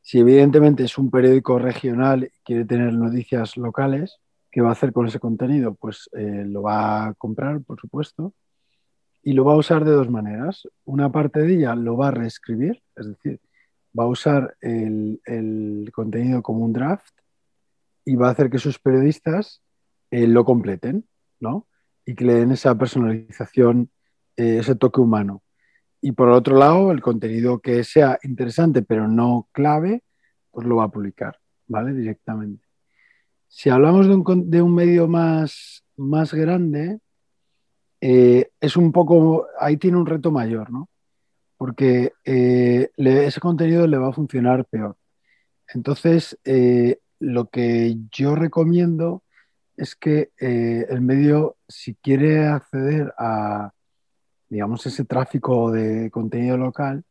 Si 0.03 0.19
evidentemente 0.19 0.85
es 0.85 0.99
un 0.99 1.11
periódico 1.11 1.59
regional 1.59 2.25
y 2.25 2.45
quiere 2.45 2.67
tener 2.67 2.93
noticias 2.93 3.57
locales, 3.57 4.19
¿qué 4.51 4.61
va 4.61 4.69
a 4.69 4.73
hacer 4.73 4.93
con 4.93 5.07
ese 5.07 5.19
contenido? 5.19 5.75
Pues 5.75 6.11
eh, 6.13 6.45
lo 6.47 6.63
va 6.63 7.07
a 7.07 7.15
comprar, 7.15 7.63
por 7.63 7.81
supuesto, 7.81 8.35
y 9.25 9.33
lo 9.33 9.45
va 9.45 9.55
a 9.55 9.57
usar 9.57 9.85
de 9.85 9.93
dos 9.93 10.11
maneras. 10.11 10.69
Una 10.85 11.11
parte 11.11 11.41
de 11.41 11.55
ella 11.55 11.75
lo 11.75 11.97
va 11.97 12.09
a 12.09 12.11
reescribir, 12.11 12.83
es 12.95 13.09
decir, 13.09 13.41
va 13.99 14.05
a 14.05 14.09
usar 14.09 14.55
el, 14.61 15.91
contenido 15.95 16.43
como 16.43 16.65
un 16.65 16.75
draft 16.75 17.15
y 18.05 18.17
va 18.17 18.29
a 18.29 18.33
hacer 18.33 18.51
que 18.51 18.59
sus 18.59 18.79
periodistas 18.79 19.63
eh, 20.11 20.27
lo 20.27 20.45
completen, 20.45 21.07
¿no? 21.41 21.67
Y 22.05 22.15
que 22.15 22.25
le 22.27 22.35
den 22.35 22.53
esa 22.53 22.77
personalización 22.77 23.91
eh, 24.37 24.59
ese 24.59 24.75
toque 24.75 25.01
humano. 25.01 25.43
Y 26.03 26.13
por 26.13 26.29
otro 26.29 26.59
lado, 26.59 26.93
el 26.93 27.01
contenido 27.01 27.61
que 27.61 27.83
sea 27.83 28.19
interesante 28.25 28.83
pero 28.83 29.09
no 29.09 29.49
clave, 29.53 30.05
pues 30.51 30.67
lo 30.67 30.77
va 30.77 30.85
a 30.85 30.91
publicar, 30.91 31.39
¿vale? 31.67 31.95
Directamente. 31.95 32.63
Si 33.49 33.71
hablamos 33.71 34.07
de 34.07 34.17
un, 34.17 34.51
de 34.51 34.61
un 34.61 34.75
medio 34.75 35.09
más, 35.09 35.83
más 35.97 36.35
grande, 36.35 37.01
eh, 38.01 38.51
es 38.61 38.77
un 38.77 38.93
poco, 38.93 39.47
ahí 39.59 39.77
tiene 39.77 39.97
un 39.97 40.07
reto 40.07 40.31
mayor, 40.31 40.71
¿no? 40.71 40.89
Porque 41.57 42.13
eh, 42.25 42.91
ese 42.97 43.41
contenido 43.41 43.87
le 43.87 43.99
va 43.99 44.09
a 44.09 44.13
funcionar 44.13 44.65
peor. 44.67 44.97
Entonces, 45.69 46.39
lo 47.21 47.49
que 47.49 47.97
yo 48.11 48.35
recomiendo 48.35 49.23
es 49.77 49.97
que 49.97 50.31
el 50.39 51.01
medio, 51.01 51.57
si 51.67 51.95
quiere 51.95 52.47
acceder 52.47 53.15
a, 53.19 53.73
digamos, 54.49 54.85
ese 54.87 55.05
tráfico 55.05 55.71
de 55.71 56.11
contenido 56.11 56.59
local, 56.59 57.05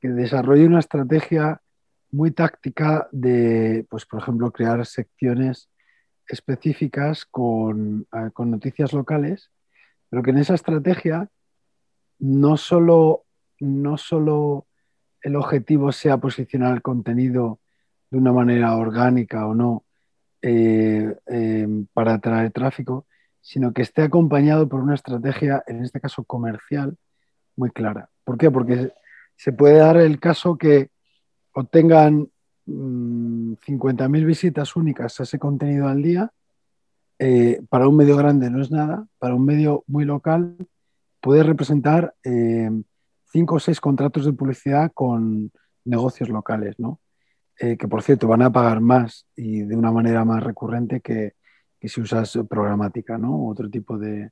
que 0.00 0.08
desarrolle 0.08 0.66
una 0.66 0.80
estrategia 0.80 1.60
muy 2.10 2.30
táctica 2.30 3.08
de, 3.12 3.86
pues, 3.90 4.06
por 4.06 4.20
ejemplo, 4.20 4.50
crear 4.50 4.84
secciones 4.86 5.68
específicas 6.26 7.24
con, 7.24 8.06
eh, 8.12 8.30
con 8.32 8.50
noticias 8.50 8.92
locales, 8.92 9.50
pero 10.08 10.22
que 10.22 10.30
en 10.30 10.38
esa 10.38 10.54
estrategia 10.54 11.28
no 12.18 12.56
solo, 12.56 13.24
no 13.60 13.96
solo 13.96 14.66
el 15.22 15.36
objetivo 15.36 15.92
sea 15.92 16.18
posicionar 16.18 16.74
el 16.74 16.82
contenido 16.82 17.60
de 18.10 18.18
una 18.18 18.32
manera 18.32 18.76
orgánica 18.76 19.46
o 19.46 19.54
no 19.54 19.84
eh, 20.42 21.16
eh, 21.26 21.84
para 21.92 22.14
atraer 22.14 22.52
tráfico, 22.52 23.06
sino 23.40 23.72
que 23.72 23.82
esté 23.82 24.02
acompañado 24.02 24.68
por 24.68 24.80
una 24.80 24.94
estrategia, 24.94 25.62
en 25.66 25.82
este 25.82 26.00
caso 26.00 26.24
comercial, 26.24 26.96
muy 27.56 27.70
clara. 27.70 28.10
¿Por 28.24 28.38
qué? 28.38 28.50
Porque 28.50 28.92
se 29.36 29.52
puede 29.52 29.78
dar 29.78 29.96
el 29.96 30.20
caso 30.20 30.56
que 30.56 30.90
obtengan 31.52 32.28
50.000 32.66 34.08
mm, 34.08 34.26
visitas 34.26 34.76
únicas 34.76 35.18
a 35.18 35.22
ese 35.22 35.38
contenido 35.38 35.88
al 35.88 36.02
día. 36.02 36.30
Eh, 37.18 37.60
para 37.68 37.88
un 37.88 37.96
medio 37.96 38.16
grande 38.16 38.50
no 38.50 38.62
es 38.62 38.70
nada, 38.70 39.06
para 39.18 39.34
un 39.34 39.44
medio 39.44 39.84
muy 39.86 40.04
local 40.04 40.56
puede 41.20 41.42
representar 41.42 42.14
eh, 42.22 42.70
cinco 43.32 43.56
o 43.56 43.60
seis 43.60 43.80
contratos 43.80 44.24
de 44.24 44.32
publicidad 44.32 44.92
con 44.92 45.50
negocios 45.84 46.28
locales, 46.28 46.78
¿no? 46.78 47.00
Eh, 47.60 47.76
que 47.76 47.88
por 47.88 48.02
cierto 48.02 48.28
van 48.28 48.42
a 48.42 48.52
pagar 48.52 48.80
más 48.80 49.26
y 49.34 49.62
de 49.62 49.74
una 49.74 49.90
manera 49.90 50.24
más 50.24 50.44
recurrente 50.44 51.00
que, 51.00 51.34
si 51.80 52.00
usas 52.00 52.38
programática, 52.48 53.18
¿no? 53.18 53.48
otro 53.48 53.68
tipo 53.68 53.98
de, 53.98 54.30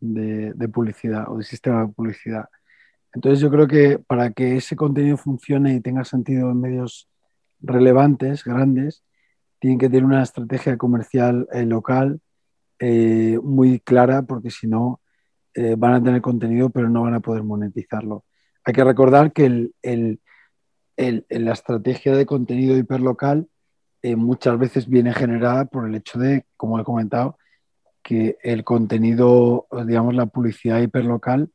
de, 0.00 0.68
publicidad 0.68 1.28
o 1.28 1.38
de 1.38 1.44
sistema 1.44 1.86
de 1.86 1.92
publicidad. 1.92 2.48
Entonces 3.12 3.40
yo 3.40 3.50
creo 3.50 3.66
que 3.66 3.98
para 3.98 4.30
que 4.30 4.56
ese 4.56 4.76
contenido 4.76 5.16
funcione 5.16 5.74
y 5.74 5.80
tenga 5.80 6.04
sentido 6.04 6.50
en 6.50 6.60
medios 6.60 7.08
relevantes, 7.60 8.44
grandes, 8.44 9.02
tienen 9.58 9.78
que 9.78 9.88
tener 9.88 10.04
una 10.04 10.22
estrategia 10.22 10.76
comercial 10.76 11.48
eh, 11.52 11.64
local 11.64 12.20
eh, 12.78 13.38
muy 13.42 13.80
clara 13.80 14.22
porque 14.22 14.50
si 14.50 14.66
no 14.66 15.00
eh, 15.54 15.74
van 15.78 15.94
a 15.94 16.02
tener 16.02 16.20
contenido 16.20 16.70
pero 16.70 16.90
no 16.90 17.02
van 17.02 17.14
a 17.14 17.20
poder 17.20 17.42
monetizarlo. 17.42 18.24
Hay 18.64 18.74
que 18.74 18.84
recordar 18.84 19.32
que 19.32 19.70
la 20.96 21.52
estrategia 21.52 22.16
de 22.16 22.26
contenido 22.26 22.76
hiperlocal 22.76 23.48
muchas 24.16 24.58
veces 24.58 24.88
viene 24.88 25.12
generada 25.12 25.64
por 25.64 25.88
el 25.88 25.94
hecho 25.94 26.18
de, 26.18 26.46
como 26.56 26.78
he 26.78 26.84
comentado, 26.84 27.38
que 28.02 28.38
el 28.42 28.62
contenido, 28.64 29.66
digamos, 29.84 30.14
la 30.14 30.26
publicidad 30.26 30.80
hiperlocal 30.80 31.50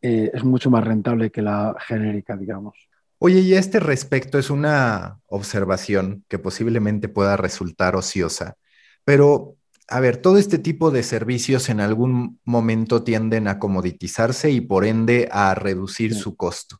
es 0.00 0.44
mucho 0.44 0.70
más 0.70 0.84
rentable 0.84 1.30
que 1.30 1.42
la 1.42 1.76
genérica, 1.80 2.36
digamos. 2.36 2.88
Oye, 3.24 3.38
y 3.38 3.54
a 3.54 3.60
este 3.60 3.78
respecto 3.78 4.36
es 4.36 4.50
una 4.50 5.20
observación 5.26 6.24
que 6.26 6.40
posiblemente 6.40 7.08
pueda 7.08 7.36
resultar 7.36 7.94
ociosa, 7.94 8.56
pero 9.04 9.54
a 9.86 10.00
ver, 10.00 10.16
todo 10.16 10.38
este 10.38 10.58
tipo 10.58 10.90
de 10.90 11.04
servicios 11.04 11.68
en 11.68 11.78
algún 11.78 12.40
momento 12.42 13.04
tienden 13.04 13.46
a 13.46 13.60
comoditizarse 13.60 14.50
y 14.50 14.60
por 14.60 14.84
ende 14.84 15.28
a 15.30 15.54
reducir 15.54 16.16
su 16.16 16.34
costo. 16.34 16.78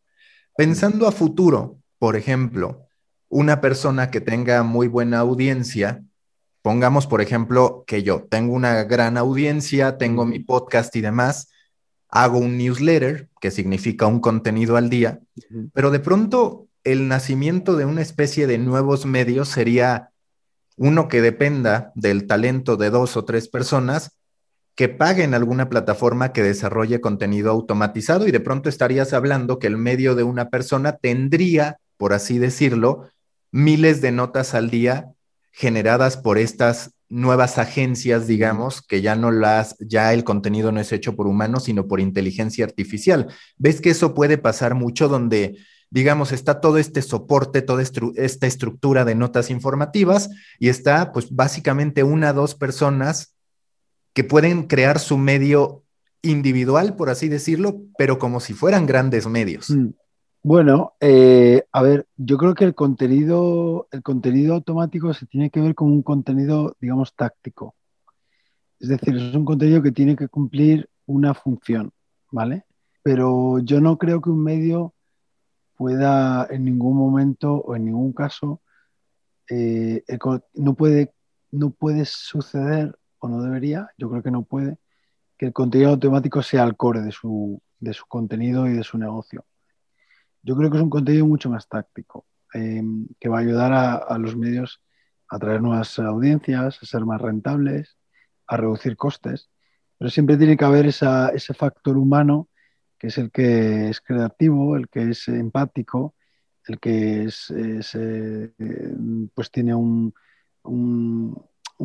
Pensando 0.56 1.06
a 1.06 1.12
futuro, 1.12 1.78
por 2.00 2.16
ejemplo, 2.16 2.88
una 3.28 3.60
persona 3.60 4.10
que 4.10 4.20
tenga 4.20 4.64
muy 4.64 4.88
buena 4.88 5.20
audiencia, 5.20 6.02
pongamos 6.60 7.06
por 7.06 7.20
ejemplo 7.20 7.84
que 7.86 8.02
yo 8.02 8.26
tengo 8.28 8.54
una 8.54 8.82
gran 8.82 9.16
audiencia, 9.16 9.96
tengo 9.96 10.26
mi 10.26 10.40
podcast 10.40 10.96
y 10.96 11.02
demás, 11.02 11.51
hago 12.12 12.38
un 12.38 12.58
newsletter, 12.58 13.30
que 13.40 13.50
significa 13.50 14.06
un 14.06 14.20
contenido 14.20 14.76
al 14.76 14.90
día, 14.90 15.20
pero 15.72 15.90
de 15.90 15.98
pronto 15.98 16.68
el 16.84 17.08
nacimiento 17.08 17.74
de 17.74 17.86
una 17.86 18.02
especie 18.02 18.46
de 18.46 18.58
nuevos 18.58 19.06
medios 19.06 19.48
sería 19.48 20.10
uno 20.76 21.08
que 21.08 21.22
dependa 21.22 21.90
del 21.94 22.26
talento 22.26 22.76
de 22.76 22.90
dos 22.90 23.16
o 23.16 23.24
tres 23.24 23.48
personas 23.48 24.18
que 24.74 24.90
paguen 24.90 25.32
alguna 25.32 25.70
plataforma 25.70 26.32
que 26.32 26.42
desarrolle 26.42 27.00
contenido 27.00 27.50
automatizado 27.50 28.26
y 28.28 28.30
de 28.30 28.40
pronto 28.40 28.68
estarías 28.68 29.14
hablando 29.14 29.58
que 29.58 29.66
el 29.66 29.78
medio 29.78 30.14
de 30.14 30.22
una 30.22 30.50
persona 30.50 30.96
tendría, 30.96 31.78
por 31.96 32.12
así 32.12 32.38
decirlo, 32.38 33.08
miles 33.50 34.02
de 34.02 34.12
notas 34.12 34.54
al 34.54 34.70
día 34.70 35.08
generadas 35.50 36.18
por 36.18 36.36
estas 36.36 36.90
nuevas 37.12 37.58
agencias, 37.58 38.26
digamos, 38.26 38.80
que 38.80 39.02
ya 39.02 39.14
no 39.14 39.30
las, 39.30 39.76
ya 39.78 40.14
el 40.14 40.24
contenido 40.24 40.72
no 40.72 40.80
es 40.80 40.92
hecho 40.92 41.14
por 41.14 41.26
humanos, 41.26 41.64
sino 41.64 41.86
por 41.86 42.00
inteligencia 42.00 42.64
artificial. 42.64 43.28
¿Ves 43.58 43.80
que 43.82 43.90
eso 43.90 44.14
puede 44.14 44.38
pasar 44.38 44.74
mucho 44.74 45.08
donde 45.08 45.58
digamos, 45.90 46.32
está 46.32 46.62
todo 46.62 46.78
este 46.78 47.02
soporte, 47.02 47.60
toda 47.60 47.82
esta 47.82 48.46
estructura 48.46 49.04
de 49.04 49.14
notas 49.14 49.50
informativas 49.50 50.30
y 50.58 50.70
está, 50.70 51.12
pues, 51.12 51.30
básicamente 51.30 52.02
una, 52.02 52.32
dos 52.32 52.54
personas 52.54 53.36
que 54.14 54.24
pueden 54.24 54.62
crear 54.62 54.98
su 54.98 55.18
medio 55.18 55.84
individual, 56.22 56.96
por 56.96 57.10
así 57.10 57.28
decirlo, 57.28 57.82
pero 57.98 58.18
como 58.18 58.40
si 58.40 58.54
fueran 58.54 58.86
grandes 58.86 59.26
medios. 59.26 59.68
Mm. 59.68 59.90
Bueno, 60.44 60.94
eh, 61.00 61.64
a 61.70 61.82
ver, 61.82 62.08
yo 62.16 62.36
creo 62.36 62.54
que 62.54 62.64
el 62.64 62.74
contenido, 62.74 63.86
el 63.92 64.02
contenido 64.02 64.54
automático 64.54 65.14
se 65.14 65.26
tiene 65.26 65.50
que 65.50 65.60
ver 65.60 65.76
con 65.76 65.88
un 65.88 66.02
contenido, 66.02 66.76
digamos, 66.80 67.14
táctico. 67.14 67.76
Es 68.80 68.88
decir, 68.88 69.16
es 69.16 69.34
un 69.36 69.44
contenido 69.44 69.82
que 69.82 69.92
tiene 69.92 70.16
que 70.16 70.26
cumplir 70.26 70.90
una 71.06 71.34
función, 71.34 71.92
¿vale? 72.32 72.64
Pero 73.04 73.60
yo 73.60 73.80
no 73.80 73.98
creo 73.98 74.20
que 74.20 74.30
un 74.30 74.42
medio 74.42 74.94
pueda 75.76 76.48
en 76.50 76.64
ningún 76.64 76.96
momento 76.96 77.54
o 77.54 77.76
en 77.76 77.84
ningún 77.84 78.12
caso, 78.12 78.60
eh, 79.48 80.02
no, 80.54 80.74
puede, 80.74 81.12
no 81.52 81.70
puede 81.70 82.04
suceder 82.04 82.98
o 83.20 83.28
no 83.28 83.42
debería, 83.42 83.90
yo 83.96 84.10
creo 84.10 84.24
que 84.24 84.32
no 84.32 84.42
puede, 84.42 84.78
que 85.38 85.46
el 85.46 85.52
contenido 85.52 85.90
automático 85.90 86.42
sea 86.42 86.64
el 86.64 86.76
core 86.76 87.02
de 87.02 87.12
su, 87.12 87.62
de 87.78 87.92
su 87.94 88.06
contenido 88.08 88.66
y 88.66 88.72
de 88.72 88.82
su 88.82 88.98
negocio. 88.98 89.44
Yo 90.42 90.56
creo 90.56 90.70
que 90.70 90.76
es 90.76 90.82
un 90.82 90.90
contenido 90.90 91.26
mucho 91.26 91.50
más 91.50 91.68
táctico, 91.68 92.26
em, 92.54 93.06
que 93.20 93.28
va 93.28 93.38
a 93.38 93.40
ayudar 93.40 93.72
a, 93.72 94.18
los 94.18 94.36
medios 94.36 94.82
a 95.28 95.38
traer 95.38 95.62
nuevas 95.62 95.98
audiencias, 95.98 96.78
a 96.82 96.86
ser 96.86 97.04
más 97.06 97.20
rentables, 97.20 97.96
a 98.46 98.56
reducir 98.56 98.96
costes, 98.96 99.50
pero 99.98 100.10
siempre 100.10 100.36
tiene 100.36 100.56
que 100.56 100.64
haber 100.64 100.86
ese 100.86 101.54
factor 101.54 101.96
humano 101.96 102.48
que 103.02 103.08
es 103.08 103.18
el 103.18 103.32
que 103.32 103.88
es 103.88 104.00
creativo, 104.00 104.76
el 104.76 104.88
que 104.88 105.10
es 105.10 105.26
empático, 105.26 106.14
el 106.68 106.78
que 106.78 107.28
eh, 107.50 108.52
pues 109.34 109.50
tiene 109.50 109.74
un, 109.74 110.14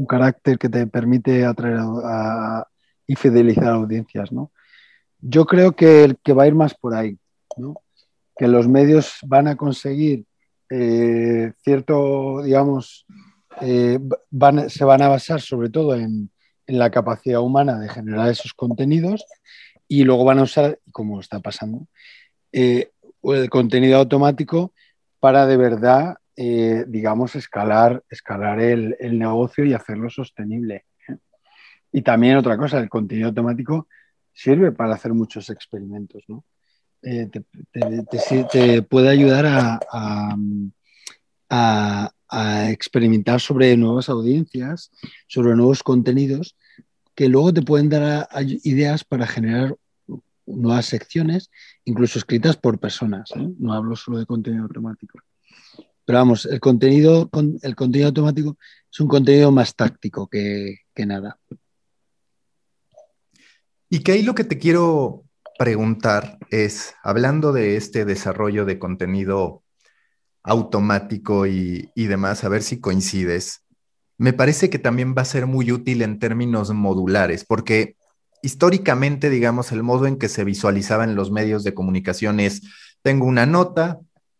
carácter 0.07 0.59
que 0.59 0.69
te 0.69 0.85
permite 0.85 1.43
atraer 1.43 1.79
y 3.07 3.15
fidelizar 3.15 3.69
audiencias. 3.69 4.31
¿no? 4.31 4.51
Yo 5.19 5.45
creo 5.45 5.75
que, 5.75 6.03
el 6.03 6.17
que 6.19 6.33
va 6.33 6.43
a 6.43 6.47
ir 6.47 6.53
más 6.53 6.75
por 6.75 6.93
ahí, 6.93 7.17
que 8.37 8.47
los 8.47 8.67
medios 8.67 9.17
van 9.23 9.47
a 9.47 9.55
conseguir 9.55 10.25
eh, 10.69 11.53
cierto, 11.63 12.41
digamos, 12.43 13.05
eh, 13.61 13.99
se 14.67 14.85
van 14.85 15.01
a 15.01 15.07
basar 15.07 15.41
sobre 15.41 15.69
todo 15.69 15.95
en, 15.95 16.29
la 16.69 16.91
capacidad 16.91 17.39
humana 17.39 17.79
de 17.79 17.87
generar 17.87 18.29
esos 18.29 18.53
contenidos 18.53 19.25
y 19.87 20.03
luego 20.03 20.25
van 20.25 20.39
a 20.39 20.43
usar, 20.43 20.77
como 20.91 21.21
está 21.21 21.39
pasando, 21.39 21.87
eh, 22.51 22.91
el 23.23 23.49
contenido 23.49 23.99
automático 23.99 24.73
para 25.21 25.45
de 25.45 25.55
verdad, 25.55 26.17
digamos, 26.35 27.37
escalar, 27.37 28.03
escalar 28.09 28.59
el, 28.59 28.97
negocio 29.17 29.63
y 29.63 29.73
hacerlo 29.73 30.09
sostenible. 30.09 30.83
Y 31.93 32.01
también 32.01 32.35
otra 32.35 32.57
cosa, 32.57 32.79
el 32.79 32.89
contenido 32.89 33.29
automático 33.29 33.87
sirve 34.33 34.73
para 34.73 34.95
hacer 34.95 35.13
muchos 35.13 35.49
experimentos, 35.49 36.25
¿no? 36.27 36.43
Te, 38.51 38.81
puede 38.83 39.09
ayudar 39.09 39.45
a, 39.45 39.79
a, 41.49 42.11
experimentar 42.69 43.39
sobre 43.39 43.77
nuevas 43.77 44.09
audiencias, 44.09 44.91
sobre 45.27 45.55
nuevos 45.55 45.81
contenidos 45.81 46.55
que 47.15 47.29
luego 47.29 47.51
te 47.51 47.63
pueden 47.63 47.89
dar 47.89 48.27
ideas 48.63 49.03
para 49.03 49.25
generar 49.25 49.75
nuevas 50.45 50.85
secciones, 50.85 51.49
incluso 51.83 52.19
escritas 52.19 52.55
por 52.57 52.79
personas. 52.79 53.31
¿eh? 53.35 53.49
No 53.57 53.73
hablo 53.73 53.95
solo 53.95 54.19
de 54.19 54.25
contenido 54.25 54.63
automático. 54.63 55.19
Pero 56.05 56.19
vamos, 56.19 56.45
el 56.45 56.59
contenido, 56.59 57.29
el 57.61 57.75
contenido 57.75 58.07
automático 58.07 58.57
es 58.91 58.99
un 58.99 59.07
contenido 59.07 59.51
más 59.51 59.75
táctico 59.75 60.27
que, 60.27 60.77
nada. 61.05 61.39
Y 63.89 63.99
que 63.99 64.13
ahí 64.13 64.21
lo 64.21 64.33
que 64.33 64.43
te 64.43 64.57
quiero 64.57 65.25
preguntar 65.57 66.37
es, 66.49 66.95
hablando 67.03 67.51
de 67.51 67.77
este 67.77 68.05
desarrollo 68.05 68.65
de 68.65 68.79
contenido 68.79 69.63
automático 70.43 71.45
y, 71.45 71.91
y 71.95 72.07
demás, 72.07 72.43
a 72.43 72.49
ver 72.49 72.63
si 72.63 72.79
coincides 72.79 73.63
me 74.17 74.33
parece 74.33 74.69
que 74.69 74.79
también 74.79 75.13
va 75.15 75.21
a 75.21 75.25
ser 75.25 75.45
muy 75.45 75.71
útil 75.71 76.01
en 76.01 76.19
términos 76.19 76.71
modulares, 76.71 77.45
porque 77.45 77.95
históricamente, 78.41 79.29
digamos, 79.29 79.71
el 79.71 79.83
modo 79.83 80.07
en 80.07 80.17
que 80.17 80.29
se 80.29 80.43
visualizaba 80.43 81.03
en 81.03 81.15
los 81.15 81.31
medios 81.31 81.63
de 81.63 81.73
comunicación 81.73 82.39
es, 82.39 82.63
tengo 83.03 83.25
una 83.25 83.45
nota, 83.45 83.99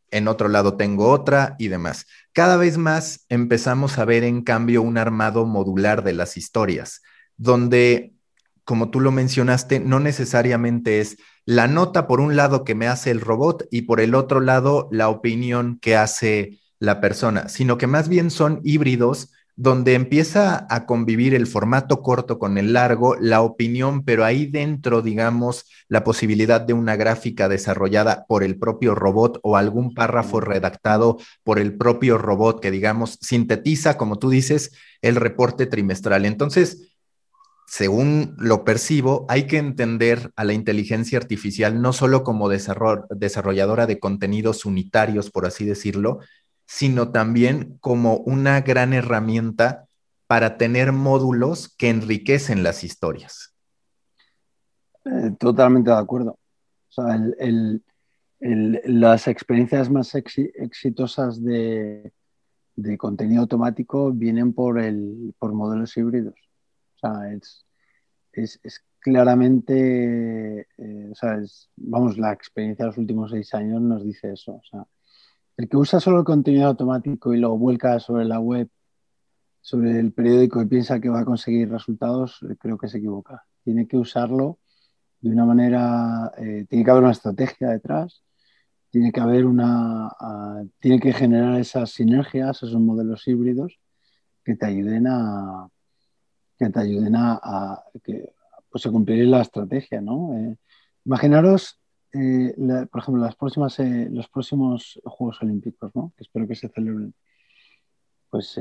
en 0.09 0.28
otro 0.28 0.47
lado 0.47 0.78
tengo 0.78 1.09
otra 1.09 1.55
y 1.59 1.68
demás. 1.68 2.07
Cada 2.34 2.57
vez 2.57 2.78
más 2.78 3.26
empezamos 3.30 3.99
a 3.99 4.05
ver, 4.05 4.24
en 4.24 4.41
cambio, 4.41 4.82
un 4.82 4.97
armado 4.97 5.45
modular 5.45 6.03
de 6.03 6.13
las 6.13 6.38
historias, 6.38 7.01
donde, 7.36 8.13
como 8.68 8.89
tú 8.89 8.99
lo 8.99 9.13
mencionaste, 9.13 9.80
no 9.80 10.01
necesariamente 10.01 10.99
es 10.99 11.15
la 11.45 11.70
nota 11.70 12.05
por 12.05 12.20
un 12.20 12.36
lado 12.36 12.65
que 12.65 12.76
me 12.76 12.89
hace 12.89 13.11
el 13.11 13.22
robot 13.22 13.65
y 13.72 13.84
por 13.84 14.01
el 14.01 14.13
otro 14.13 14.41
lado 14.41 14.89
la 14.91 15.07
opinión 15.07 15.80
que 15.82 15.95
hace 15.95 16.59
la 16.78 16.99
persona, 16.99 17.47
sino 17.47 17.78
que 17.78 17.88
más 17.88 18.09
bien 18.09 18.30
son 18.30 18.59
híbridos 18.65 19.32
donde 19.55 19.93
empieza 19.93 20.68
a 20.70 20.86
convivir 20.86 21.34
el 21.34 21.47
formato 21.47 22.01
corto 22.01 22.39
con 22.39 22.57
el 22.57 22.74
largo, 22.74 23.15
la 23.15 23.41
opinión, 23.41 24.03
pero 24.03 24.26
ahí 24.26 24.45
dentro, 24.47 25.01
digamos, 25.01 25.63
la 25.88 26.03
posibilidad 26.03 26.59
de 26.59 26.74
una 26.74 26.97
gráfica 26.97 27.47
desarrollada 27.47 28.26
por 28.28 28.43
el 28.43 28.59
propio 28.59 28.95
robot 28.95 29.39
o 29.43 29.55
algún 29.55 29.93
párrafo 29.93 30.41
redactado 30.41 31.20
por 31.43 31.57
el 31.57 31.78
propio 31.78 32.18
robot 32.18 32.59
que, 32.59 32.70
digamos, 32.70 33.18
sintetiza, 33.22 33.95
como 33.95 34.20
tú 34.20 34.30
dices, 34.30 34.74
el 35.01 35.15
reporte 35.15 35.68
trimestral. 35.68 36.26
Entonces, 36.26 36.96
según 37.68 38.34
lo 38.39 38.63
percibo, 38.63 39.26
hay 39.28 39.45
que 39.45 39.57
entender 39.57 40.32
a 40.38 40.45
la 40.45 40.53
inteligencia 40.53 41.20
artificial 41.20 41.82
no 41.82 41.91
solo 41.91 42.24
como 42.24 42.47
desarrolladora 42.49 43.86
de 43.86 43.99
contenidos 43.99 44.65
unitarios, 44.65 45.30
por 45.30 45.45
así 45.45 45.65
decirlo, 45.65 46.20
sino 46.65 47.11
también 47.11 47.78
como 47.82 48.18
una 48.18 48.61
gran 48.61 48.93
herramienta 48.93 49.86
para 50.28 50.57
tener 50.57 50.93
módulos 50.93 51.68
que 51.76 51.89
enriquecen 51.89 52.63
las 52.63 52.86
historias. 52.86 53.53
Eh, 55.03 55.32
totalmente 55.38 55.89
de 55.89 55.97
acuerdo. 55.97 56.39
las 58.39 59.28
experiencias 59.28 59.89
más 59.89 60.15
exitosas 60.15 61.43
de, 61.43 62.13
contenido 62.97 63.41
automático 63.41 64.13
vienen 64.13 64.53
por, 64.53 64.80
modelos 65.53 65.97
híbridos. 65.97 66.46
Es, 68.31 68.83
claramente, 68.99 70.67
eh, 70.77 71.11
vamos, 71.77 72.17
la 72.17 72.33
experiencia 72.33 72.85
de 72.85 72.89
los 72.89 72.97
últimos 72.97 73.31
seis 73.31 73.53
años 73.53 73.81
nos 73.81 74.03
dice 74.03 74.33
eso. 74.33 74.61
el 75.57 75.69
que 75.69 75.77
usa 75.77 75.99
solo 75.99 76.19
el 76.19 76.25
contenido 76.25 76.67
automático 76.67 77.33
y 77.33 77.39
lo 77.39 77.57
vuelca 77.57 77.99
sobre 77.99 78.25
la 78.25 78.39
web, 78.39 78.69
sobre 79.61 79.99
el 79.99 80.13
periódico 80.13 80.61
y 80.61 80.65
piensa 80.67 80.99
que 80.99 81.09
va 81.09 81.21
a 81.21 81.25
conseguir 81.25 81.69
resultados, 81.69 82.39
creo 82.59 82.77
que 82.77 82.87
se 82.87 82.99
equivoca. 82.99 83.45
Tiene 83.63 83.87
que 83.87 83.97
usarlo 83.97 84.59
de 85.21 85.29
una 85.31 85.45
manera, 85.45 86.31
eh, 86.37 86.65
tiene 86.69 86.85
que 86.85 86.91
haber 86.91 87.03
una 87.03 87.11
estrategia 87.11 87.69
detrás, 87.69 88.23
tiene 88.89 89.11
que 89.11 89.19
haber 89.19 89.45
una, 89.45 90.09
tiene 90.79 90.99
que 90.99 91.13
generar 91.13 91.59
esas 91.59 91.91
sinergias, 91.91 92.63
esos 92.63 92.79
modelos 92.79 93.27
híbridos 93.27 93.79
que 94.43 94.55
te 94.55 94.65
ayuden 94.65 95.07
a, 95.07 95.69
que 96.58 96.70
te 96.70 96.80
ayuden 96.80 97.16
a, 97.16 97.84
que, 98.03 98.34
pues 98.70 98.86
a 98.86 98.91
cumplir 98.91 99.28
la 99.28 99.41
estrategia, 99.41 100.01
¿no? 100.01 100.38
Eh, 100.38 100.58
imaginaros, 101.05 101.80
eh, 102.14 102.55
por 102.91 103.01
ejemplo, 103.01 103.24
las 103.24 103.36
próximas, 103.36 103.78
los 103.80 104.28
próximos 104.30 104.99
Juegos 105.03 105.41
Olímpicos, 105.41 105.95
¿no? 105.95 106.14
Que 106.18 106.24
espero 106.24 106.47
que 106.47 106.55
se 106.55 106.70
celebren. 106.70 107.14
Pues, 108.30 108.60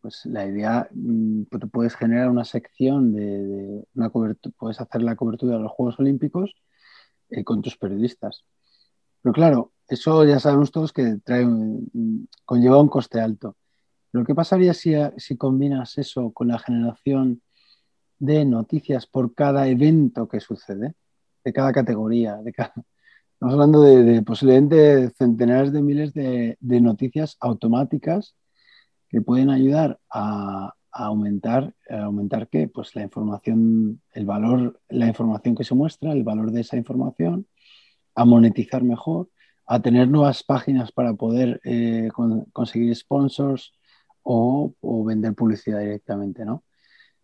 pues 0.00 0.24
la 0.26 0.46
idea, 0.46 0.88
mm, 0.92 1.44
pues 1.50 1.64
puedes 1.72 1.96
generar 1.96 2.30
una 2.30 2.44
sección 2.44 3.12
de, 3.12 3.84
una 3.94 4.10
cobertura, 4.10 4.54
puedes 4.56 4.80
hacer 4.80 5.02
la 5.02 5.16
cobertura 5.16 5.56
de 5.56 5.62
los 5.62 5.72
Juegos 5.72 5.98
Olímpicos 5.98 6.54
con 7.44 7.60
tus 7.60 7.76
periodistas 7.76 8.44
pero 9.24 9.32
claro, 9.32 9.72
eso 9.88 10.22
ya 10.26 10.38
sabemos 10.38 10.70
todos 10.70 10.92
que 10.92 11.16
trae 11.24 11.46
conlleva 12.44 12.78
un 12.78 12.88
coste 12.88 13.22
alto. 13.22 13.56
Pero 14.14 14.24
¿qué 14.24 14.32
pasaría 14.36 14.72
si, 14.74 14.94
si 15.16 15.36
combinas 15.36 15.98
eso 15.98 16.30
con 16.32 16.46
la 16.46 16.60
generación 16.60 17.42
de 18.20 18.44
noticias 18.44 19.08
por 19.08 19.34
cada 19.34 19.66
evento 19.66 20.28
que 20.28 20.38
sucede, 20.38 20.94
de 21.42 21.52
cada 21.52 21.72
categoría? 21.72 22.36
De 22.36 22.52
cada... 22.52 22.72
Estamos 23.32 23.54
hablando 23.54 23.82
de, 23.82 24.22
posiblemente 24.22 25.10
centenares 25.18 25.72
de 25.72 25.82
miles 25.82 26.14
de, 26.14 26.56
noticias 26.60 27.36
automáticas 27.40 28.36
que 29.08 29.20
pueden 29.20 29.50
ayudar 29.50 29.98
a, 30.08 30.72
aumentar, 30.92 31.74
a 31.90 32.04
aumentar 32.04 32.46
qué? 32.48 32.68
Pues 32.68 32.94
la 32.94 33.02
información, 33.02 34.00
el 34.12 34.26
valor, 34.26 34.80
la 34.90 35.08
información 35.08 35.56
que 35.56 35.64
se 35.64 35.74
muestra, 35.74 36.12
el 36.12 36.22
valor 36.22 36.52
de 36.52 36.60
esa 36.60 36.76
información 36.76 37.48
a 38.14 38.24
monetizar 38.24 38.84
mejor, 38.84 39.28
a 39.66 39.82
tener 39.82 40.06
nuevas 40.06 40.44
páginas 40.44 40.92
para 40.92 41.14
poder 41.14 41.60
eh, 41.64 42.10
conseguir 42.52 42.94
sponsors 42.94 43.72
o, 44.24 45.04
vender 45.04 45.34
publicidad 45.34 45.80
directamente, 45.80 46.44
¿no? 46.44 46.64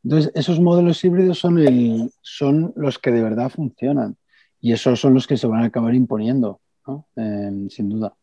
Entonces, 0.05 0.33
esos 0.35 0.61
modelos 0.61 1.03
híbridos 1.05 1.39
son, 1.39 1.59
el, 1.59 2.11
son 2.23 2.73
los 2.77 2.99
que 2.99 3.11
de 3.11 3.23
verdad 3.23 3.51
funcionan 3.51 4.17
y 4.61 4.73
esos 4.73 5.01
son 5.01 5.15
los 5.15 5.27
que 5.27 5.37
se 5.37 5.47
van 5.47 5.63
a 5.63 5.67
acabar 5.67 5.95
imponiendo, 5.95 6.61
¿no? 6.87 7.07
Em, 7.17 7.69
sin 7.69 7.89
duda. 7.89 8.15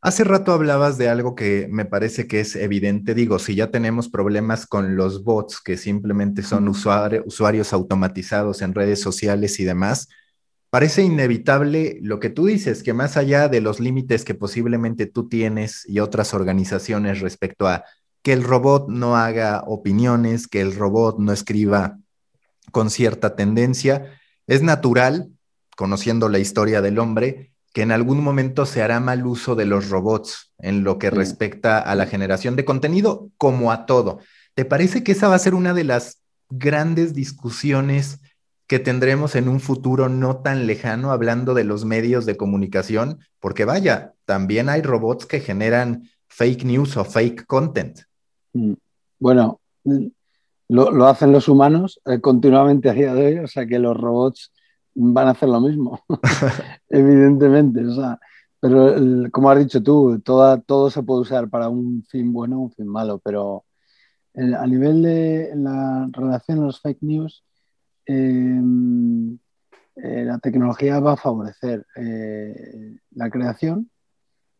Hace 0.00 0.22
rato 0.22 0.52
hablabas 0.52 0.96
de 0.96 1.08
algo 1.08 1.34
que 1.34 1.66
me 1.68 1.84
parece 1.84 2.28
que 2.28 2.40
es 2.40 2.54
evidente. 2.54 3.14
Digo, 3.14 3.40
si 3.40 3.56
ya 3.56 3.72
tenemos 3.72 4.08
problemas 4.08 4.64
con 4.64 4.94
los 4.94 5.24
bots, 5.24 5.60
que 5.60 5.76
simplemente 5.76 6.42
son 6.42 6.68
usuarios 6.68 7.72
automatizados 7.72 8.62
en 8.62 8.74
redes 8.74 9.00
sociales 9.00 9.58
y 9.58 9.64
demás, 9.64 10.08
parece 10.70 11.02
inevitable 11.02 11.98
lo 12.02 12.20
que 12.20 12.30
tú 12.30 12.46
dices, 12.46 12.82
que 12.82 12.92
más 12.92 13.16
allá 13.16 13.48
de 13.48 13.60
los 13.60 13.80
límites 13.80 14.24
que 14.24 14.34
posiblemente 14.34 15.06
tú 15.06 15.28
tienes 15.28 15.84
y 15.88 16.00
otras 16.00 16.34
organizaciones 16.34 17.20
respecto 17.20 17.66
a 17.68 17.84
que 18.22 18.32
el 18.32 18.42
robot 18.42 18.88
no 18.88 19.16
haga 19.16 19.62
opiniones, 19.66 20.48
que 20.48 20.60
el 20.60 20.74
robot 20.74 21.18
no 21.18 21.32
escriba 21.32 21.98
con 22.70 22.90
cierta 22.90 23.36
tendencia, 23.36 24.18
es 24.46 24.62
natural, 24.62 25.30
conociendo 25.76 26.28
la 26.28 26.38
historia 26.38 26.82
del 26.82 26.98
hombre, 26.98 27.52
que 27.72 27.82
en 27.82 27.92
algún 27.92 28.22
momento 28.22 28.66
se 28.66 28.82
hará 28.82 28.98
mal 29.00 29.26
uso 29.26 29.54
de 29.54 29.66
los 29.66 29.88
robots 29.88 30.52
en 30.58 30.84
lo 30.84 30.98
que 30.98 31.10
respecta 31.10 31.78
a 31.78 31.94
la 31.94 32.06
generación 32.06 32.56
de 32.56 32.64
contenido, 32.64 33.30
como 33.36 33.72
a 33.72 33.86
todo. 33.86 34.20
¿Te 34.54 34.64
parece 34.64 35.04
que 35.04 35.12
esa 35.12 35.28
va 35.28 35.36
a 35.36 35.38
ser 35.38 35.54
una 35.54 35.74
de 35.74 35.84
las 35.84 36.22
grandes 36.50 37.14
discusiones 37.14 38.20
que 38.68 38.78
tendremos 38.78 39.34
en 39.34 39.48
un 39.48 39.60
futuro 39.60 40.10
no 40.10 40.36
tan 40.36 40.66
lejano 40.66 41.10
hablando 41.10 41.54
de 41.54 41.64
los 41.64 41.86
medios 41.86 42.26
de 42.26 42.36
comunicación, 42.36 43.18
porque 43.40 43.64
vaya, 43.64 44.12
también 44.26 44.68
hay 44.68 44.82
robots 44.82 45.24
que 45.24 45.40
generan 45.40 46.04
fake 46.28 46.64
news 46.64 46.96
o 46.98 47.04
fake 47.04 47.46
content. 47.46 48.00
Mm. 48.52 48.74
Bueno, 49.18 49.60
lo, 50.68 51.06
hacen 51.06 51.32
los 51.32 51.48
humanos 51.48 51.98
eh, 52.04 52.20
continuamente 52.20 52.90
a 52.90 52.92
día 52.92 53.14
de 53.14 53.26
hoy, 53.26 53.38
o 53.38 53.48
sea 53.48 53.66
que 53.66 53.78
los 53.78 53.96
robots 53.96 54.52
van 54.94 55.28
a 55.28 55.30
hacer 55.30 55.48
lo 55.48 55.60
mismo, 55.60 56.04
evidentemente. 56.90 57.84
O 57.86 57.94
sea, 57.94 58.20
pero 58.60 58.94
como 59.32 59.50
has 59.50 59.60
dicho 59.60 59.82
tú, 59.82 60.20
todo 60.20 60.90
se 60.90 61.02
puede 61.02 61.22
usar 61.22 61.48
para 61.48 61.70
un 61.70 62.04
fin 62.04 62.32
bueno 62.34 62.58
o 62.58 62.62
un 62.64 62.72
fin 62.72 62.86
malo, 62.86 63.18
pero 63.24 63.64
a 64.34 64.66
nivel 64.66 65.02
de 65.02 65.52
la 65.56 66.06
relación 66.12 66.60
a 66.60 66.66
los 66.66 66.80
fake 66.80 67.02
news, 67.02 67.44
Em, 68.08 69.38
eh, 69.96 70.24
la 70.24 70.38
tecnología 70.38 70.98
va 70.98 71.12
a 71.12 71.16
favorecer 71.16 71.86
eh, 71.96 72.98
la 73.10 73.28
creación, 73.28 73.90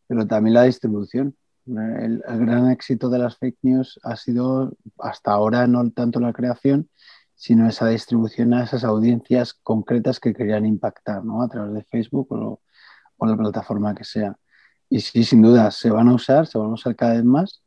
pero 0.06 0.26
también 0.26 0.54
la 0.54 0.64
distribución. 0.64 1.34
El, 1.66 2.22
gran 2.26 2.70
éxito 2.70 3.08
de 3.08 3.18
las 3.18 3.36
fake 3.38 3.58
news 3.62 3.98
ha 4.02 4.16
sido 4.16 4.72
hasta 4.98 5.32
ahora 5.32 5.66
no 5.66 5.90
tanto 5.90 6.20
la 6.20 6.32
creación, 6.32 6.90
sino 7.34 7.68
esa 7.68 7.88
distribución 7.88 8.52
a 8.54 8.64
esas 8.64 8.84
audiencias 8.84 9.54
concretas 9.54 10.20
que 10.20 10.34
querían 10.34 10.66
impactar 10.66 11.24
¿no? 11.24 11.42
a 11.42 11.48
través 11.48 11.74
de 11.74 11.84
Facebook 11.84 12.32
o, 12.32 12.60
o, 13.16 13.26
la 13.26 13.36
plataforma 13.36 13.94
que 13.94 14.04
sea. 14.04 14.36
Y 14.90 15.00
sí, 15.00 15.24
sin 15.24 15.42
duda, 15.42 15.70
se 15.70 15.90
van 15.90 16.08
a 16.08 16.14
usar, 16.14 16.46
se 16.46 16.58
van 16.58 16.70
a 16.70 16.74
usar 16.74 16.96
cada 16.96 17.14
vez 17.14 17.24
más 17.24 17.62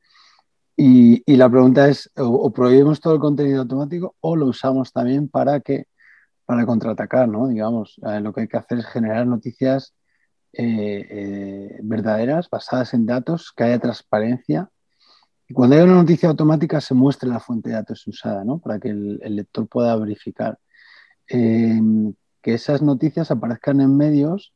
y, 0.84 1.36
la 1.36 1.48
pregunta 1.48 1.88
es, 1.88 2.10
o, 2.18 2.52
prohibimos 2.52 3.00
todo 3.00 3.14
el 3.14 3.20
contenido 3.20 3.62
automático 3.62 4.16
o 4.20 4.36
lo 4.36 4.48
usamos 4.48 4.92
también 4.92 5.30
para 5.30 5.60
que 5.60 5.86
para 6.44 6.66
contraatacar, 6.66 7.30
¿no? 7.30 7.48
Digamos, 7.48 8.00
eh, 8.04 8.20
lo 8.20 8.34
que 8.34 8.42
hay 8.42 8.48
que 8.48 8.58
hacer 8.58 8.80
es 8.80 8.88
generar 8.88 9.28
noticias 9.28 9.94
eh, 10.54 11.08
eh, 11.10 11.80
verdaderas, 11.84 12.50
basadas 12.50 12.96
en 12.96 13.06
datos, 13.06 13.54
que 13.56 13.66
haya 13.66 13.78
transparencia. 13.78 14.72
Y 15.48 15.54
cuando 15.54 15.76
haya 15.76 15.86
una 15.86 15.96
noticia 15.96 16.30
automática 16.30 16.82
se 16.82 16.96
muestre 16.96 17.30
la 17.30 17.40
fuente 17.40 17.70
de 17.70 17.76
datos 17.76 18.08
usada, 18.08 18.44
¿no? 18.44 18.58
Para 18.58 18.80
que 18.80 18.90
el, 18.90 19.20
lector 19.36 19.68
pueda 19.68 19.96
verificar. 19.98 20.58
que 21.28 22.16
esas 22.44 22.82
noticias 22.82 23.30
aparezcan 23.30 23.82
en 23.82 23.96
medios 23.96 24.52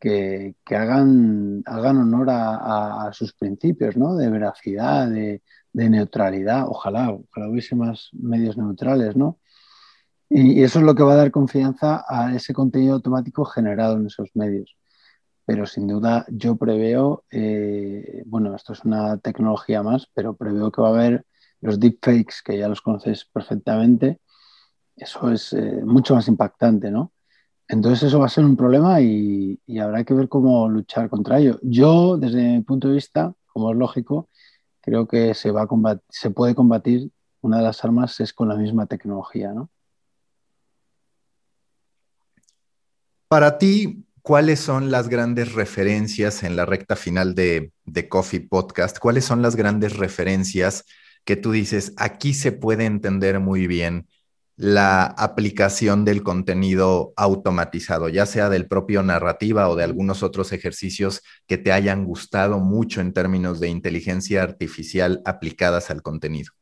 que, 0.00 0.54
hagan, 0.70 1.62
hagan 1.66 1.98
honor 1.98 2.28
a, 2.30 3.10
sus 3.12 3.34
principios, 3.34 3.96
¿no? 3.96 4.16
De 4.16 4.30
veracidad, 4.30 5.08
de, 5.08 5.42
neutralidad. 5.72 6.66
Ojalá, 6.68 7.10
ojalá 7.10 7.48
hubiese 7.48 7.76
más 7.76 8.10
medios 8.12 8.56
neutrales, 8.56 9.16
¿no? 9.16 9.38
Y, 10.28 10.62
eso 10.62 10.78
es 10.80 10.84
lo 10.84 10.94
que 10.94 11.02
va 11.02 11.14
a 11.14 11.16
dar 11.16 11.30
confianza 11.30 12.04
a 12.08 12.34
ese 12.34 12.54
contenido 12.54 12.94
automático 12.94 13.44
generado 13.44 13.96
en 13.96 14.06
esos 14.06 14.30
medios. 14.34 14.76
Pero 15.46 15.66
sin 15.66 15.86
duda 15.88 16.26
yo 16.30 16.56
preveo, 16.56 17.24
eh, 17.30 18.22
bueno, 18.26 18.54
esto 18.54 18.72
es 18.72 18.84
una 18.84 19.18
tecnología 19.18 19.82
más, 19.82 20.08
pero 20.14 20.36
preveo 20.36 20.70
que 20.72 20.82
va 20.82 20.88
a 20.88 20.92
haber 20.92 21.26
los 21.60 21.80
deepfakes, 21.80 22.36
que 22.44 22.58
ya 22.58 22.68
los 22.68 22.80
conoces 22.80 23.24
perfectamente. 23.26 24.20
Eso 24.96 25.30
es 25.30 25.52
eh, 25.52 25.82
mucho 25.84 26.14
más 26.14 26.28
impactante, 26.28 26.90
¿no? 26.90 27.12
Entonces 27.70 28.08
eso 28.08 28.18
va 28.18 28.26
a 28.26 28.28
ser 28.28 28.44
un 28.44 28.56
problema 28.56 29.00
y, 29.00 29.60
habrá 29.80 30.02
que 30.02 30.12
ver 30.12 30.28
cómo 30.28 30.68
luchar 30.68 31.08
contra 31.08 31.38
ello. 31.38 31.60
Yo, 31.62 32.16
desde 32.16 32.42
mi 32.42 32.62
punto 32.62 32.88
de 32.88 32.94
vista, 32.94 33.32
como 33.46 33.70
es 33.70 33.78
lógico, 33.78 34.28
creo 34.80 35.06
que 35.06 35.34
se, 35.34 35.52
va 35.52 35.68
se 36.08 36.30
puede 36.30 36.56
combatir, 36.56 37.10
una 37.42 37.58
de 37.58 37.62
las 37.62 37.84
armas 37.84 38.18
es 38.18 38.32
con 38.32 38.48
la 38.48 38.56
misma 38.56 38.86
tecnología, 38.86 39.52
¿no? 39.52 39.70
Para 43.28 43.56
ti, 43.58 44.04
¿cuáles 44.20 44.58
son 44.58 44.90
las 44.90 45.08
grandes 45.08 45.54
referencias 45.54 46.42
en 46.42 46.56
la 46.56 46.66
recta 46.66 46.96
final 46.96 47.36
de, 47.36 47.72
de 47.84 48.08
Coffee 48.08 48.40
Podcast? 48.40 48.98
¿Cuáles 48.98 49.24
son 49.24 49.42
las 49.42 49.54
grandes 49.54 49.96
referencias 49.96 50.84
que 51.24 51.36
tú 51.36 51.52
dices, 51.52 51.92
aquí 51.96 52.34
se 52.34 52.50
puede 52.50 52.84
entender 52.86 53.38
muy 53.38 53.68
bien 53.68 54.08
la 54.60 55.06
aplicación 55.06 56.04
del 56.04 56.22
contenido 56.22 57.14
automatizado, 57.16 58.10
ya 58.10 58.26
sea 58.26 58.50
del 58.50 58.66
propio 58.68 59.02
narrativa 59.02 59.70
o 59.70 59.74
de 59.74 59.84
algunos 59.84 60.22
otros 60.22 60.52
ejercicios 60.52 61.22
que 61.46 61.56
te 61.56 61.72
hayan 61.72 62.04
gustado 62.04 62.60
mucho 62.60 63.00
en 63.00 63.14
términos 63.14 63.58
de 63.58 63.70
inteligencia 63.70 64.42
artificial 64.42 65.22
aplicadas 65.24 65.90
al 65.90 66.02
contenido? 66.02 66.52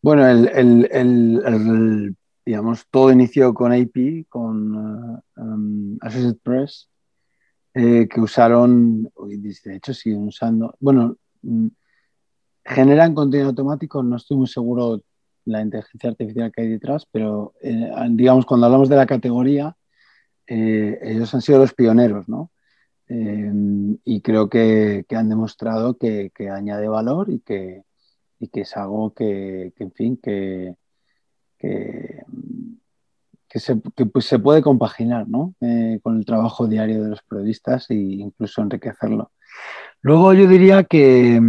Bueno, 0.00 0.26
el, 0.26 2.16
digamos, 2.46 2.86
todo 2.90 3.12
inició 3.12 3.52
con 3.52 3.72
AP, 3.72 4.24
con 4.30 4.74
uh, 4.74 5.20
um, 5.36 5.98
Associated 6.00 6.38
Press, 6.42 6.88
eh, 7.74 8.08
que 8.08 8.18
usaron, 8.18 9.02
de 9.02 9.76
hecho 9.76 9.92
siguen 9.92 10.26
usando, 10.26 10.74
bueno, 10.80 11.18
mm, 11.42 11.66
generan 12.64 13.14
contenido 13.14 13.50
automático, 13.50 14.02
no 14.02 14.16
estoy 14.16 14.38
muy 14.38 14.46
seguro 14.46 15.02
la 15.44 15.60
inteligencia 15.60 16.10
artificial 16.10 16.52
que 16.52 16.62
hay 16.62 16.68
detrás, 16.68 17.06
pero 17.10 17.54
eh, 17.62 17.90
digamos, 18.10 18.46
cuando 18.46 18.66
hablamos 18.66 18.88
de 18.88 18.96
la 18.96 19.06
categoría, 19.06 19.76
eh, 20.46 20.98
ellos 21.02 21.34
han 21.34 21.42
sido 21.42 21.58
los 21.58 21.74
pioneros, 21.74 22.28
¿no? 22.28 22.50
Em, 23.06 23.98
y 24.04 24.20
creo 24.22 24.48
que, 24.48 25.04
han 25.10 25.28
demostrado 25.28 25.96
que, 25.98 26.30
añade 26.50 26.88
valor 26.88 27.30
y 27.30 27.40
que, 27.40 27.82
que 28.52 28.60
es 28.62 28.76
algo 28.76 29.12
que, 29.14 29.72
en 29.78 29.92
fin, 29.92 30.16
que, 30.22 30.74
se, 33.54 33.76
pues 33.76 34.24
se, 34.26 34.38
puede 34.38 34.62
compaginar 34.62 35.26
eh, 35.60 36.00
con 36.02 36.18
el 36.18 36.24
trabajo 36.24 36.66
diario 36.66 37.02
de 37.02 37.10
los 37.10 37.22
periodistas 37.22 37.90
e 37.90 37.94
incluso 37.94 38.62
enriquecerlo. 38.62 39.32
Luego 40.02 40.34
yo 40.34 40.48
diría 40.48 40.84
que, 40.84 41.40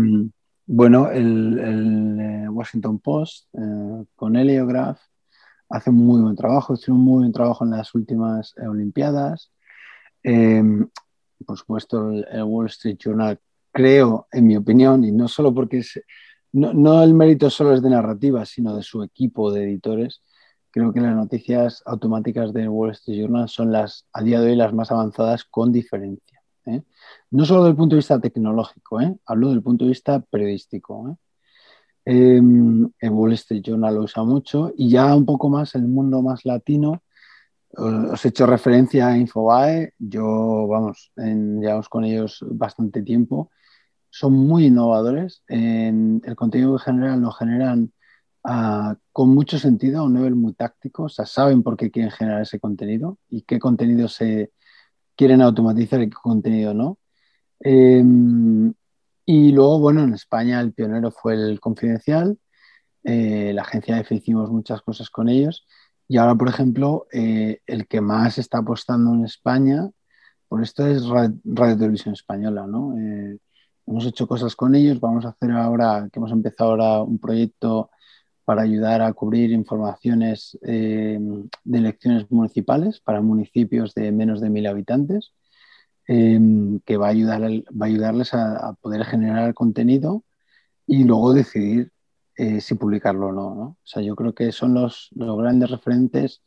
bueno, 0.68 1.12
el, 1.12 2.20
eh, 2.20 2.50
Washington 2.50 3.00
Post 3.00 3.48
eh, 3.54 4.06
con 4.16 4.36
Heliograph 4.36 5.00
hace 5.70 5.90
un 5.90 5.98
muy 5.98 6.22
buen 6.22 6.36
trabajo, 6.36 6.74
hizo 6.74 6.94
un 6.94 7.02
muy 7.02 7.20
buen 7.20 7.32
trabajo 7.32 7.66
en 7.66 7.72
las 7.72 7.94
últimas 7.96 8.54
Olimpiadas. 8.58 9.52
Em, 10.24 10.88
por 11.46 11.58
supuesto, 11.58 12.10
el, 12.12 12.44
Wall 12.44 12.68
Street 12.68 12.98
Journal, 12.98 13.40
creo, 13.72 14.28
en 14.32 14.48
mi 14.48 14.58
opinión, 14.58 15.04
y 15.04 15.12
no 15.12 15.28
solo 15.28 15.54
porque 15.54 15.80
es, 15.80 16.02
no, 16.52 17.04
el 17.04 17.14
mérito 17.14 17.50
solo 17.50 17.74
es 17.74 17.82
de 17.82 17.90
narrativa, 17.90 18.46
sino 18.46 18.76
de 18.76 18.84
su 18.84 19.04
equipo 19.04 19.52
de 19.52 19.64
editores, 19.64 20.24
creo 20.72 20.94
que 20.94 21.02
las 21.02 21.16
noticias 21.16 21.84
automáticas 21.86 22.54
del 22.54 22.70
Wall 22.70 22.92
Street 22.92 23.22
Journal 23.22 23.50
son 23.50 23.72
las, 23.72 24.08
a 24.14 24.24
día 24.24 24.40
de 24.40 24.52
hoy, 24.52 24.56
las 24.56 24.74
más 24.74 24.92
avanzadas 24.92 25.44
con 25.44 25.72
diferencia. 25.72 26.35
¿Eh? 26.66 26.84
No 27.32 27.46
solo 27.46 27.62
desde 27.62 27.72
el 27.72 27.78
punto 27.78 27.96
de 27.96 28.00
vista 28.00 28.20
tecnológico, 28.20 29.02
¿eh? 29.02 29.16
hablo 29.26 29.50
del 29.50 29.62
punto 29.64 29.86
de 29.86 29.90
vista 29.90 30.20
periodístico. 30.20 31.10
¿eh? 31.10 31.16
Em, 32.06 32.90
Wall 33.02 33.34
Street 33.34 33.64
Journal 33.64 33.96
lo 33.96 34.04
usa 34.04 34.24
mucho 34.24 34.72
y 34.78 34.90
ya 34.90 35.16
un 35.16 35.26
poco 35.26 35.50
más 35.50 35.76
el 35.76 35.88
mundo 35.88 36.22
más 36.22 36.46
latino 36.46 37.02
os 37.78 38.26
he 38.26 38.30
hecho 38.30 38.46
referencia 38.46 39.08
a 39.08 39.18
Infobae, 39.18 39.94
yo, 39.98 40.68
vamos, 40.68 41.12
llevamos 41.16 41.90
con 41.90 42.06
ellos 42.06 42.44
bastante 42.50 43.02
tiempo. 43.02 43.52
Son 44.10 44.34
muy 44.34 44.68
innovadores. 44.68 45.44
En 45.48 46.22
el 46.26 46.36
contenido 46.36 46.78
que 46.78 46.84
generan 46.84 47.22
lo 47.22 47.32
generan 47.32 47.92
ah, 48.44 48.96
con 49.12 49.30
mucho 49.30 49.60
sentido, 49.60 50.02
a 50.02 50.04
un 50.04 50.14
nivel 50.14 50.36
muy 50.36 50.54
táctico. 50.54 51.04
O 51.04 51.10
sea, 51.10 51.26
saben 51.26 51.64
por 51.64 51.76
qué 51.76 51.92
quieren 51.92 52.12
generar 52.12 52.42
ese 52.42 52.60
contenido 52.60 53.18
y 53.30 53.42
qué 53.42 53.60
contenido 53.60 54.08
se 54.08 54.52
quieren 55.16 55.42
automatizar 55.42 56.00
qué 56.02 56.10
contenido 56.12 56.74
no. 56.74 56.98
Em, 57.60 58.74
y 59.26 59.52
luego, 59.52 59.80
bueno, 59.80 60.04
en 60.04 60.14
España 60.14 60.62
el 60.62 60.74
pionero 60.74 61.12
fue 61.12 61.34
el 61.36 61.60
Confidencial. 61.60 62.38
Eh, 63.04 63.52
la 63.54 63.64
agencia 63.64 64.00
EFE 64.00 64.16
hicimos 64.16 64.52
muchas 64.52 64.82
cosas 64.82 65.10
con 65.10 65.30
ellos 65.30 65.68
y 66.08 66.18
ahora, 66.18 66.36
por 66.36 66.50
ejemplo, 66.50 67.08
eh, 67.14 67.60
el 67.68 67.88
que 67.88 68.02
más 68.02 68.38
está 68.38 68.60
apostando 68.60 69.14
en 69.14 69.26
España 69.26 69.90
por 70.48 70.64
esto 70.64 70.88
es 70.88 71.06
Radio, 71.08 71.78
Televisión 71.78 72.14
Española, 72.14 72.68
¿no? 72.68 72.98
Eh, 72.98 73.38
hemos 73.88 74.06
hecho 74.06 74.28
cosas 74.28 74.56
con 74.56 74.76
ellos, 74.76 75.00
vamos 75.00 75.26
a 75.26 75.30
hacer 75.30 75.52
ahora, 75.52 76.08
que 76.12 76.20
hemos 76.20 76.32
empezado 76.32 76.72
ahora 76.72 77.02
un 77.02 77.20
proyecto 77.20 77.90
para 78.46 78.62
ayudar 78.62 79.02
a 79.02 79.12
cubrir 79.14 79.52
informaciones 79.52 80.58
eh, 80.64 81.20
de 81.64 81.78
elecciones 81.78 82.30
municipales 82.32 83.00
para 83.00 83.22
municipios 83.22 83.94
de 83.94 84.12
menos 84.12 84.42
de 84.42 84.50
mil 84.50 84.68
habitantes, 84.68 85.34
que 86.08 86.98
va 86.98 87.08
a, 87.08 87.10
ayudar, 87.10 87.42
va 87.42 87.86
a 87.86 87.90
ayudarles 87.90 88.34
a, 88.36 88.74
poder 88.80 89.06
generar 89.06 89.56
contenido 89.56 90.24
y 90.86 91.04
luego 91.04 91.34
decidir 91.34 91.92
eh, 92.38 92.62
si 92.62 92.76
publicarlo 92.76 93.28
o 93.30 93.32
no, 93.32 93.48
O 93.48 93.78
sea, 93.84 94.04
yo 94.04 94.16
creo 94.16 94.36
que 94.36 94.52
son 94.52 94.76
los, 94.76 95.10
los 95.16 95.38
grandes 95.38 95.72
referentes 95.72 96.42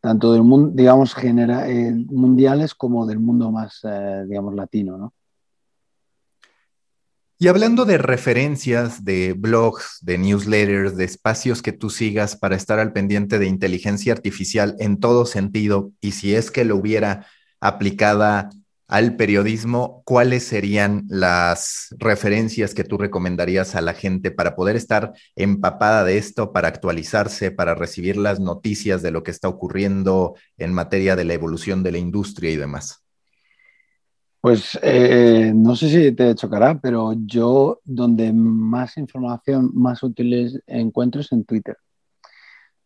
tanto 0.00 0.32
del 0.32 0.42
mundo, 0.44 0.70
digamos, 0.74 1.14
genera, 1.14 1.68
eh, 1.68 1.92
mundiales 1.92 2.74
como 2.74 3.06
del 3.06 3.18
mundo 3.18 3.50
más, 3.50 3.80
eh, 3.84 4.24
digamos, 4.28 4.54
latino, 4.54 4.96
¿no? 4.96 5.14
Y 7.38 7.48
hablando 7.48 7.84
de 7.84 7.98
referencias, 7.98 9.04
de 9.04 9.34
blogs, 9.34 9.98
de 10.00 10.16
newsletters, 10.16 10.96
de 10.96 11.04
espacios 11.04 11.60
que 11.60 11.72
tú 11.72 11.90
sigas 11.90 12.34
para 12.34 12.56
estar 12.56 12.78
al 12.78 12.94
pendiente 12.94 13.38
de 13.38 13.44
inteligencia 13.44 14.14
artificial 14.14 14.74
en 14.78 14.98
todo 15.00 15.26
sentido, 15.26 15.92
y 16.00 16.12
si 16.12 16.34
es 16.34 16.50
que 16.50 16.64
lo 16.64 16.76
hubiera 16.76 17.26
aplicada 17.60 18.48
al 18.88 19.16
periodismo, 19.16 20.02
¿cuáles 20.06 20.44
serían 20.44 21.04
las 21.08 21.88
referencias 21.98 22.72
que 22.72 22.84
tú 22.84 22.96
recomendarías 22.96 23.74
a 23.74 23.82
la 23.82 23.92
gente 23.92 24.30
para 24.30 24.56
poder 24.56 24.76
estar 24.76 25.12
empapada 25.34 26.04
de 26.04 26.16
esto, 26.16 26.52
para 26.54 26.68
actualizarse, 26.68 27.50
para 27.50 27.74
recibir 27.74 28.16
las 28.16 28.40
noticias 28.40 29.02
de 29.02 29.10
lo 29.10 29.22
que 29.22 29.32
está 29.32 29.48
ocurriendo 29.48 30.36
en 30.56 30.72
materia 30.72 31.16
de 31.16 31.24
la 31.24 31.34
evolución 31.34 31.82
de 31.82 31.92
la 31.92 31.98
industria 31.98 32.50
y 32.50 32.56
demás? 32.56 33.05
Pues 34.46 34.78
eh, 34.80 35.50
no 35.52 35.74
sé 35.74 35.88
si 35.88 36.12
te 36.12 36.32
chocará, 36.36 36.78
pero 36.80 37.14
yo 37.26 37.80
donde 37.82 38.32
más 38.32 38.96
información 38.96 39.72
más 39.74 40.04
útil 40.04 40.62
encuentro 40.68 41.20
es 41.20 41.32
en 41.32 41.44
Twitter. 41.44 41.76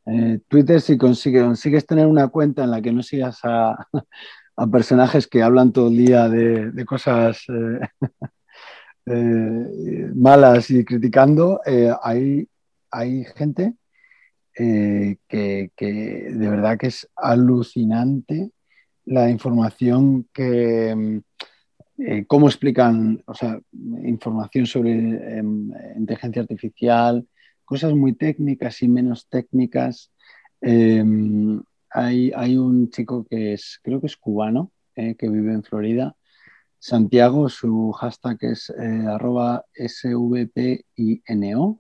Eh, 0.07 0.41
Twitter, 0.49 0.81
si 0.81 0.97
consigues 0.97 1.85
tener 1.85 2.07
una 2.07 2.29
cuenta 2.29 2.65
en 2.65 2.71
la 2.71 2.81
que 2.81 2.93
no 2.93 3.03
sigas 3.03 3.41
a, 3.43 3.77
personajes 4.73 5.27
que 5.27 5.43
hablan 5.43 5.71
todo 5.71 5.89
el 5.89 5.99
día 5.99 6.31
de, 6.31 6.85
cosas 6.87 7.45
eh, 9.05 10.11
malas 10.15 10.71
y 10.71 10.83
criticando, 10.83 11.61
hay, 12.03 12.49
hay, 12.91 13.27
gente 13.37 13.75
que, 14.57 15.21
de 15.29 16.49
verdad 16.49 16.79
que 16.79 16.87
es 16.87 17.07
alucinante 17.17 18.51
la 19.11 19.29
información 19.29 20.29
que, 20.33 21.21
cómo 22.29 22.49
explican, 22.49 23.23
o 23.27 23.35
sea, 23.35 23.61
información 24.05 24.67
sobre 24.67 24.93
em, 24.93 25.73
inteligencia 25.97 26.43
artificial, 26.43 27.27
cosas 27.65 27.93
muy 27.93 28.13
técnicas 28.13 28.81
y 28.83 28.89
menos 28.89 29.29
técnicas. 29.29 30.13
Em, 30.61 31.61
hay, 31.91 32.57
un 32.57 32.89
chico 32.91 33.27
que 33.29 33.55
es, 33.55 33.81
creo 33.83 34.01
que 34.01 34.07
es 34.07 34.17
cubano, 34.17 34.71
eh, 34.95 35.17
que 35.17 35.29
vive 35.29 35.55
en 35.55 35.65
Florida. 35.65 36.15
Santiago, 36.79 37.49
su 37.49 37.91
hashtag 37.91 38.39
es 38.43 38.71
eh, 38.71 39.05
arroba 39.09 39.65
SVPINO, 39.75 40.83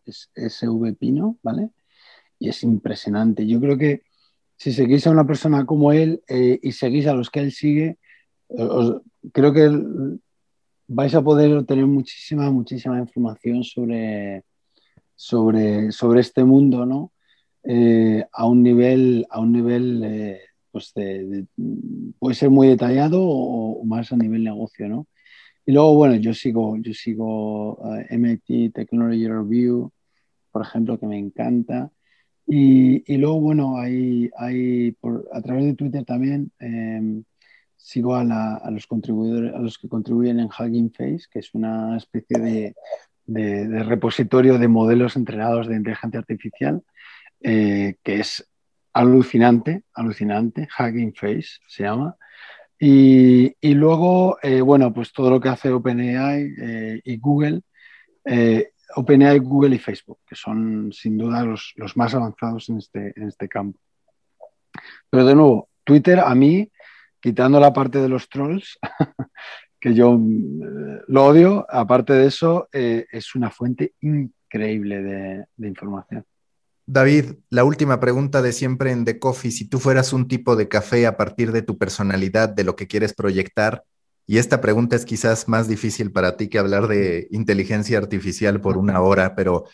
es 0.04 0.30
SVPino, 0.34 1.38
¿vale? 1.44 1.70
Y 2.40 2.48
es 2.48 2.64
impresionante. 2.64 3.46
Yo 3.46 3.60
creo 3.60 3.78
que 3.78 4.02
si 4.60 4.74
seguís 4.74 5.06
a 5.06 5.10
una 5.10 5.26
persona 5.26 5.64
como 5.64 5.90
él 5.90 6.22
eh, 6.28 6.58
y 6.62 6.72
seguís 6.72 7.06
a 7.06 7.14
los 7.14 7.30
que 7.30 7.40
él 7.40 7.50
sigue, 7.50 7.96
creo 9.32 9.54
que 9.54 9.70
vais 10.86 11.14
a 11.14 11.22
poder 11.22 11.56
obtener 11.56 11.86
muchísima, 11.86 12.50
muchísima 12.50 12.98
información 12.98 13.64
sobre, 13.64 14.44
sobre, 15.14 15.92
sobre 15.92 16.20
este 16.20 16.44
mundo, 16.44 16.84
¿no? 16.84 17.10
Eh, 17.62 18.22
a 18.30 18.44
un 18.44 18.62
nivel, 18.62 19.26
a 19.30 19.40
un 19.40 19.52
nivel 19.52 20.02
eh, 20.04 20.40
pues 20.70 20.92
puede 22.18 22.34
ser 22.34 22.50
muy 22.50 22.68
detallado 22.68 23.18
o, 23.22 23.82
más 23.86 24.12
a 24.12 24.16
nivel 24.18 24.44
negocio, 24.44 24.90
¿no? 24.90 25.06
Y 25.64 25.72
luego, 25.72 25.94
bueno, 25.94 26.16
yo 26.16 26.34
sigo, 26.34 26.76
yo 26.76 26.92
sigo 26.92 27.80
eh, 27.96 28.18
MIT 28.18 28.74
Technology 28.74 29.26
Review, 29.26 29.90
por 30.52 30.60
ejemplo, 30.60 30.98
que 30.98 31.06
me 31.06 31.16
encanta. 31.16 31.90
Y, 32.52 33.16
luego, 33.16 33.40
bueno, 33.40 33.78
hay, 33.78 34.28
hay 34.36 34.96
a 35.32 35.40
través 35.40 35.66
de 35.66 35.74
Twitter 35.74 36.04
también 36.04 36.50
em, 36.58 37.22
sigo 37.76 38.16
a, 38.16 38.22
a, 38.56 38.70
los 38.72 38.88
contribuidores, 38.88 39.54
a 39.54 39.58
los 39.58 39.78
que 39.78 39.88
contribuyen 39.88 40.40
en 40.40 40.48
Hugging 40.48 40.92
Face, 40.92 41.26
que 41.30 41.38
es 41.38 41.54
una 41.54 41.96
especie 41.96 42.74
de, 43.28 43.84
repositorio 43.84 44.58
de 44.58 44.66
modelos 44.66 45.14
entrenados 45.14 45.68
de 45.68 45.76
inteligencia 45.76 46.18
artificial 46.18 46.82
eh, 47.40 47.94
que 48.02 48.18
es 48.18 48.44
alucinante, 48.92 49.84
alucinante, 49.94 50.68
Hugging 50.76 51.14
Face 51.14 51.60
se 51.68 51.84
llama. 51.84 52.16
Y, 52.80 53.54
y 53.60 53.74
luego, 53.74 54.38
eh, 54.42 54.60
bueno, 54.60 54.92
pues 54.92 55.12
todo 55.12 55.30
lo 55.30 55.40
que 55.40 55.50
hace 55.50 55.70
OpenAI 55.70 56.54
eh, 56.60 57.00
y 57.04 57.16
Google, 57.18 57.62
OpenAI, 58.96 59.38
Google 59.38 59.76
y 59.76 59.78
Facebook, 59.78 60.18
que 60.26 60.34
son 60.34 60.92
sin 60.92 61.16
duda 61.18 61.44
los, 61.44 61.72
los, 61.76 61.96
más 61.96 62.14
avanzados 62.14 62.68
en 62.68 62.78
este, 62.78 63.12
en 63.16 63.28
este 63.28 63.48
campo. 63.48 63.78
Pero 65.08 65.24
de 65.24 65.34
nuevo, 65.34 65.68
Twitter 65.84 66.20
a 66.20 66.34
mí, 66.34 66.70
quitando 67.20 67.60
la 67.60 67.72
parte 67.72 67.98
de 67.98 68.08
los 68.08 68.28
trolls, 68.28 68.78
que 69.80 69.94
yo 69.94 70.18
lo 71.08 71.24
odio, 71.24 71.66
aparte 71.68 72.12
de 72.12 72.26
eso, 72.26 72.68
es 72.72 73.34
una 73.34 73.50
fuente 73.50 73.94
increíble 74.00 75.02
de, 75.02 75.44
de 75.56 75.68
información. 75.68 76.24
David, 76.86 77.36
la 77.50 77.62
última 77.62 78.00
pregunta 78.00 78.42
de 78.42 78.52
siempre 78.52 78.90
en 78.90 79.04
The 79.04 79.20
Coffee, 79.20 79.52
si 79.52 79.68
tú 79.68 79.78
fueras 79.78 80.12
un 80.12 80.26
tipo 80.26 80.56
de 80.56 80.68
café 80.68 81.06
a 81.06 81.16
partir 81.16 81.52
de 81.52 81.62
tu 81.62 81.78
personalidad, 81.78 82.48
de 82.48 82.64
lo 82.64 82.74
que 82.74 82.88
quieres 82.88 83.14
proyectar, 83.14 83.84
y 84.26 84.38
esta 84.38 84.60
pregunta 84.60 84.96
es 84.96 85.04
quizás 85.04 85.48
más 85.48 85.68
difícil 85.68 86.12
para 86.12 86.36
ti 86.36 86.48
que 86.48 86.58
hablar 86.58 86.86
de 86.86 87.28
inteligencia 87.30 87.98
artificial 87.98 88.60
por 88.60 88.78
una 88.78 89.00
hora, 89.00 89.34
pero 89.34 89.64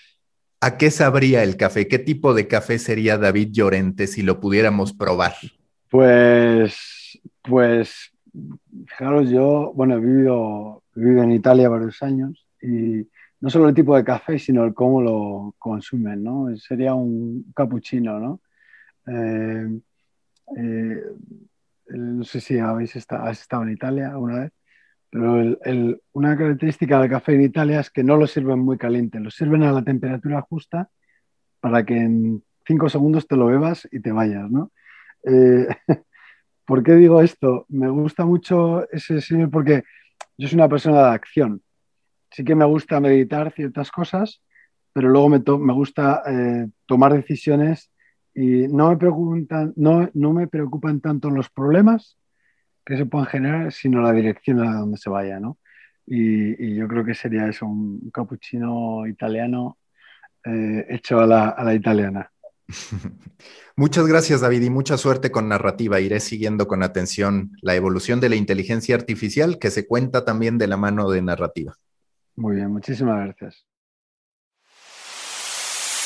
¿a 0.61 0.79
qué 0.79 0.91
sabría 0.91 1.43
el 1.43 1.57
café? 1.57 1.89
¿Qué 1.89 1.99
tipo 1.99 2.35
de 2.35 2.49
café 2.49 2.79
sería 2.79 3.19
David 3.19 3.49
Llorente 3.53 4.07
si 4.07 4.23
lo 4.23 4.41
pudiéramos 4.41 4.93
probar? 4.93 5.35
Pues, 5.91 7.19
pues 7.43 8.11
fijaros, 8.87 9.31
yo, 9.31 9.73
bueno, 9.75 9.97
he 9.97 10.01
vivido, 10.01 10.83
he 10.95 11.01
vivido 11.01 11.23
en 11.23 11.33
Italia 11.33 11.69
varios 11.69 12.03
años 12.03 12.47
y 12.61 13.07
no 13.41 13.51
solo 13.51 13.69
el 13.69 13.75
tipo 13.75 13.97
de 13.97 14.05
café, 14.05 14.39
sino 14.39 14.65
el 14.65 14.75
cómo 14.75 15.03
lo 15.03 15.55
consumen, 15.59 16.23
¿no? 16.23 16.57
Sería 16.57 16.95
un 16.95 17.53
cappuccino, 17.55 18.19
¿no? 18.19 18.41
Eh, 19.07 19.81
eh, 20.57 21.03
no 21.89 22.25
sé 22.25 22.41
si 22.41 22.59
habéis 22.59 22.97
estado, 22.97 23.25
has 23.25 23.41
estado 23.41 23.63
en 23.63 23.71
Italia 23.71 24.11
alguna 24.11 24.41
vez, 24.41 24.53
pero 25.11 25.59
una 26.13 26.37
característica 26.37 27.01
del 27.01 27.11
café 27.11 27.35
en 27.35 27.43
Italia 27.43 27.81
es 27.81 27.91
que 27.91 28.05
no 28.05 28.17
lo 28.17 28.27
sirven 28.27 28.59
muy 28.59 28.77
caliente, 28.77 29.21
lo 29.21 29.31
sirven 29.31 29.63
a 29.63 29.73
la 29.73 29.83
temperatura 29.83 30.43
justa 30.43 30.91
para 31.61 31.85
que 31.85 31.97
en 31.97 32.45
cinco 32.67 32.89
segundos 32.89 33.27
te 33.27 33.37
lo 33.37 33.47
bebas 33.47 33.89
y 33.91 34.01
te 34.01 34.13
vayas, 34.13 34.51
¿no? 34.51 34.73
Eh, 35.25 35.67
¿Por 36.67 36.83
qué 36.83 36.95
digo 36.95 37.23
esto? 37.23 37.65
Me 37.69 37.89
gusta 37.89 38.25
mucho 38.25 38.91
ese 38.91 39.21
señor 39.21 39.51
porque 39.51 39.85
yo 40.37 40.49
soy 40.49 40.57
una 40.57 40.69
persona 40.69 40.99
de 40.99 41.15
acción. 41.15 41.63
Sí 42.31 42.45
que 42.45 42.57
me 42.57 42.65
gusta 42.65 42.99
meditar 43.01 43.53
ciertas 43.53 43.91
cosas, 43.91 44.43
pero 44.93 45.09
luego 45.09 45.29
me, 45.29 45.39
me 45.39 45.73
gusta 45.73 46.23
eh, 46.27 46.69
tomar 46.87 47.15
decisiones 47.15 47.91
y 48.39 48.69
no 48.69 48.91
me, 48.91 48.99
preocupan, 48.99 49.73
no, 49.77 50.11
no 50.13 50.33
me 50.35 50.47
preocupan 50.47 51.01
tanto 51.01 51.31
los 51.31 51.49
problemas 51.49 52.19
que 52.85 52.99
se 52.99 53.07
puedan 53.07 53.27
generar, 53.27 53.73
sino 53.73 54.03
la 54.03 54.13
dirección 54.13 54.61
a 54.61 54.79
donde 54.79 54.99
se 54.99 55.09
vaya, 55.09 55.41
¿no? 55.41 55.57
Y, 56.07 56.77
yo 56.77 56.87
creo 56.87 57.03
que 57.03 57.15
sería 57.15 57.49
eso, 57.49 57.65
un 57.65 58.11
cappuccino 58.13 59.07
italiano 59.07 59.79
eh, 60.45 60.87
hecho 60.91 61.19
a 61.19 61.27
la, 61.27 61.49
a 61.49 61.65
la 61.65 61.75
italiana. 61.75 62.31
Muchas 63.77 64.07
gracias, 64.07 64.43
David, 64.43 64.63
y 64.63 64.71
mucha 64.71 64.99
suerte 64.99 65.31
con 65.31 65.49
narrativa. 65.49 65.99
Iré 66.01 66.21
siguiendo 66.21 66.69
con 66.69 66.83
atención 66.83 67.53
la 67.63 67.75
evolución 67.75 68.21
de 68.21 68.29
la 68.29 68.37
inteligencia 68.37 68.97
artificial 68.97 69.59
que 69.59 69.71
se 69.71 69.87
cuenta 69.87 70.27
también 70.27 70.59
de 70.59 70.67
la 70.67 70.77
mano 70.77 71.09
de 71.09 71.23
narrativa. 71.23 71.75
Muy 72.37 72.57
bien, 72.57 72.71
muchísimas 72.71 73.25
gracias. 73.25 73.67